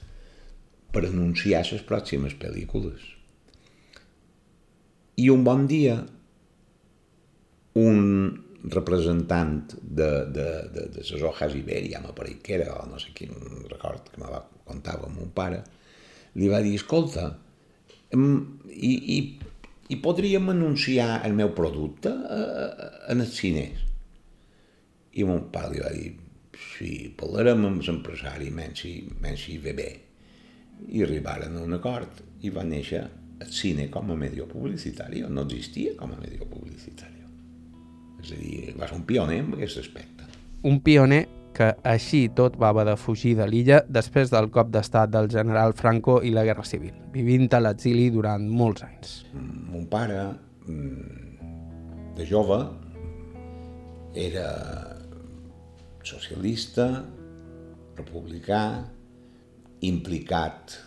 per 0.91 1.05
anunciar 1.05 1.63
les 1.69 1.85
pròximes 1.85 2.35
pel·lícules. 2.41 3.01
I 5.19 5.29
un 5.29 5.43
bon 5.45 5.67
dia, 5.69 5.99
un 7.77 7.99
representant 8.63 9.75
de, 9.81 10.09
de, 10.25 10.47
de, 10.73 10.85
de 10.93 11.03
les 11.03 11.23
hojas 11.23 11.55
Iberia, 11.55 12.01
m'apareix 12.03 12.39
que 12.43 12.57
era, 12.59 12.73
o 12.75 12.87
no 12.89 12.99
sé 12.99 13.13
quin 13.15 13.31
record 13.71 14.09
que 14.11 14.19
me 14.21 14.27
va 14.27 14.43
contava 14.67 15.09
mon 15.09 15.31
pare, 15.35 15.61
li 16.35 16.49
va 16.51 16.59
dir, 16.61 16.75
escolta, 16.77 17.31
i, 18.13 18.91
i, 19.15 19.19
i 19.89 19.99
podríem 20.03 20.51
anunciar 20.51 21.21
el 21.25 21.37
meu 21.37 21.53
producte 21.57 22.11
en 23.09 23.23
els 23.23 23.37
cines? 23.37 23.85
I 25.17 25.25
mon 25.25 25.47
pare 25.53 25.73
li 25.73 25.83
va 25.83 25.93
dir, 25.95 26.11
sí, 26.75 26.93
parlarem 27.17 27.65
amb 27.69 27.85
l'empresari, 27.85 28.51
menys 28.53 28.83
si, 28.83 28.93
menys 29.23 29.47
si 29.47 29.57
ve 29.63 29.73
bé. 29.77 29.89
I 30.89 31.03
arribaren 31.03 31.57
a 31.57 31.63
un 31.65 31.75
acord 31.79 32.21
i 32.45 32.51
va 32.55 32.63
néixer 32.67 33.01
el 33.39 33.51
cine 33.55 33.87
com 33.91 34.11
a 34.11 34.19
medio 34.19 34.47
publicitari, 34.51 35.23
no 35.27 35.47
existia 35.47 35.95
com 35.99 36.13
a 36.13 36.19
medio 36.19 36.47
publicitari. 36.47 37.18
És 38.19 38.31
a 38.33 38.39
dir, 38.39 38.73
va 38.79 38.87
ser 38.89 38.97
un 38.99 39.05
pioner 39.07 39.41
en 39.43 39.53
aquest 39.57 39.81
aspecte. 39.83 40.27
Un 40.67 40.81
pioner 40.83 41.23
que 41.55 41.69
així 41.87 42.27
tot 42.35 42.55
va 42.59 42.69
haver 42.71 42.85
de 42.87 42.95
fugir 42.99 43.33
de 43.39 43.47
l'illa 43.49 43.81
després 43.87 44.31
del 44.31 44.49
cop 44.53 44.69
d'estat 44.71 45.11
del 45.11 45.29
general 45.31 45.73
Franco 45.75 46.19
i 46.23 46.31
la 46.35 46.45
Guerra 46.47 46.65
Civil, 46.67 46.93
vivint 47.13 47.49
a 47.55 47.61
l'exili 47.63 48.09
durant 48.13 48.45
molts 48.47 48.85
anys. 48.85 49.15
Mon 49.33 49.87
pare, 49.91 50.21
mm, 50.67 52.13
de 52.15 52.27
jove, 52.27 52.59
era 54.15 54.47
socialista, 56.03 56.87
republicà, 57.97 58.63
implicat 59.85 60.77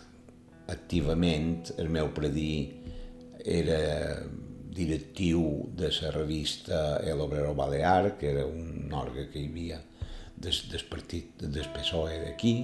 activament, 0.73 1.73
el 1.77 1.89
meu 1.89 2.09
predí 2.15 2.71
era 3.43 4.23
directiu 4.73 5.69
de 5.77 5.89
la 6.01 6.11
revista 6.11 6.99
El 7.03 7.21
Obrero 7.21 7.53
Balear, 7.55 8.17
que 8.17 8.31
era 8.31 8.45
un 8.45 8.91
òrgan 8.91 9.29
que 9.31 9.41
hi 9.41 9.49
havia 9.51 9.79
des, 10.35 10.63
des 10.71 10.83
partit 10.83 11.43
del 11.43 11.69
PSOE 11.73 12.19
d'aquí. 12.25 12.55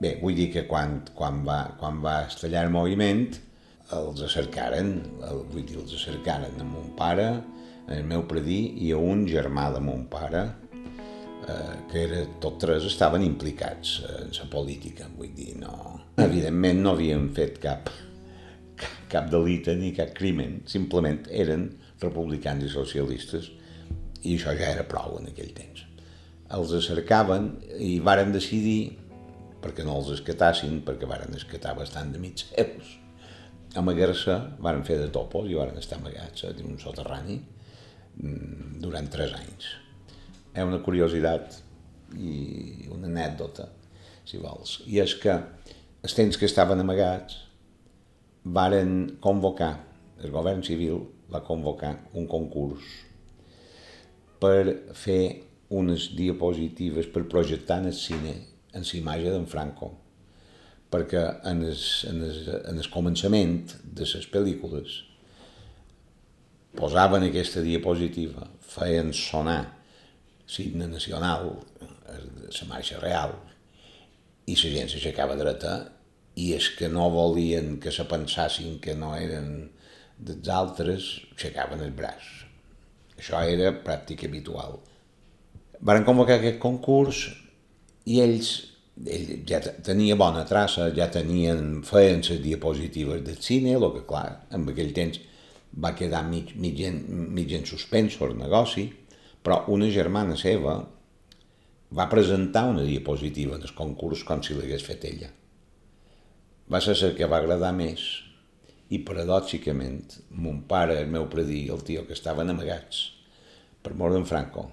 Bé, 0.00 0.16
vull 0.20 0.36
dir 0.36 0.50
que 0.52 0.66
quan, 0.68 1.00
quan, 1.16 1.40
va, 1.46 1.60
quan 1.80 2.02
va 2.04 2.22
estallar 2.26 2.66
el 2.66 2.74
moviment 2.74 3.28
els 3.96 4.22
acercaren, 4.26 4.96
el, 5.22 5.44
vull 5.52 5.64
dir, 5.66 5.78
els 5.80 5.94
acercaren 5.94 6.58
a 6.60 6.66
mon 6.66 6.90
pare, 6.98 7.28
el 7.92 8.02
meu 8.04 8.24
predí 8.26 8.60
i 8.82 8.90
a 8.92 8.98
un 8.98 9.24
germà 9.30 9.68
de 9.74 9.80
mon 9.80 10.06
pare, 10.10 10.42
eh, 11.46 11.76
que 11.92 12.02
era, 12.02 12.24
tots 12.42 12.64
tres 12.64 12.88
estaven 12.90 13.22
implicats 13.22 14.00
en 14.10 14.34
la 14.34 14.48
política, 14.50 15.06
vull 15.16 15.30
dir, 15.36 15.54
no... 15.62 16.02
Evidentment 16.16 16.82
no 16.82 16.96
havien 16.96 17.28
fet 17.36 17.60
cap, 17.62 17.90
cap 19.12 19.30
delita 19.32 19.74
ni 19.76 19.92
cap 19.96 20.12
crimen, 20.16 20.60
simplement 20.68 21.26
eren 21.30 21.68
republicans 22.02 22.66
i 22.66 22.72
socialistes 22.72 23.50
i 24.26 24.36
això 24.36 24.54
ja 24.58 24.72
era 24.74 24.86
prou 24.88 25.18
en 25.20 25.30
aquell 25.30 25.52
temps. 25.56 25.84
Els 26.56 26.74
cercaven 26.86 27.50
i 27.82 27.96
varen 28.04 28.32
decidir, 28.34 28.96
perquè 29.62 29.84
no 29.86 29.96
els 29.98 30.12
escatassin, 30.14 30.80
perquè 30.86 31.08
varen 31.08 31.34
escatar 31.34 31.74
bastant 31.78 32.12
de 32.14 32.22
mig 32.22 32.42
seus, 32.42 32.92
amagar-se, 33.76 34.36
varen 34.62 34.84
fer 34.86 34.98
de 35.00 35.08
topos 35.12 35.48
i 35.50 35.56
varen 35.58 35.78
estar 35.80 35.98
amagats 36.00 36.46
en 36.48 36.62
un 36.64 36.78
soterrani 36.80 37.40
mm, 37.40 38.76
durant 38.82 39.08
tres 39.12 39.34
anys. 39.36 39.72
És 40.54 40.64
una 40.64 40.80
curiositat 40.84 41.58
i 42.16 42.86
una 42.94 43.10
anècdota, 43.10 43.68
si 44.26 44.38
vols, 44.42 44.80
i 44.86 45.00
és 45.02 45.16
que 45.20 45.34
els 46.06 46.14
temps 46.16 46.38
que 46.38 46.48
estaven 46.48 46.80
amagats 46.82 47.45
varen 48.46 49.18
convocar, 49.20 49.74
el 50.22 50.30
govern 50.30 50.62
civil 50.62 51.02
va 51.32 51.42
convocar 51.44 51.96
un 52.14 52.28
concurs 52.30 52.86
per 54.40 54.92
fer 54.94 55.22
unes 55.74 56.12
diapositives 56.14 57.08
per 57.10 57.26
projectar 57.26 57.80
en 57.82 57.90
el 57.90 57.96
cine 57.98 58.34
en 58.76 58.84
la 58.86 58.98
imatge 59.00 59.32
d'en 59.34 59.48
Franco 59.50 59.90
perquè 60.92 61.22
en 61.50 61.64
el, 61.66 61.78
en, 62.10 62.22
el, 62.22 62.38
en 62.70 62.78
el 62.78 62.90
començament 62.92 63.58
de 63.82 64.06
les 64.06 64.28
pel·lícules 64.30 65.00
posaven 66.76 67.24
aquesta 67.26 67.62
diapositiva, 67.64 68.46
feien 68.60 69.10
sonar 69.16 69.62
signe 70.46 70.86
nacional, 70.86 71.56
la 72.06 72.66
marxa 72.68 73.00
real, 73.02 73.32
i 74.46 74.54
la 74.54 74.72
gent 74.76 74.92
s'aixecava 74.92 75.34
dreta 75.40 75.72
i 76.36 76.52
és 76.52 76.68
que 76.76 76.88
no 76.92 77.08
volien 77.12 77.78
que 77.80 77.92
se 77.92 78.04
pensassin 78.08 78.76
que 78.84 78.94
no 78.98 79.14
eren 79.16 79.70
dels 80.16 80.48
altres, 80.52 81.08
aixecaven 81.32 81.82
el 81.84 81.94
braç. 81.96 82.28
Això 83.16 83.40
era 83.48 83.72
pràctica 83.84 84.28
habitual. 84.28 84.78
Van 85.80 86.04
convocar 86.04 86.36
aquest 86.38 86.58
concurs 86.60 87.22
i 88.08 88.20
ells, 88.24 88.50
ells 89.04 89.32
ja 89.48 89.62
tenia 89.84 90.16
bona 90.20 90.44
traça, 90.48 90.90
ja 90.96 91.08
tenien, 91.12 91.80
feien 91.88 92.20
les 92.28 92.42
diapositives 92.44 93.24
del 93.24 93.40
cine, 93.44 93.72
el 93.76 93.88
que 93.96 94.04
clar, 94.08 94.28
en 94.52 94.68
aquell 94.72 94.92
temps 94.96 95.20
va 95.84 95.94
quedar 95.96 96.22
mig, 96.28 96.52
mig, 96.60 96.80
en, 96.88 97.00
mig 97.36 97.52
en 97.56 97.64
suspenso 97.68 98.28
el 98.28 98.36
negoci, 98.36 98.90
però 99.44 99.62
una 99.72 99.88
germana 99.92 100.36
seva 100.36 100.78
va 101.96 102.08
presentar 102.12 102.66
una 102.72 102.84
diapositiva 102.84 103.56
en 103.56 103.64
el 103.64 103.74
concurs 103.76 104.24
com 104.26 104.44
si 104.44 104.56
l'hagués 104.56 104.84
fet 104.84 105.04
ella 105.08 105.32
va 106.72 106.80
ser 106.82 106.96
el 107.08 107.14
que 107.18 107.28
va 107.30 107.40
agradar 107.42 107.72
més 107.76 108.04
i 108.94 109.00
paradòxicament 109.02 110.18
mon 110.42 110.62
pare, 110.70 110.98
el 111.02 111.10
meu 111.10 111.28
predí 111.30 111.66
el 111.74 111.82
tio 111.86 112.06
que 112.06 112.14
estaven 112.14 112.50
amagats 112.50 113.06
per 113.82 113.94
mort 113.94 114.14
d'en 114.14 114.26
Franco 114.26 114.68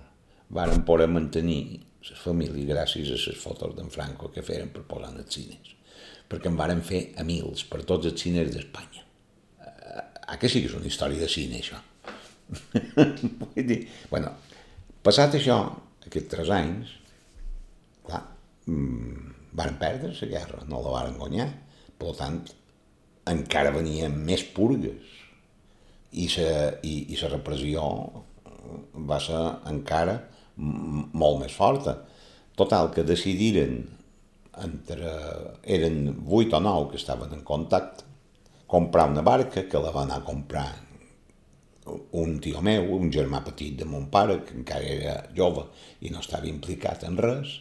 varen 0.54 0.84
poder 0.86 1.10
mantenir 1.10 1.62
la 2.10 2.18
família 2.20 2.68
gràcies 2.76 3.10
a 3.14 3.18
les 3.18 3.40
fotos 3.40 3.78
d'en 3.78 3.90
Franco 3.94 4.30
que 4.34 4.46
feren 4.46 4.74
per 4.74 4.86
posar 4.90 5.14
en 5.14 5.24
els 5.24 5.34
cines 5.34 5.74
perquè 6.34 6.50
en 6.50 6.58
varen 6.58 6.82
fer 6.86 7.04
a 7.20 7.26
mils 7.28 7.66
per 7.70 7.84
tots 7.86 8.10
els 8.10 8.22
cines 8.22 8.50
d'Espanya. 8.50 9.04
Ah, 9.62 10.38
que 10.42 10.50
sí 10.50 10.64
que 10.64 10.72
és 10.72 10.78
una 10.78 10.90
història 10.90 11.22
de 11.22 11.30
cine, 11.30 11.60
això. 11.60 11.78
Vull 13.54 13.68
dir, 13.70 13.84
bueno, 14.10 14.32
passat 15.06 15.38
això, 15.38 15.60
aquests 16.08 16.32
tres 16.32 16.50
anys, 16.56 16.96
clar, 18.08 18.24
mmm, 18.66 19.30
van 19.60 19.78
perdre 19.82 20.14
la 20.16 20.32
guerra, 20.32 20.64
no 20.70 20.82
la 20.82 20.96
van 20.96 21.20
guanyar. 21.20 21.50
Per 22.04 22.14
tant, 22.20 22.40
encara 23.32 23.72
venien 23.72 24.16
més 24.28 24.44
purgues 24.56 25.12
i 26.14 26.28
la 26.36 26.54
i, 26.84 26.94
i 27.14 27.20
la 27.22 27.32
repressió 27.32 27.84
va 29.10 29.20
ser 29.24 29.42
encara 29.72 30.20
molt 30.58 31.40
més 31.42 31.54
forta. 31.56 31.98
Total, 32.60 32.92
que 32.94 33.06
decidiren, 33.08 33.80
entre, 34.62 35.14
eren 35.64 36.02
vuit 36.28 36.54
o 36.54 36.60
nou 36.62 36.90
que 36.92 37.00
estaven 37.00 37.34
en 37.34 37.42
contacte, 37.48 38.06
comprar 38.70 39.10
una 39.10 39.24
barca 39.26 39.66
que 39.70 39.82
la 39.82 39.94
va 39.94 40.04
anar 40.04 40.20
a 40.22 40.26
comprar 40.28 40.68
un 42.20 42.38
tio 42.40 42.62
meu, 42.64 42.94
un 42.96 43.10
germà 43.12 43.42
petit 43.44 43.76
de 43.80 43.86
mon 43.90 44.06
pare, 44.14 44.40
que 44.46 44.56
encara 44.56 44.88
era 44.88 45.16
jove 45.36 45.66
i 46.06 46.12
no 46.14 46.22
estava 46.24 46.48
implicat 46.48 47.04
en 47.08 47.18
res, 47.20 47.58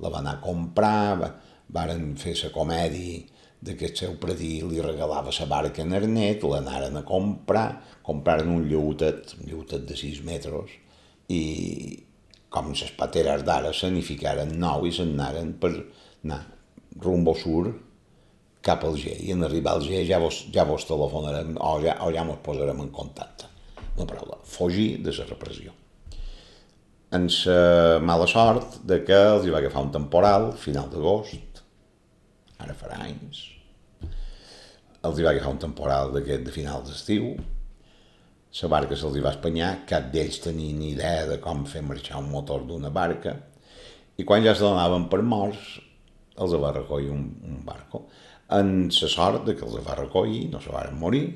la 0.00 0.12
va 0.14 0.22
anar 0.22 0.38
a 0.38 0.44
comprar, 0.44 1.32
varen 1.74 2.14
fer 2.16 2.34
la 2.42 2.52
comèdia 2.54 3.37
de 3.60 3.74
que 3.76 3.88
el 3.90 3.96
seu 3.98 4.14
predí 4.22 4.58
li 4.62 4.82
regalava 4.82 5.32
la 5.34 5.46
barca 5.50 5.82
en 5.82 5.94
Arnet, 5.96 6.44
l'anaren 6.44 6.96
a 6.96 7.04
comprar, 7.06 7.82
compraren 8.06 8.52
un 8.54 8.68
lleutet, 8.68 9.34
un 9.40 9.48
lleutet 9.50 9.86
de 9.88 9.96
6 9.98 10.22
metres, 10.26 10.76
i 11.28 11.42
com 12.48 12.70
les 12.72 12.92
pateres 12.96 13.42
d'ara 13.44 13.72
se 13.76 13.90
n'hi 13.90 14.04
ficaren 14.04 14.54
nou 14.60 14.86
i 14.88 14.92
se'n 14.94 15.12
anaren 15.16 15.52
per 15.60 15.72
anar 15.74 16.40
rumbo 17.02 17.34
sur 17.36 17.74
cap 18.62 18.84
al 18.84 18.96
G. 18.98 19.12
I 19.26 19.34
en 19.34 19.44
arribar 19.44 19.76
al 19.76 19.84
G 19.84 20.04
ja 20.08 20.20
vos, 20.22 20.46
ja 20.54 20.64
vos 20.68 20.86
telefonarem 20.88 21.56
o 21.56 21.74
ja, 21.82 21.98
o 22.04 22.12
ja 22.14 22.24
mos 22.24 22.40
posarem 22.44 22.80
en 22.84 22.94
contacte. 22.94 23.50
Una 23.96 24.06
paraula, 24.06 24.38
fugir 24.44 25.02
de 25.02 25.12
la 25.18 25.26
repressió. 25.26 25.74
En 27.10 27.26
la 27.46 28.00
mala 28.04 28.26
sort 28.28 28.82
de 28.84 29.00
que 29.04 29.16
els 29.16 29.46
hi 29.46 29.52
va 29.52 29.62
agafar 29.62 29.86
un 29.86 29.92
temporal, 29.94 30.50
final 30.60 30.90
d'agost, 30.92 31.36
ara 32.62 32.76
farà 32.78 33.00
anys, 33.06 33.44
els 35.06 35.18
hi 35.18 35.24
va 35.24 35.30
agafar 35.30 35.54
un 35.54 35.62
temporal 35.62 36.12
d'aquest 36.14 36.46
de 36.46 36.54
final 36.54 36.84
d'estiu, 36.86 37.32
la 38.58 38.70
barca 38.72 38.96
se'ls 38.96 39.18
va 39.22 39.34
espanyar, 39.36 39.84
cap 39.86 40.08
d'ells 40.12 40.40
tenia 40.42 40.74
ni 40.74 40.92
idea 40.94 41.26
de 41.28 41.36
com 41.42 41.66
fer 41.68 41.82
marxar 41.86 42.22
un 42.22 42.30
motor 42.32 42.64
d'una 42.66 42.90
barca, 42.90 43.36
i 44.18 44.24
quan 44.26 44.42
ja 44.42 44.54
se 44.56 44.64
donaven 44.64 45.06
per 45.12 45.20
morts, 45.22 45.76
els 46.38 46.54
va 46.62 46.72
recollir 46.74 47.12
un, 47.14 47.28
un 47.46 47.60
barco. 47.66 48.06
En 48.54 48.88
la 48.88 49.10
sort 49.12 49.44
de 49.46 49.54
que 49.54 49.66
els 49.66 49.78
va 49.86 49.98
recollir, 49.98 50.48
no 50.50 50.62
se 50.64 50.72
van 50.74 50.96
morir, 50.98 51.26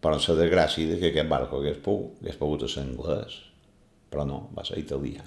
però 0.00 0.16
la 0.16 0.38
desgràcia 0.38 0.88
de 0.88 0.96
que 1.00 1.10
aquest 1.10 1.28
barco 1.28 1.60
hagués 1.60 1.82
pogut, 1.84 2.16
hagués 2.22 2.40
pogut 2.40 2.64
ser 2.70 2.86
anglès, 2.86 3.36
però 4.10 4.24
no, 4.28 4.46
va 4.56 4.64
ser 4.64 4.80
italià. 4.80 5.26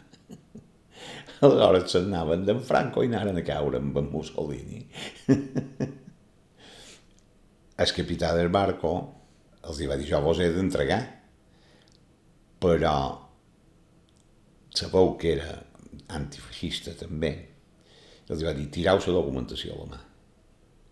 Aleshores 1.43 1.91
s'anaven 1.91 2.45
d'en 2.47 2.61
Franco 2.63 3.03
i 3.03 3.09
anaren 3.11 3.39
a 3.41 3.43
caure 3.47 3.81
amb 3.81 3.97
en 3.99 4.07
Mussolini. 4.13 4.85
El 7.83 7.91
capità 7.97 8.31
del 8.37 8.51
barco 8.53 8.93
els 9.63 9.79
va 9.89 9.97
dir, 9.99 10.07
jo 10.09 10.19
vos 10.23 10.39
he 10.43 10.49
d'entregar, 10.53 11.01
però 12.63 12.95
sabeu 14.75 15.13
que 15.19 15.33
era 15.37 15.53
antifeixista 16.17 16.93
també, 16.99 17.31
els 18.29 18.43
va 18.43 18.53
dir, 18.55 18.69
tirau 18.71 18.99
la 18.99 19.15
documentació 19.15 19.75
a 19.75 19.79
la 19.81 19.87
mà. 19.93 20.01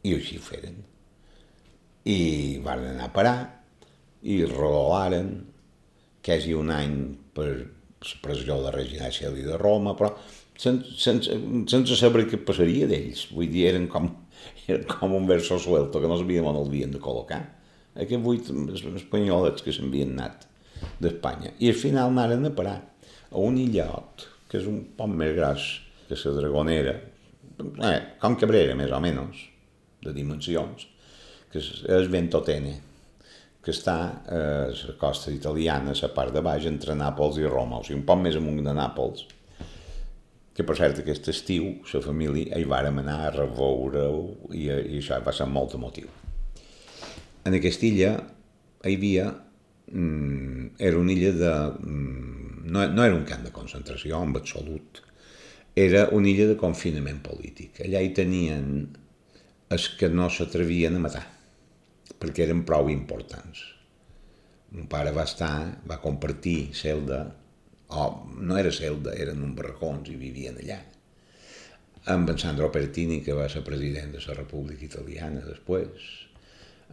I 0.08 0.16
així 0.18 0.40
ho 0.40 0.44
feren. 0.44 0.80
I 2.10 2.20
van 2.66 2.86
anar 2.94 3.10
a 3.10 3.14
parar 3.14 3.38
i 4.26 4.42
rolaren 4.50 5.30
quasi 6.26 6.56
un 6.58 6.72
any 6.74 6.96
per 7.36 7.50
la 7.52 8.18
pressió 8.24 8.58
de 8.64 8.72
Regina 8.74 9.12
Celi 9.14 9.46
de 9.46 9.58
Roma, 9.62 9.94
però 9.98 10.10
sense, 10.62 10.94
sense, 11.02 11.40
sense 11.72 11.98
saber 11.98 12.28
què 12.30 12.40
passaria 12.46 12.90
d'ells. 12.90 13.28
Vull 13.34 13.50
dir, 13.52 13.66
eren 13.72 13.88
com, 13.92 14.10
eren 14.68 14.86
com 14.90 15.16
un 15.18 15.28
verso 15.30 15.58
suelto 15.62 16.02
que 16.02 16.12
no 16.12 16.20
sabíem 16.20 16.48
on 16.48 16.60
el 16.60 16.70
havien 16.70 16.94
de 16.94 17.02
col·locar. 17.02 17.42
Aquests 17.92 18.24
vuit 18.24 18.52
espanyolets 19.02 19.66
que 19.66 19.74
s'havien 19.76 20.14
anat 20.16 20.46
d'Espanya. 21.02 21.56
I 21.60 21.72
al 21.72 21.80
final 21.80 22.14
anaren 22.14 22.48
a 22.48 22.54
parar 22.56 22.78
a 23.32 23.42
un 23.42 23.58
illot, 23.62 24.28
que 24.52 24.60
és 24.60 24.68
un 24.70 24.84
poc 24.98 25.12
més 25.16 25.34
gras 25.38 25.66
que 26.08 26.18
la 26.20 26.38
Dragonera, 26.38 26.96
eh, 27.88 28.00
com 28.22 28.38
Cabrera, 28.40 28.76
més 28.76 28.92
o 28.92 29.02
menys, 29.04 29.44
de 30.04 30.14
dimensions, 30.16 30.88
que 31.52 31.62
és 31.62 32.10
Ventotene, 32.12 32.74
que 33.62 33.72
està 33.72 33.98
a 34.26 34.42
la 34.72 34.96
costa 35.00 35.32
italiana, 35.32 35.94
a 35.94 36.00
la 36.02 36.10
part 36.16 36.34
de 36.34 36.42
baix, 36.42 36.66
entre 36.66 36.96
Nàpols 36.98 37.38
i 37.38 37.46
Roma, 37.46 37.80
o 37.80 37.86
sigui, 37.86 38.00
un 38.00 38.08
poc 38.08 38.20
més 38.24 38.40
amunt 38.40 38.64
de 38.66 38.74
Nàpols, 38.76 39.28
que 40.56 40.66
per 40.68 40.76
cert 40.80 41.00
aquest 41.00 41.30
estiu 41.32 41.70
la 41.94 42.02
família 42.04 42.60
hi 42.60 42.68
vàrem 42.68 43.00
anar 43.02 43.20
a 43.26 43.32
reveure-ho 43.36 44.52
i, 44.52 44.68
i 44.68 45.00
això 45.00 45.22
va 45.24 45.34
ser 45.36 45.48
molt 45.48 45.78
emotiu. 45.80 46.10
En 47.48 47.56
aquesta 47.58 47.88
illa 47.88 48.12
hi 48.86 48.96
havia 48.98 49.30
mm, 49.92 50.76
era 50.80 51.00
una 51.00 51.14
illa 51.14 51.32
de 51.38 51.54
mm, 51.80 52.42
no, 52.72 52.86
no 52.88 53.04
era 53.06 53.16
un 53.16 53.26
camp 53.26 53.44
de 53.46 53.54
concentració 53.54 54.22
en 54.24 54.36
absolut 54.38 55.02
era 55.76 56.08
una 56.16 56.30
illa 56.32 56.48
de 56.50 56.58
confinament 56.60 57.22
polític 57.26 57.82
allà 57.86 58.02
hi 58.02 58.12
tenien 58.16 58.72
els 59.72 59.88
que 60.00 60.10
no 60.12 60.30
s'atrevien 60.30 60.98
a 60.98 61.04
matar 61.04 61.26
perquè 62.22 62.46
eren 62.48 62.66
prou 62.68 62.90
importants 62.92 63.64
mon 64.72 64.88
pare 64.92 65.14
va 65.16 65.28
estar 65.28 65.54
va 65.88 66.02
compartir 66.04 66.72
celda 66.78 67.24
o 67.92 68.08
no 68.40 68.58
era 68.58 68.72
Celda, 68.72 69.14
eren 69.20 69.44
un 69.44 69.54
barracons 69.58 70.10
i 70.12 70.18
vivien 70.20 70.58
allà. 70.62 70.80
Amb 72.14 72.32
en 72.34 72.40
Sandro 72.42 72.72
Pertini, 72.74 73.20
que 73.26 73.36
va 73.38 73.50
ser 73.52 73.62
president 73.68 74.16
de 74.16 74.22
la 74.24 74.38
República 74.38 74.88
Italiana 74.88 75.44
després, 75.46 76.08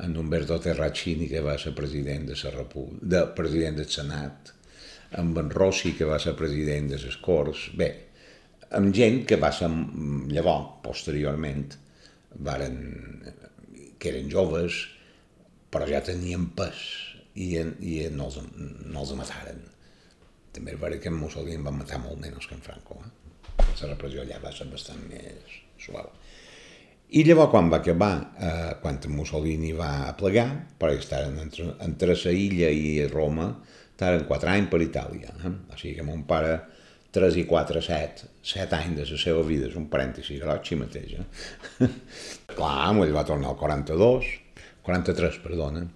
amb 0.05 0.19
Umberto 0.21 0.59
Terracini, 0.63 1.29
que 1.31 1.43
va 1.45 1.57
ser 1.59 1.73
president 1.79 2.29
de 2.29 2.37
la 2.43 2.67
de, 3.15 3.23
president 3.39 3.79
del 3.79 3.89
Senat, 3.91 4.53
amb 5.23 5.39
en 5.41 5.49
Rossi, 5.51 5.95
que 5.97 6.05
va 6.05 6.19
ser 6.21 6.37
president 6.37 6.91
de 6.93 7.01
les 7.01 7.17
Corts, 7.25 7.71
bé, 7.79 7.89
amb 8.77 8.93
gent 8.95 9.25
que 9.25 9.41
va 9.41 9.53
ser 9.55 9.71
llavors, 10.35 10.77
posteriorment, 10.85 11.73
varen, 12.45 12.77
que 13.99 14.13
eren 14.13 14.29
joves, 14.31 14.85
però 15.73 15.89
ja 15.89 16.05
tenien 16.05 16.51
pes 16.59 16.85
i, 17.35 17.55
i 17.57 18.05
no, 18.13 18.29
els, 18.29 18.39
no 18.85 19.03
els 19.03 19.17
mataren 19.17 19.65
també 20.59 20.75
és 20.75 20.81
veritat 20.83 21.07
que 21.07 21.13
en 21.13 21.19
Mussolini 21.23 21.65
va 21.65 21.75
matar 21.75 22.01
molt 22.03 22.21
menys 22.21 22.47
que 22.49 22.57
en 22.59 22.65
Franco. 22.65 22.99
Eh? 22.99 23.11
La 23.81 23.93
repressió 23.93 24.25
allà 24.25 24.41
va 24.43 24.53
ser 24.55 24.67
bastant 24.71 25.01
més 25.11 25.59
suau. 25.79 26.09
I 27.09 27.23
llavors, 27.25 27.51
quan 27.53 27.71
va 27.73 27.79
acabar, 27.81 28.13
eh, 28.37 28.73
quan 28.83 28.99
Mussolini 29.15 29.73
va 29.73 30.13
plegar, 30.19 30.49
perquè 30.81 30.99
estaven 31.01 31.39
entre, 31.41 31.71
entre 31.81 32.15
la 32.15 32.33
illa 32.33 32.69
i 32.69 33.07
Roma, 33.09 33.49
estaven 33.95 34.27
quatre 34.29 34.51
anys 34.53 34.69
per 34.69 34.83
Itàlia. 34.85 35.33
Eh? 35.41 35.55
O 35.73 35.79
sigui 35.79 35.95
que 35.97 36.05
mon 36.05 36.27
pare, 36.29 36.59
3 37.17 37.39
i 37.41 37.47
4, 37.49 37.81
7, 37.81 38.29
7 38.45 38.77
anys 38.77 38.99
de 38.99 39.07
la 39.09 39.23
seva 39.23 39.43
vida, 39.47 39.71
és 39.71 39.79
un 39.81 39.89
parèntesi 39.89 40.37
groig 40.43 40.75
mateix. 40.83 41.17
Eh? 41.23 41.89
Clar, 42.59 42.93
ell 42.93 43.17
va 43.17 43.25
tornar 43.25 43.55
al 43.55 43.61
42, 43.63 44.29
43, 44.85 45.41
perdona, 45.45 45.87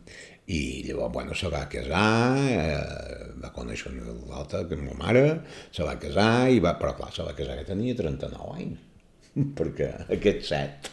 i 0.53 0.83
llavors, 0.87 1.13
bueno, 1.15 1.35
se 1.35 1.49
va 1.49 1.65
casar, 1.71 2.37
eh, 2.45 3.33
va 3.41 3.51
conèixer 3.55 3.93
una 3.93 4.39
altra, 4.41 4.63
que 4.69 4.77
és 4.77 4.83
ma 4.85 4.97
mare, 4.99 5.25
se 5.73 5.87
va 5.87 5.97
casar, 6.03 6.51
i 6.53 6.61
va, 6.65 6.75
però 6.81 6.95
clar, 6.99 7.13
se 7.15 7.25
va 7.27 7.35
casar 7.39 7.57
que 7.61 7.69
tenia 7.69 7.97
39 7.99 8.57
anys, 8.59 8.83
perquè 9.59 9.91
aquest 10.19 10.49
set, 10.51 10.91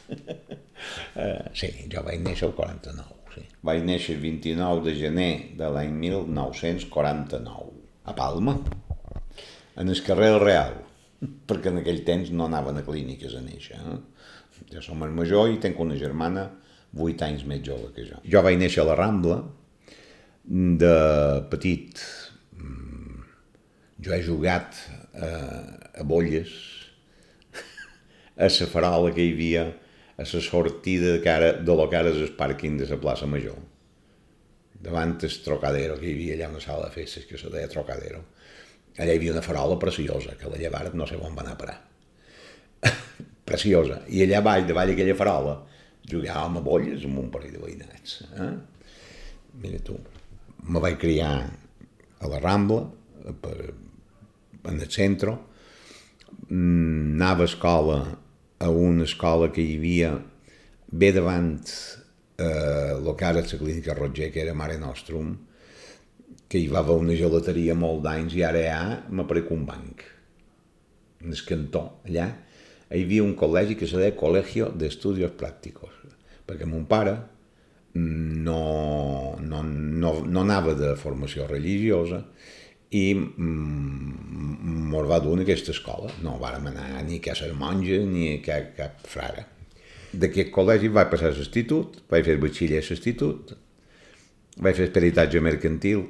eh, 1.24 1.49
sí, 1.53 1.72
jo 1.91 2.05
vaig 2.07 2.24
néixer 2.24 2.47
el 2.49 2.55
49, 2.57 3.18
sí. 3.36 3.45
Vaig 3.68 3.84
néixer 3.88 4.16
el 4.16 4.24
29 4.24 4.86
de 4.88 4.95
gener 4.99 5.32
de 5.60 5.74
l'any 5.76 5.97
1949, 6.05 7.74
a 8.10 8.16
Palma, 8.16 8.55
en 9.80 9.91
el 9.91 10.05
carrer 10.05 10.32
Real, 10.39 10.80
perquè 11.49 11.74
en 11.74 11.82
aquell 11.84 12.05
temps 12.07 12.32
no 12.32 12.47
anaven 12.47 12.80
a 12.80 12.88
clíniques 12.88 13.36
a 13.36 13.43
néixer. 13.43 13.80
Eh? 13.80 13.99
Jo 14.70 14.82
som 14.86 15.03
el 15.03 15.14
major 15.16 15.49
i 15.51 15.60
tenc 15.62 15.80
una 15.82 15.97
germana 15.99 16.49
8 16.97 17.25
anys 17.27 17.45
més 17.45 17.61
jove 17.65 17.91
que 17.93 18.05
jo. 18.07 18.19
Jo 18.25 18.41
vaig 18.45 18.57
néixer 18.57 18.81
a 18.83 18.89
la 18.89 18.97
Rambla, 18.97 19.41
de 20.49 20.95
petit 21.51 21.99
mm, 22.57 23.25
jo 24.01 24.13
he 24.15 24.21
jugat 24.25 24.79
a, 25.13 25.29
a 26.01 26.03
bolles, 26.07 26.49
a 28.37 28.49
la 28.49 28.69
farola 28.71 29.13
que 29.13 29.27
hi 29.27 29.35
havia, 29.35 29.67
a 30.17 30.25
la 30.25 30.41
sortida 30.41 31.13
de, 31.13 31.21
cara, 31.21 31.53
de 31.53 31.75
lo 31.75 31.85
que 31.89 31.99
ara 31.99 32.09
és 32.09 32.23
el 32.23 32.33
pàrquing 32.39 32.79
de 32.81 32.89
la 32.89 32.97
plaça 32.97 33.29
Major. 33.29 33.59
Davant 34.79 35.17
el 35.21 35.37
Trocadero, 35.43 35.99
que 35.99 36.07
hi 36.07 36.15
havia 36.15 36.35
allà 36.37 36.49
una 36.55 36.63
sala 36.63 36.87
de 36.87 36.95
festes 36.95 37.27
que 37.29 37.37
se 37.37 37.51
deia 37.51 37.69
Trocadero. 37.69 38.23
Allà 38.97 39.13
hi 39.13 39.19
havia 39.19 39.35
una 39.35 39.45
farola 39.45 39.77
preciosa, 39.79 40.33
que 40.39 40.49
la 40.49 40.57
llevaren 40.57 40.97
no 40.97 41.05
sé 41.07 41.19
on 41.19 41.35
va 41.35 41.43
anar 41.45 41.53
a 41.53 41.59
parar. 41.59 41.77
preciosa. 43.49 44.01
I 44.09 44.23
allà 44.25 44.41
baix, 44.41 44.65
davall 44.67 44.89
d'aquella 44.91 45.17
farola, 45.19 45.59
jugàvem 46.08 46.58
a 46.60 46.64
bolles 46.66 47.04
amb 47.06 47.20
un 47.24 47.30
parell 47.34 47.58
de 47.58 47.64
veïnats. 47.64 48.22
Eh? 48.39 48.54
Mira 49.64 49.82
tu, 49.86 49.97
me 50.70 50.82
vaig 50.84 50.97
criar 51.02 51.34
a 52.20 52.32
la 52.32 52.39
Rambla, 52.43 52.82
per, 53.41 53.74
en 54.64 54.80
el 54.80 54.89
centre, 54.91 55.36
mm, 56.47 57.16
anava 57.16 57.45
a 57.45 57.52
escola 57.52 58.00
a 58.60 58.70
una 58.70 59.06
escola 59.08 59.52
que 59.56 59.64
hi 59.64 59.78
havia 59.78 60.12
bé 60.91 61.12
davant 61.16 61.54
eh, 62.39 62.95
el 62.95 63.08
que 63.16 63.28
ara 63.28 63.43
és 63.43 63.54
la 63.54 63.60
clínica 63.62 63.95
Roger, 63.95 64.32
que 64.34 64.41
era 64.43 64.56
Mare 64.58 64.78
Nostrum, 64.82 65.36
que 66.50 66.60
hi 66.60 66.68
va 66.72 66.82
haver 66.82 66.97
una 66.97 67.16
gelateria 67.16 67.76
molt 67.78 68.04
d'anys 68.06 68.36
i 68.36 68.43
ara 68.43 68.62
hi 68.64 68.72
ha, 68.74 68.84
m'aparec 69.14 69.52
un 69.54 69.66
banc. 69.68 70.04
En 71.22 71.36
el 71.36 71.43
cantó, 71.45 71.84
allà, 72.08 72.30
hi 72.89 73.03
havia 73.03 73.25
un 73.25 73.35
col·legi 73.37 73.77
que 73.77 73.87
se 73.87 73.99
deia 73.99 74.15
Colegio 74.17 74.71
de 74.73 74.87
Estudios 74.89 75.35
Prácticos, 75.37 75.93
perquè 76.49 76.65
mon 76.65 76.87
pare 76.89 77.17
no, 77.93 79.35
no, 79.41 79.61
no, 79.63 80.13
no 80.25 80.41
anava 80.41 80.73
de 80.77 80.95
formació 80.97 81.47
religiosa 81.49 82.23
i 82.89 83.13
mm, 83.13 84.89
mos 84.89 85.07
va 85.09 85.19
en 85.21 85.43
aquesta 85.45 85.71
escola. 85.71 86.09
No 86.25 86.39
vàrem 86.41 86.69
anar 86.71 87.03
ni 87.05 87.21
a 87.21 87.35
ser 87.37 87.53
monja 87.53 88.01
ni 88.05 88.33
a 88.33 88.41
cap, 88.41 88.75
cap 88.77 89.07
frare. 89.07 89.45
D'aquest 90.11 90.49
col·legi 90.51 90.89
vaig 90.89 91.09
passar 91.11 91.29
a 91.29 91.35
l'institut, 91.37 92.01
vaig 92.09 92.25
fer 92.25 92.39
batxiller 92.41 92.81
a 92.81 92.85
l'institut, 92.87 93.53
vaig 94.57 94.75
fer 94.75 94.89
esperitatge 94.89 95.41
mercantil 95.41 96.07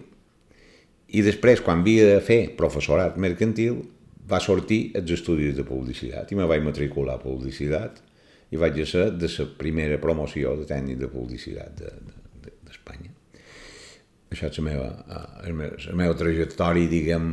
i 1.09 1.23
després, 1.25 1.61
quan 1.65 1.81
havia 1.81 2.05
de 2.05 2.19
fer 2.21 2.41
professorat 2.57 3.17
mercantil, 3.17 3.81
va 4.29 4.39
sortir 4.43 4.91
els 4.97 5.11
estudis 5.15 5.55
de 5.57 5.65
publicitat 5.65 6.31
i 6.31 6.37
me 6.37 6.47
vaig 6.49 6.63
matricular 6.65 7.17
a 7.17 7.23
publicitat 7.23 8.03
i 8.51 8.57
vaig 8.57 8.77
ser 8.89 9.11
de 9.17 9.29
la 9.29 9.47
primera 9.57 9.99
promoció 10.01 10.55
de 10.57 10.67
tècnic 10.69 10.99
de 10.99 11.09
publicitat 11.09 11.81
d'Espanya. 11.81 13.09
De, 13.09 13.13
de, 13.13 13.15
Això 14.29 14.45
és 14.45 14.59
la 14.59 14.63
meva, 14.65 14.87
la 15.41 15.53
meva, 15.57 15.77
la 15.89 15.95
meva 15.97 16.15
trajectòria, 16.17 16.89
diguem, 16.89 17.29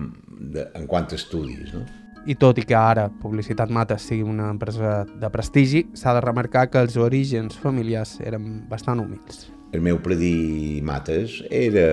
de, 0.55 0.65
en 0.79 0.87
quant 0.89 1.09
a 1.13 1.19
estudis, 1.19 1.75
no? 1.77 1.85
I 2.27 2.35
tot 2.41 2.59
i 2.59 2.65
que 2.67 2.75
ara 2.75 3.05
Publicitat 3.23 3.71
Mata 3.71 4.01
sigui 4.03 4.25
una 4.27 4.49
empresa 4.51 5.05
de 5.07 5.29
prestigi, 5.31 5.85
s'ha 5.95 6.17
de 6.17 6.25
remarcar 6.25 6.65
que 6.73 6.81
els 6.83 6.97
orígens 6.99 7.55
familiars 7.63 8.17
eren 8.25 8.65
bastant 8.71 9.05
humils. 9.05 9.45
El 9.77 9.85
meu 9.85 10.01
predí 10.03 10.81
Mates 10.83 11.37
era 11.55 11.87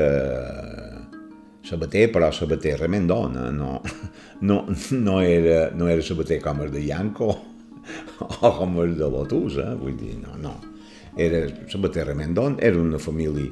sabater, 1.63 2.09
però 2.11 2.31
sabater 2.31 2.77
remendona, 2.79 3.49
no, 3.51 3.81
no, 4.41 4.65
no, 4.91 5.21
era, 5.21 5.71
no 5.75 5.89
era 5.89 6.03
sabater 6.03 6.41
com 6.43 6.61
el 6.61 6.71
de 6.71 6.85
Yanko 6.85 7.29
o 8.41 8.53
com 8.59 8.79
el 8.83 8.97
de 8.99 9.09
Lotus, 9.09 9.59
eh? 9.63 9.73
vull 9.79 9.97
dir, 9.99 10.17
no, 10.21 10.37
no. 10.39 10.57
Era 11.17 11.45
sabater 11.69 12.07
remendon, 12.09 12.57
era 12.59 12.79
una 12.81 12.99
família 12.99 13.51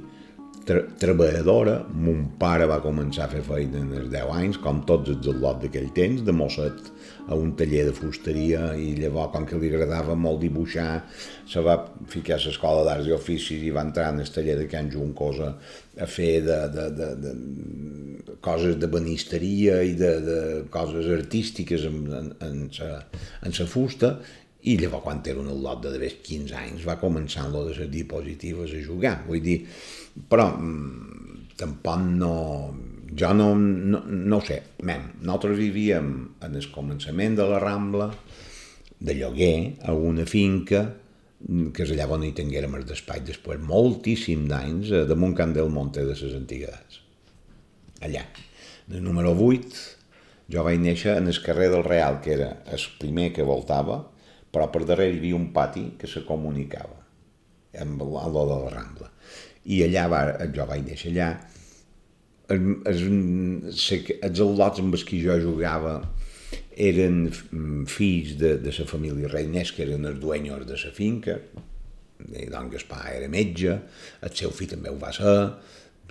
tra 0.66 0.82
treballadora, 1.02 1.76
mon 2.06 2.24
pare 2.40 2.68
va 2.70 2.80
començar 2.84 3.26
a 3.26 3.32
fer 3.32 3.42
feina 3.46 3.82
en 3.82 3.92
els 3.98 4.10
10 4.14 4.34
anys, 4.38 4.60
com 4.62 4.82
tots 4.88 5.12
els 5.14 5.30
al·lot 5.32 5.62
d'aquell 5.64 5.90
temps, 5.96 6.24
de 6.26 6.36
mosset 6.36 6.92
a 7.28 7.38
un 7.38 7.54
taller 7.58 7.86
de 7.88 7.94
fusteria, 7.96 8.72
i 8.78 8.94
llavors, 9.00 9.32
com 9.34 9.46
que 9.48 9.60
li 9.62 9.72
agradava 9.72 10.16
molt 10.18 10.42
dibuixar, 10.44 11.04
se 11.50 11.64
va 11.66 11.78
ficar 12.12 12.38
a 12.38 12.44
l'escola 12.46 12.84
d'arts 12.88 13.10
i 13.10 13.16
oficis 13.16 13.64
i 13.66 13.74
va 13.74 13.86
entrar 13.88 14.12
en 14.14 14.22
el 14.24 14.34
taller 14.34 14.58
de 14.60 14.68
Can 14.72 14.92
Juncosa 14.94 15.54
a 16.00 16.10
fer 16.10 16.34
de, 16.46 16.60
de, 16.76 16.90
de, 16.98 17.10
de 17.26 18.36
coses 18.42 18.78
de 18.82 18.90
banisteria 18.92 19.82
i 19.86 19.96
de, 19.98 20.12
de 20.26 20.40
coses 20.74 21.10
artístiques 21.14 21.86
en, 21.90 22.06
en, 22.20 22.30
en, 22.48 22.62
sa, 22.74 22.94
en 23.46 23.58
sa 23.58 23.68
fusta, 23.70 24.16
i 24.62 24.76
llavors, 24.78 25.02
quan 25.02 25.24
era 25.26 25.42
un 25.42 25.50
lot 25.64 25.82
de 25.82 26.10
15 26.22 26.54
anys, 26.54 26.86
va 26.86 27.00
començar 27.02 27.48
amb 27.48 27.56
lo 27.56 27.64
de 27.66 27.74
les 27.80 27.90
diapositives 27.90 28.76
a 28.78 28.82
jugar. 28.86 29.16
Vull 29.26 29.42
dir, 29.42 29.58
però 30.30 30.52
mm, 30.58 31.52
tampoc 31.60 32.08
no... 32.16 32.34
Jo 33.12 33.34
no, 33.36 33.50
no, 33.60 34.00
no 34.08 34.38
ho 34.38 34.44
sé, 34.48 34.62
men, 34.88 35.02
nosaltres 35.20 35.58
vivíem 35.60 36.12
en 36.48 36.54
el 36.56 36.68
començament 36.72 37.36
de 37.36 37.44
la 37.50 37.58
Rambla, 37.60 38.08
de 39.04 39.16
lloguer, 39.18 39.82
a 39.84 39.92
una 39.92 40.24
finca, 40.24 40.86
mm, 41.44 41.74
que 41.76 41.84
és 41.84 41.92
allà 41.92 42.08
on 42.16 42.24
hi 42.24 42.32
tinguérem 42.38 42.78
el 42.80 42.88
despatx 42.88 43.28
després 43.28 43.60
moltíssim 43.68 44.48
d'anys, 44.48 44.94
eh, 44.96 45.04
damunt 45.10 45.36
Can 45.36 45.52
del 45.58 45.74
Monte 45.76 46.06
de 46.08 46.16
les 46.16 46.38
Antiguitats. 46.40 47.02
Allà. 48.08 48.24
El 48.92 49.04
número 49.04 49.36
8, 49.36 49.84
jo 50.52 50.64
vaig 50.64 50.80
néixer 50.80 51.18
en 51.20 51.28
el 51.32 51.44
carrer 51.44 51.70
del 51.72 51.84
Real, 51.84 52.20
que 52.24 52.34
era 52.34 52.50
el 52.72 52.88
primer 53.00 53.30
que 53.36 53.44
voltava, 53.48 54.02
però 54.52 54.72
per 54.72 54.86
darrere 54.88 55.16
hi 55.16 55.22
havia 55.22 55.38
un 55.38 55.52
pati 55.56 55.92
que 56.00 56.10
se 56.12 56.26
comunicava 56.28 57.00
amb 57.80 58.02
lo 58.02 58.48
de 58.48 58.58
la 58.64 58.72
Rambla. 58.74 59.11
I 59.66 59.84
allà 59.86 60.08
va, 60.10 60.22
jo 60.56 60.66
vaig 60.70 60.86
néixer 60.88 61.12
allà, 61.12 61.32
els, 62.52 63.04
els 63.06 64.44
al·lots 64.46 64.82
amb 64.82 64.98
els 64.98 65.06
que 65.08 65.20
jo 65.22 65.38
jugava 65.42 66.00
eren 66.82 67.28
fills 67.88 68.36
de, 68.40 68.56
de 68.64 68.74
la 68.78 68.88
família 68.90 69.30
Reinès, 69.32 69.74
que 69.76 69.86
eren 69.86 70.08
els 70.10 70.20
dueños 70.22 70.66
de 70.68 70.80
la 70.80 70.96
finca, 70.96 71.38
i 72.32 72.48
don 72.50 72.70
Gaspar 72.72 73.16
era 73.16 73.30
metge, 73.32 73.78
el 74.22 74.34
seu 74.38 74.54
fill 74.56 74.70
també 74.74 74.92
ho 74.92 74.98
va 75.02 75.12
ser, 75.16 75.36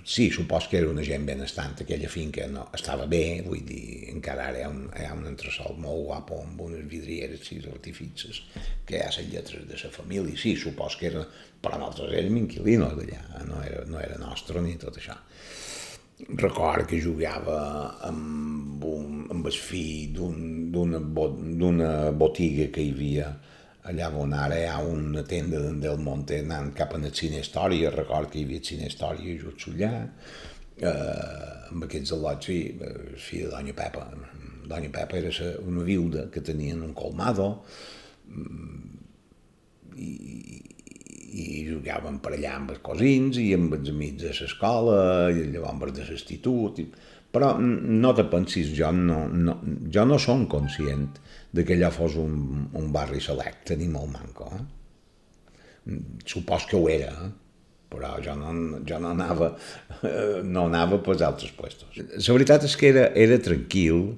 sí, 0.03 0.29
supos 0.31 0.67
que 0.67 0.77
era 0.77 0.89
una 0.89 1.03
gent 1.05 1.25
benestant, 1.25 1.75
aquella 1.83 2.09
finca 2.09 2.47
no, 2.49 2.67
estava 2.75 3.05
bé, 3.09 3.41
vull 3.45 3.63
dir, 3.67 4.09
encara 4.11 4.47
ara 4.49 4.61
hi 4.61 4.65
ha 4.65 4.69
un, 4.71 4.83
hi 4.97 5.07
ha 5.07 5.13
un 5.15 5.27
entresol 5.29 5.77
molt 5.81 6.05
guapo 6.07 6.39
amb 6.43 6.61
unes 6.67 6.87
vidrieres, 6.89 7.43
sis 7.47 7.67
artificis, 7.71 8.41
que 8.85 8.97
hi 8.97 9.03
ha 9.03 9.11
les 9.11 9.29
lletres 9.31 9.67
de 9.69 9.79
la 9.83 9.91
família, 9.93 10.37
sí, 10.37 10.55
supos 10.59 10.97
que 10.99 11.11
era, 11.11 11.25
però 11.61 11.77
nosaltres 11.81 12.17
érem 12.23 12.41
inquilinos 12.43 12.97
d'allà, 12.97 13.21
no 13.49 13.61
era, 13.63 13.85
no 13.89 14.01
era 14.01 14.19
nostre 14.21 14.63
ni 14.65 14.77
tot 14.81 14.97
això. 15.01 15.17
Record 16.37 16.85
que 16.89 16.99
jugava 17.01 17.61
amb, 18.05 18.83
un, 18.85 19.23
amb 19.33 19.47
el 19.49 19.57
fill 19.57 20.11
d'una 20.13 20.99
un, 21.01 21.89
botiga 22.13 22.67
que 22.73 22.83
hi 22.85 22.91
havia 22.93 23.31
allà 23.89 24.09
on 24.13 24.33
ara 24.37 24.57
hi 24.59 24.67
ha 24.69 24.77
una 24.85 25.23
tenda 25.23 25.59
del 25.59 25.99
Monte 25.99 26.39
anant 26.43 26.73
cap 26.77 26.93
a 26.93 26.99
la 27.01 27.09
Cine 27.13 27.41
Història, 27.41 27.93
record 27.95 28.29
que 28.31 28.41
hi 28.41 28.45
havia 28.45 28.63
Cine 28.63 28.89
Història 28.89 29.37
just 29.41 29.67
allà, 29.71 29.91
eh, 30.77 31.71
amb 31.71 31.87
aquests 31.87 32.13
al·lots, 32.17 32.49
sí, 32.49 32.59
fill 33.17 33.47
de 33.47 33.53
Doña 33.55 33.75
Pepa. 33.77 34.05
Doña 34.69 34.91
Pepa 34.93 35.17
era 35.17 35.31
una 35.65 35.83
viuda 35.83 36.29
que 36.31 36.43
tenien 36.45 36.83
un 36.85 36.93
colmado 36.93 37.47
mm, 38.29 38.99
i, 39.97 40.11
i 41.31 41.47
jugaven 41.65 42.19
per 42.21 42.35
allà 42.35 42.55
amb 42.59 42.75
els 42.75 42.83
cosins 42.85 43.39
i 43.41 43.49
amb 43.55 43.73
els 43.79 43.89
amics 43.89 44.27
de 44.27 44.35
l'escola 44.37 45.01
i 45.33 45.49
llavors 45.49 45.97
de 45.97 46.05
l'institut. 46.05 46.85
Però 47.31 47.53
no 47.63 48.11
te 48.11 48.25
pensis, 48.27 48.73
jo 48.75 48.89
no, 48.91 49.23
no, 49.31 49.55
jo 49.87 50.03
no 50.05 50.17
som 50.19 50.49
conscient 50.51 51.13
de 51.51 51.65
que 51.67 51.75
allò 51.75 51.91
fos 51.91 52.15
un, 52.19 52.67
un 52.79 52.91
barri 52.95 53.19
selecte 53.23 53.75
ni 53.75 53.89
molt 53.91 54.11
manco. 54.13 54.47
Eh? 54.55 55.97
Supos 56.25 56.67
que 56.69 56.79
ho 56.79 56.87
era, 56.89 57.11
eh? 57.25 57.31
però 57.91 58.13
jo 58.23 58.35
no, 58.39 58.53
jo 58.87 58.99
no 59.03 59.11
anava, 59.11 59.51
no 60.55 60.67
anava 60.69 61.01
pels 61.03 61.23
altres 61.27 61.51
puestos. 61.57 61.99
La 61.99 62.37
veritat 62.37 62.67
és 62.69 62.77
que 62.79 62.91
era, 62.93 63.09
era 63.19 63.39
tranquil, 63.43 64.13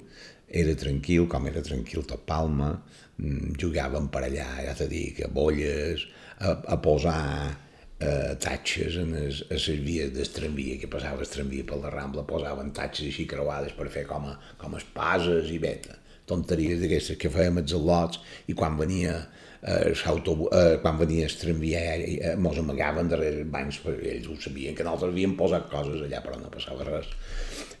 era 0.46 0.76
tranquil, 0.78 1.26
com 1.30 1.50
era 1.50 1.64
tranquil 1.66 2.06
tot 2.06 2.22
Palma, 2.28 2.70
mm, 3.18 3.56
jugàvem 3.58 4.06
per 4.14 4.22
allà, 4.28 4.46
ja 4.68 4.76
t'he 4.78 4.86
dit, 4.92 5.18
a 5.26 5.32
bolles, 5.40 6.06
a, 6.38 6.54
a 6.76 6.78
posar 6.84 7.24
eh, 7.50 8.36
tatxes 8.38 9.00
en 9.02 9.10
les, 9.18 9.42
a 9.48 9.58
les 9.58 9.82
vies 9.82 10.14
del 10.14 10.30
tramvia, 10.38 10.78
que 10.78 10.92
passava 10.92 11.26
el 11.26 11.34
tramvia 11.34 11.66
per 11.66 11.82
la 11.82 11.90
Rambla, 11.90 12.22
posaven 12.30 12.70
tatxes 12.78 13.10
així 13.10 13.26
creuades 13.26 13.74
per 13.74 13.90
fer 13.90 14.06
com 14.06 14.30
a, 14.30 14.38
com 14.60 14.78
a 14.78 14.82
espases 14.84 15.50
i 15.50 15.58
beta 15.58 15.98
tonteries 16.28 16.80
d'aquestes 16.80 17.18
que 17.20 17.30
fèiem 17.32 17.60
els 17.62 17.74
al·lots 17.76 18.20
i 18.48 18.56
quan 18.56 18.78
venia 18.78 19.14
eh, 19.62 19.92
eh, 19.92 20.76
quan 20.82 20.98
venia 21.00 21.28
el 21.28 21.36
tramviari 21.40 22.18
eh, 22.18 22.34
mos 22.36 22.58
amagaven 22.60 23.10
darrere 23.12 23.42
els 23.42 23.50
bancs 23.52 23.80
perquè 23.84 24.14
ells 24.16 24.28
ho 24.28 24.36
sabien 24.40 24.76
que 24.76 24.86
nosaltres 24.86 25.12
havíem 25.12 25.36
posat 25.40 25.68
coses 25.72 26.04
allà 26.06 26.22
però 26.24 26.40
no 26.40 26.52
passava 26.52 26.86
res. 26.88 27.10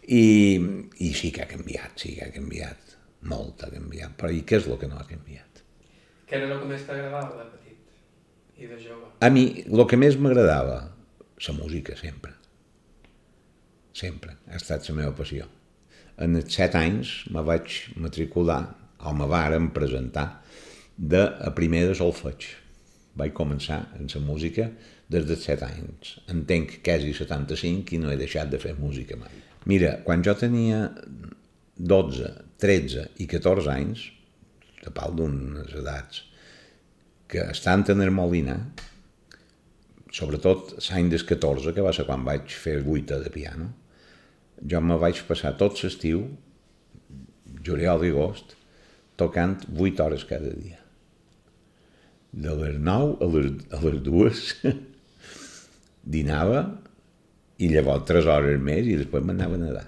I, 0.04 0.24
i 1.00 1.12
sí 1.16 1.32
que 1.32 1.44
ha 1.44 1.50
canviat 1.50 2.04
sí 2.04 2.14
que 2.18 2.28
ha 2.28 2.32
canviat 2.34 2.94
molt 3.24 3.64
ha 3.64 3.72
canviat. 3.72 4.16
Però 4.20 4.32
i 4.32 4.44
què 4.44 4.60
és 4.60 4.68
el 4.68 4.78
que 4.80 4.88
no 4.90 5.00
ha 5.00 5.08
canviat? 5.08 5.64
Què 6.28 6.40
era 6.40 6.48
el 6.50 6.60
que 6.60 6.68
més 6.68 6.84
t'agradava 6.88 7.40
de 7.40 7.50
petit 7.56 8.60
i 8.60 8.68
de 8.68 8.80
jove? 8.80 9.12
A 9.24 9.32
mi 9.32 9.46
el 9.64 9.86
que 9.88 10.00
més 10.00 10.20
m'agradava 10.20 10.80
la 11.48 11.56
música 11.56 11.96
sempre. 11.96 12.32
Sempre. 13.94 14.36
Ha 14.50 14.58
estat 14.60 14.88
la 14.88 15.00
meva 15.00 15.16
passió 15.16 15.48
en 16.22 16.38
els 16.38 16.54
set 16.54 16.76
anys 16.78 17.14
me 17.34 17.42
vaig 17.46 17.78
matricular, 18.00 18.62
o 19.04 19.12
me 19.12 19.26
varen 19.28 19.70
presentar, 19.76 20.28
de 20.96 21.22
a 21.22 21.50
primer 21.56 21.84
de 21.88 21.96
solfeig. 21.98 22.46
Vaig 23.18 23.34
començar 23.34 23.80
en 23.98 24.08
la 24.10 24.22
música 24.22 24.68
des 25.10 25.26
dels 25.28 25.44
set 25.46 25.62
anys. 25.66 26.16
Entenc 26.30 26.78
quasi 26.86 27.12
75 27.14 27.94
i 27.94 28.00
no 28.02 28.10
he 28.10 28.18
deixat 28.18 28.50
de 28.50 28.60
fer 28.62 28.74
música 28.78 29.18
mai. 29.18 29.34
Mira, 29.70 29.98
quan 30.06 30.22
jo 30.22 30.34
tenia 30.38 30.88
12, 31.76 32.30
13 32.62 33.08
i 33.22 33.28
14 33.30 33.70
anys, 33.74 34.08
de 34.84 34.92
pal 34.94 35.14
d'unes 35.16 35.72
edats, 35.80 36.24
que 37.28 37.46
estant 37.50 37.86
en 37.90 38.02
el 38.04 38.12
Molina, 38.14 38.58
sobretot 40.14 40.76
l'any 40.90 41.08
des 41.10 41.24
14, 41.26 41.72
que 41.74 41.84
va 41.84 41.94
ser 41.96 42.06
quan 42.06 42.26
vaig 42.26 42.52
fer 42.52 42.78
vuita 42.86 43.18
de 43.22 43.32
piano, 43.34 43.72
jo 44.62 44.80
me 44.80 44.98
vaig 45.00 45.22
passar 45.28 45.54
tot 45.60 45.80
l'estiu, 45.82 46.24
juliol 47.64 48.04
i 48.04 48.12
agost, 48.12 48.56
tocant 49.20 49.62
8 49.70 50.04
hores 50.04 50.26
cada 50.28 50.52
dia. 50.54 50.80
De 52.34 52.54
les 52.58 52.78
9 52.78 53.16
a 53.22 53.30
les, 53.34 53.50
a 53.70 53.80
les 53.84 54.00
2 54.02 54.44
dinava 56.16 56.64
i 57.62 57.70
llavors 57.70 58.06
3 58.10 58.30
hores 58.34 58.60
més 58.60 58.90
i 58.90 58.98
després 59.00 59.24
m'anava 59.24 59.58
a 59.58 59.62
nedar. 59.62 59.86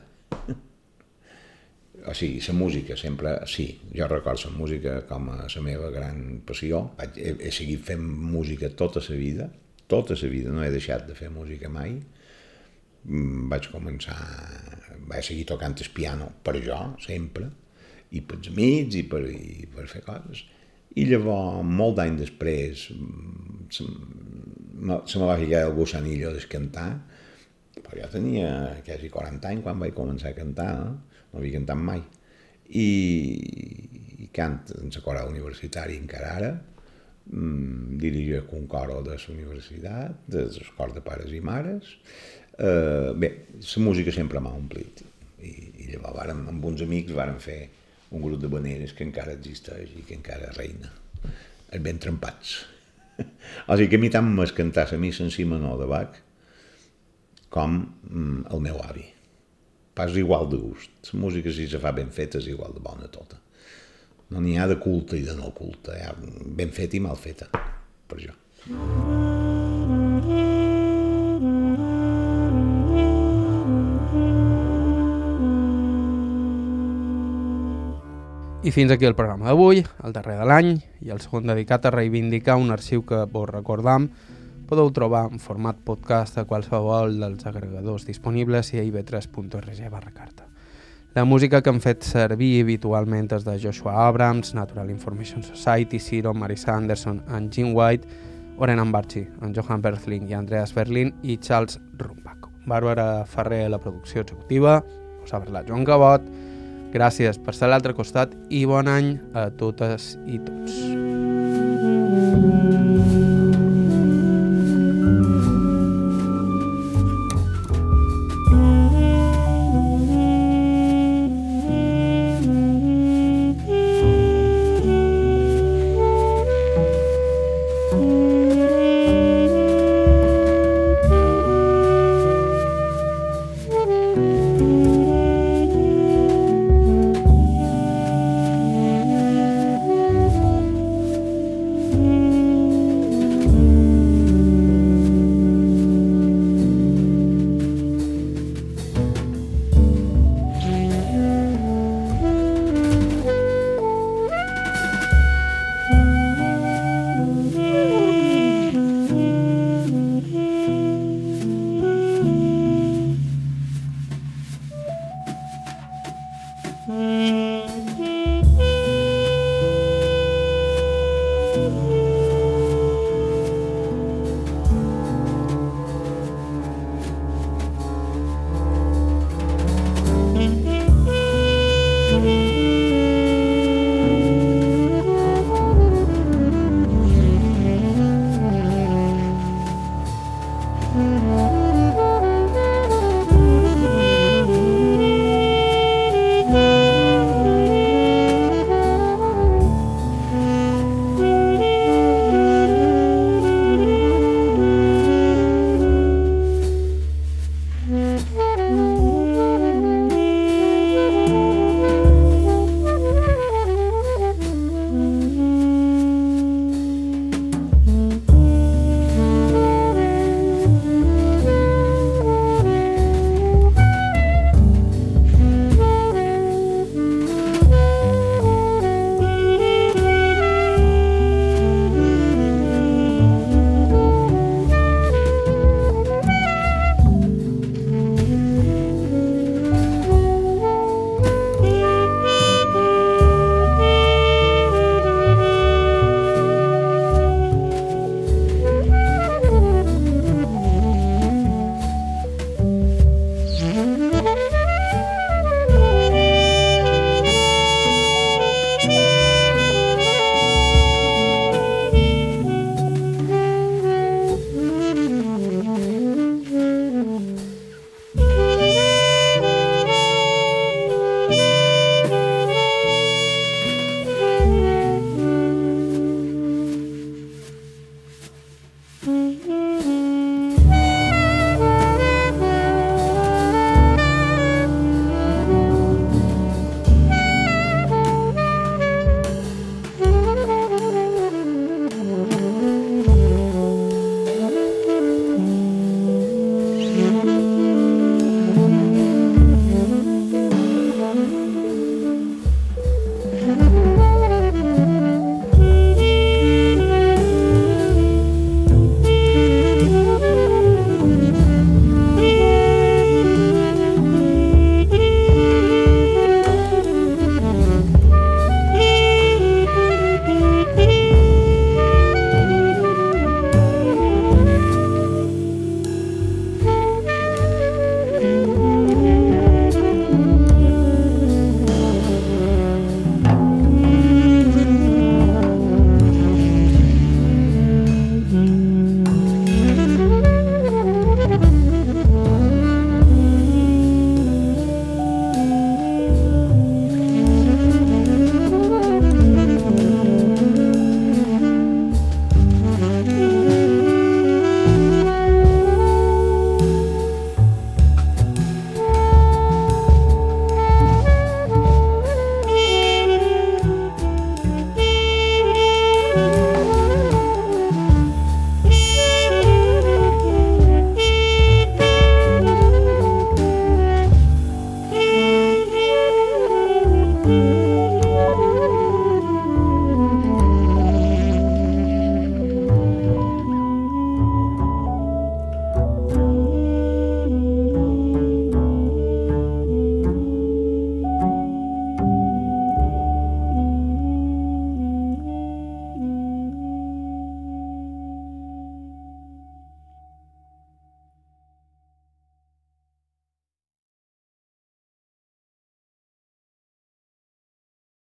O 2.07 2.13
sigui, 2.15 2.39
la 2.39 2.55
música 2.55 2.95
sempre, 2.95 3.33
sí, 3.51 3.81
jo 3.91 4.07
recordo 4.07 4.47
la 4.47 4.57
música 4.57 5.01
com 5.09 5.31
a 5.35 5.41
la 5.43 5.63
meva 5.63 5.91
gran 5.91 6.43
passió. 6.47 6.93
He, 7.03 7.33
he 7.49 7.51
seguit 7.51 7.83
fent 7.83 8.05
música 8.07 8.71
tota 8.71 9.03
la 9.09 9.17
vida, 9.19 9.49
tota 9.91 10.15
la 10.15 10.29
vida, 10.31 10.53
no 10.55 10.63
he 10.63 10.71
deixat 10.71 11.09
de 11.09 11.17
fer 11.19 11.33
música 11.35 11.69
mai. 11.69 11.97
Mm, 13.07 13.47
vaig 13.53 13.69
començar, 13.71 14.17
vaig 15.07 15.23
seguir 15.23 15.47
tocant 15.47 15.77
el 15.79 15.91
piano 15.95 16.31
per 16.43 16.57
jo, 16.65 16.79
sempre, 17.05 17.51
i 18.11 18.23
per 18.23 18.41
els 18.41 18.51
amics, 18.51 18.99
i 18.99 19.05
per, 19.11 19.23
i 19.31 19.67
per 19.71 19.87
fer 19.91 20.03
coses. 20.07 20.43
I 20.97 21.05
llavors, 21.11 21.63
molt 21.79 21.99
d'any 22.01 22.17
després, 22.19 22.89
mm, 22.97 23.69
se, 23.77 23.87
se 25.13 25.21
me 25.21 25.29
va 25.29 25.39
ficar 25.39 25.67
el 25.69 25.75
gossanillo 25.77 26.33
de 26.35 26.43
cantar, 26.51 26.89
però 27.77 28.01
jo 28.01 28.09
tenia 28.11 28.49
quasi 28.87 29.11
40 29.13 29.51
anys 29.53 29.67
quan 29.67 29.83
vaig 29.83 29.95
començar 29.95 30.33
a 30.33 30.39
cantar, 30.39 30.71
no, 30.81 30.95
no 31.33 31.41
havia 31.43 31.59
cantat 31.59 31.83
mai. 31.91 32.03
I, 32.67 32.89
i 34.25 34.31
cant 34.35 34.73
en 34.81 34.91
la 34.95 35.03
coral 35.05 35.31
universitària 35.31 36.01
encara 36.01 36.33
ara, 36.41 36.51
mm, 37.31 37.99
dirigeix 38.03 38.51
un 38.57 38.67
coro 38.67 39.03
de 39.07 39.15
la 39.15 39.35
universitat, 39.35 40.25
de 40.27 40.47
les 40.49 40.73
cors 40.79 40.97
de 40.97 41.05
pares 41.05 41.31
i 41.31 41.43
mares. 41.45 41.95
Eh, 42.59 43.13
bé, 43.15 43.31
la 43.61 43.83
música 43.83 44.13
sempre 44.13 44.41
m'ha 44.41 44.55
omplit. 44.57 45.03
I, 45.41 45.53
i 45.85 45.91
llavors 45.93 46.17
vàrem, 46.17 46.47
amb 46.53 46.65
uns 46.65 46.85
amics 46.85 47.15
vàrem 47.17 47.41
fer 47.43 47.59
un 48.15 48.23
grup 48.23 48.41
de 48.41 48.51
baneres 48.51 48.95
que 48.97 49.05
encara 49.05 49.35
existeix 49.37 49.93
i 49.99 50.05
que 50.07 50.17
encara 50.17 50.53
reina. 50.57 50.93
Els 51.71 51.83
ben 51.85 51.99
trempats. 52.03 52.63
o 53.69 53.77
sigui 53.77 53.91
que 53.93 54.01
a 54.01 54.05
mi 54.05 54.13
tant 54.13 54.31
m'és 54.33 54.55
cantar 54.57 54.87
la 54.93 55.01
missa 55.03 55.25
en 55.25 55.35
si 55.35 55.45
menor 55.49 55.81
de 55.81 55.91
Bach 55.91 56.23
com 57.53 57.79
mm, 57.81 58.47
el 58.53 58.65
meu 58.65 58.81
avi. 58.85 59.05
Pas 59.97 60.13
igual 60.17 60.49
de 60.53 60.61
gust. 60.61 60.93
La 61.13 61.21
música, 61.21 61.53
si 61.53 61.69
se 61.69 61.81
fa 61.81 61.93
ben 61.97 62.13
feta, 62.13 62.41
és 62.43 62.51
igual 62.53 62.77
de 62.77 62.85
bona 62.85 63.09
tota. 63.13 63.41
No 64.33 64.43
n'hi 64.43 64.57
ha 64.59 64.67
de 64.69 64.77
culte 64.83 65.17
i 65.17 65.25
de 65.25 65.37
no 65.39 65.53
culte. 65.57 65.97
Hi 65.97 66.05
ha 66.05 66.15
ben 66.61 66.75
feta 66.77 66.99
i 66.99 67.05
mal 67.05 67.17
feta, 67.21 67.49
per 68.11 68.21
jo. 68.21 68.37
I 78.67 78.73
fins 78.73 78.91
aquí 78.91 79.07
el 79.07 79.15
programa 79.15 79.47
d'avui, 79.47 79.85
el 80.03 80.11
darrer 80.11 80.41
de 80.41 80.45
l'any, 80.51 80.73
i 81.07 81.13
el 81.15 81.21
segon 81.23 81.45
dedicat 81.47 81.85
a 81.87 81.93
reivindicar 81.95 82.57
un 82.59 82.73
arxiu 82.75 83.05
que, 83.07 83.21
vos 83.31 83.45
recordam, 83.47 84.09
podeu 84.67 84.89
trobar 84.91 85.29
en 85.31 85.39
format 85.39 85.79
podcast 85.87 86.41
a 86.43 86.45
qualsevol 86.51 87.15
dels 87.21 87.47
agregadors 87.47 88.09
disponibles 88.09 88.73
i 88.75 88.81
a 88.81 88.85
ib3.org 88.89 89.85
barra 89.93 90.11
carta. 90.11 90.49
La 91.15 91.23
música 91.25 91.61
que 91.63 91.71
han 91.71 91.79
fet 91.85 92.03
servir 92.03 92.65
habitualment 92.65 93.31
és 93.39 93.47
de 93.47 93.55
Joshua 93.63 93.95
Abrams, 94.09 94.51
Natural 94.59 94.91
Information 94.91 95.47
Society, 95.47 96.03
Ciro, 96.03 96.35
Marisa 96.35 96.75
Anderson, 96.75 97.23
en 97.31 97.47
Jim 97.53 97.71
White, 97.71 98.19
Oren 98.59 98.83
Ambarchi, 98.83 99.29
en 99.47 99.55
Johan 99.55 99.87
Berthling 99.87 100.27
i 100.27 100.35
Andreas 100.35 100.75
Berlin 100.75 101.15
i 101.23 101.39
Charles 101.39 101.79
Rumbach. 102.03 102.51
Bàrbara 102.67 103.23
Ferrer, 103.31 103.71
la 103.71 103.79
producció 103.79 104.27
executiva, 104.27 104.81
us 105.23 105.31
ha 105.31 105.39
parlat 105.39 105.71
Joan 105.71 105.87
Cabot, 105.87 106.27
Gràcies 106.97 107.37
per 107.37 107.53
ser 107.53 107.69
a 107.69 107.75
l'altre 107.75 107.93
costat 107.97 108.33
i 108.49 108.65
bon 108.69 108.89
any 108.89 109.17
a 109.37 109.51
totes 109.61 110.15
i 110.25 110.41
tots. 110.41 111.26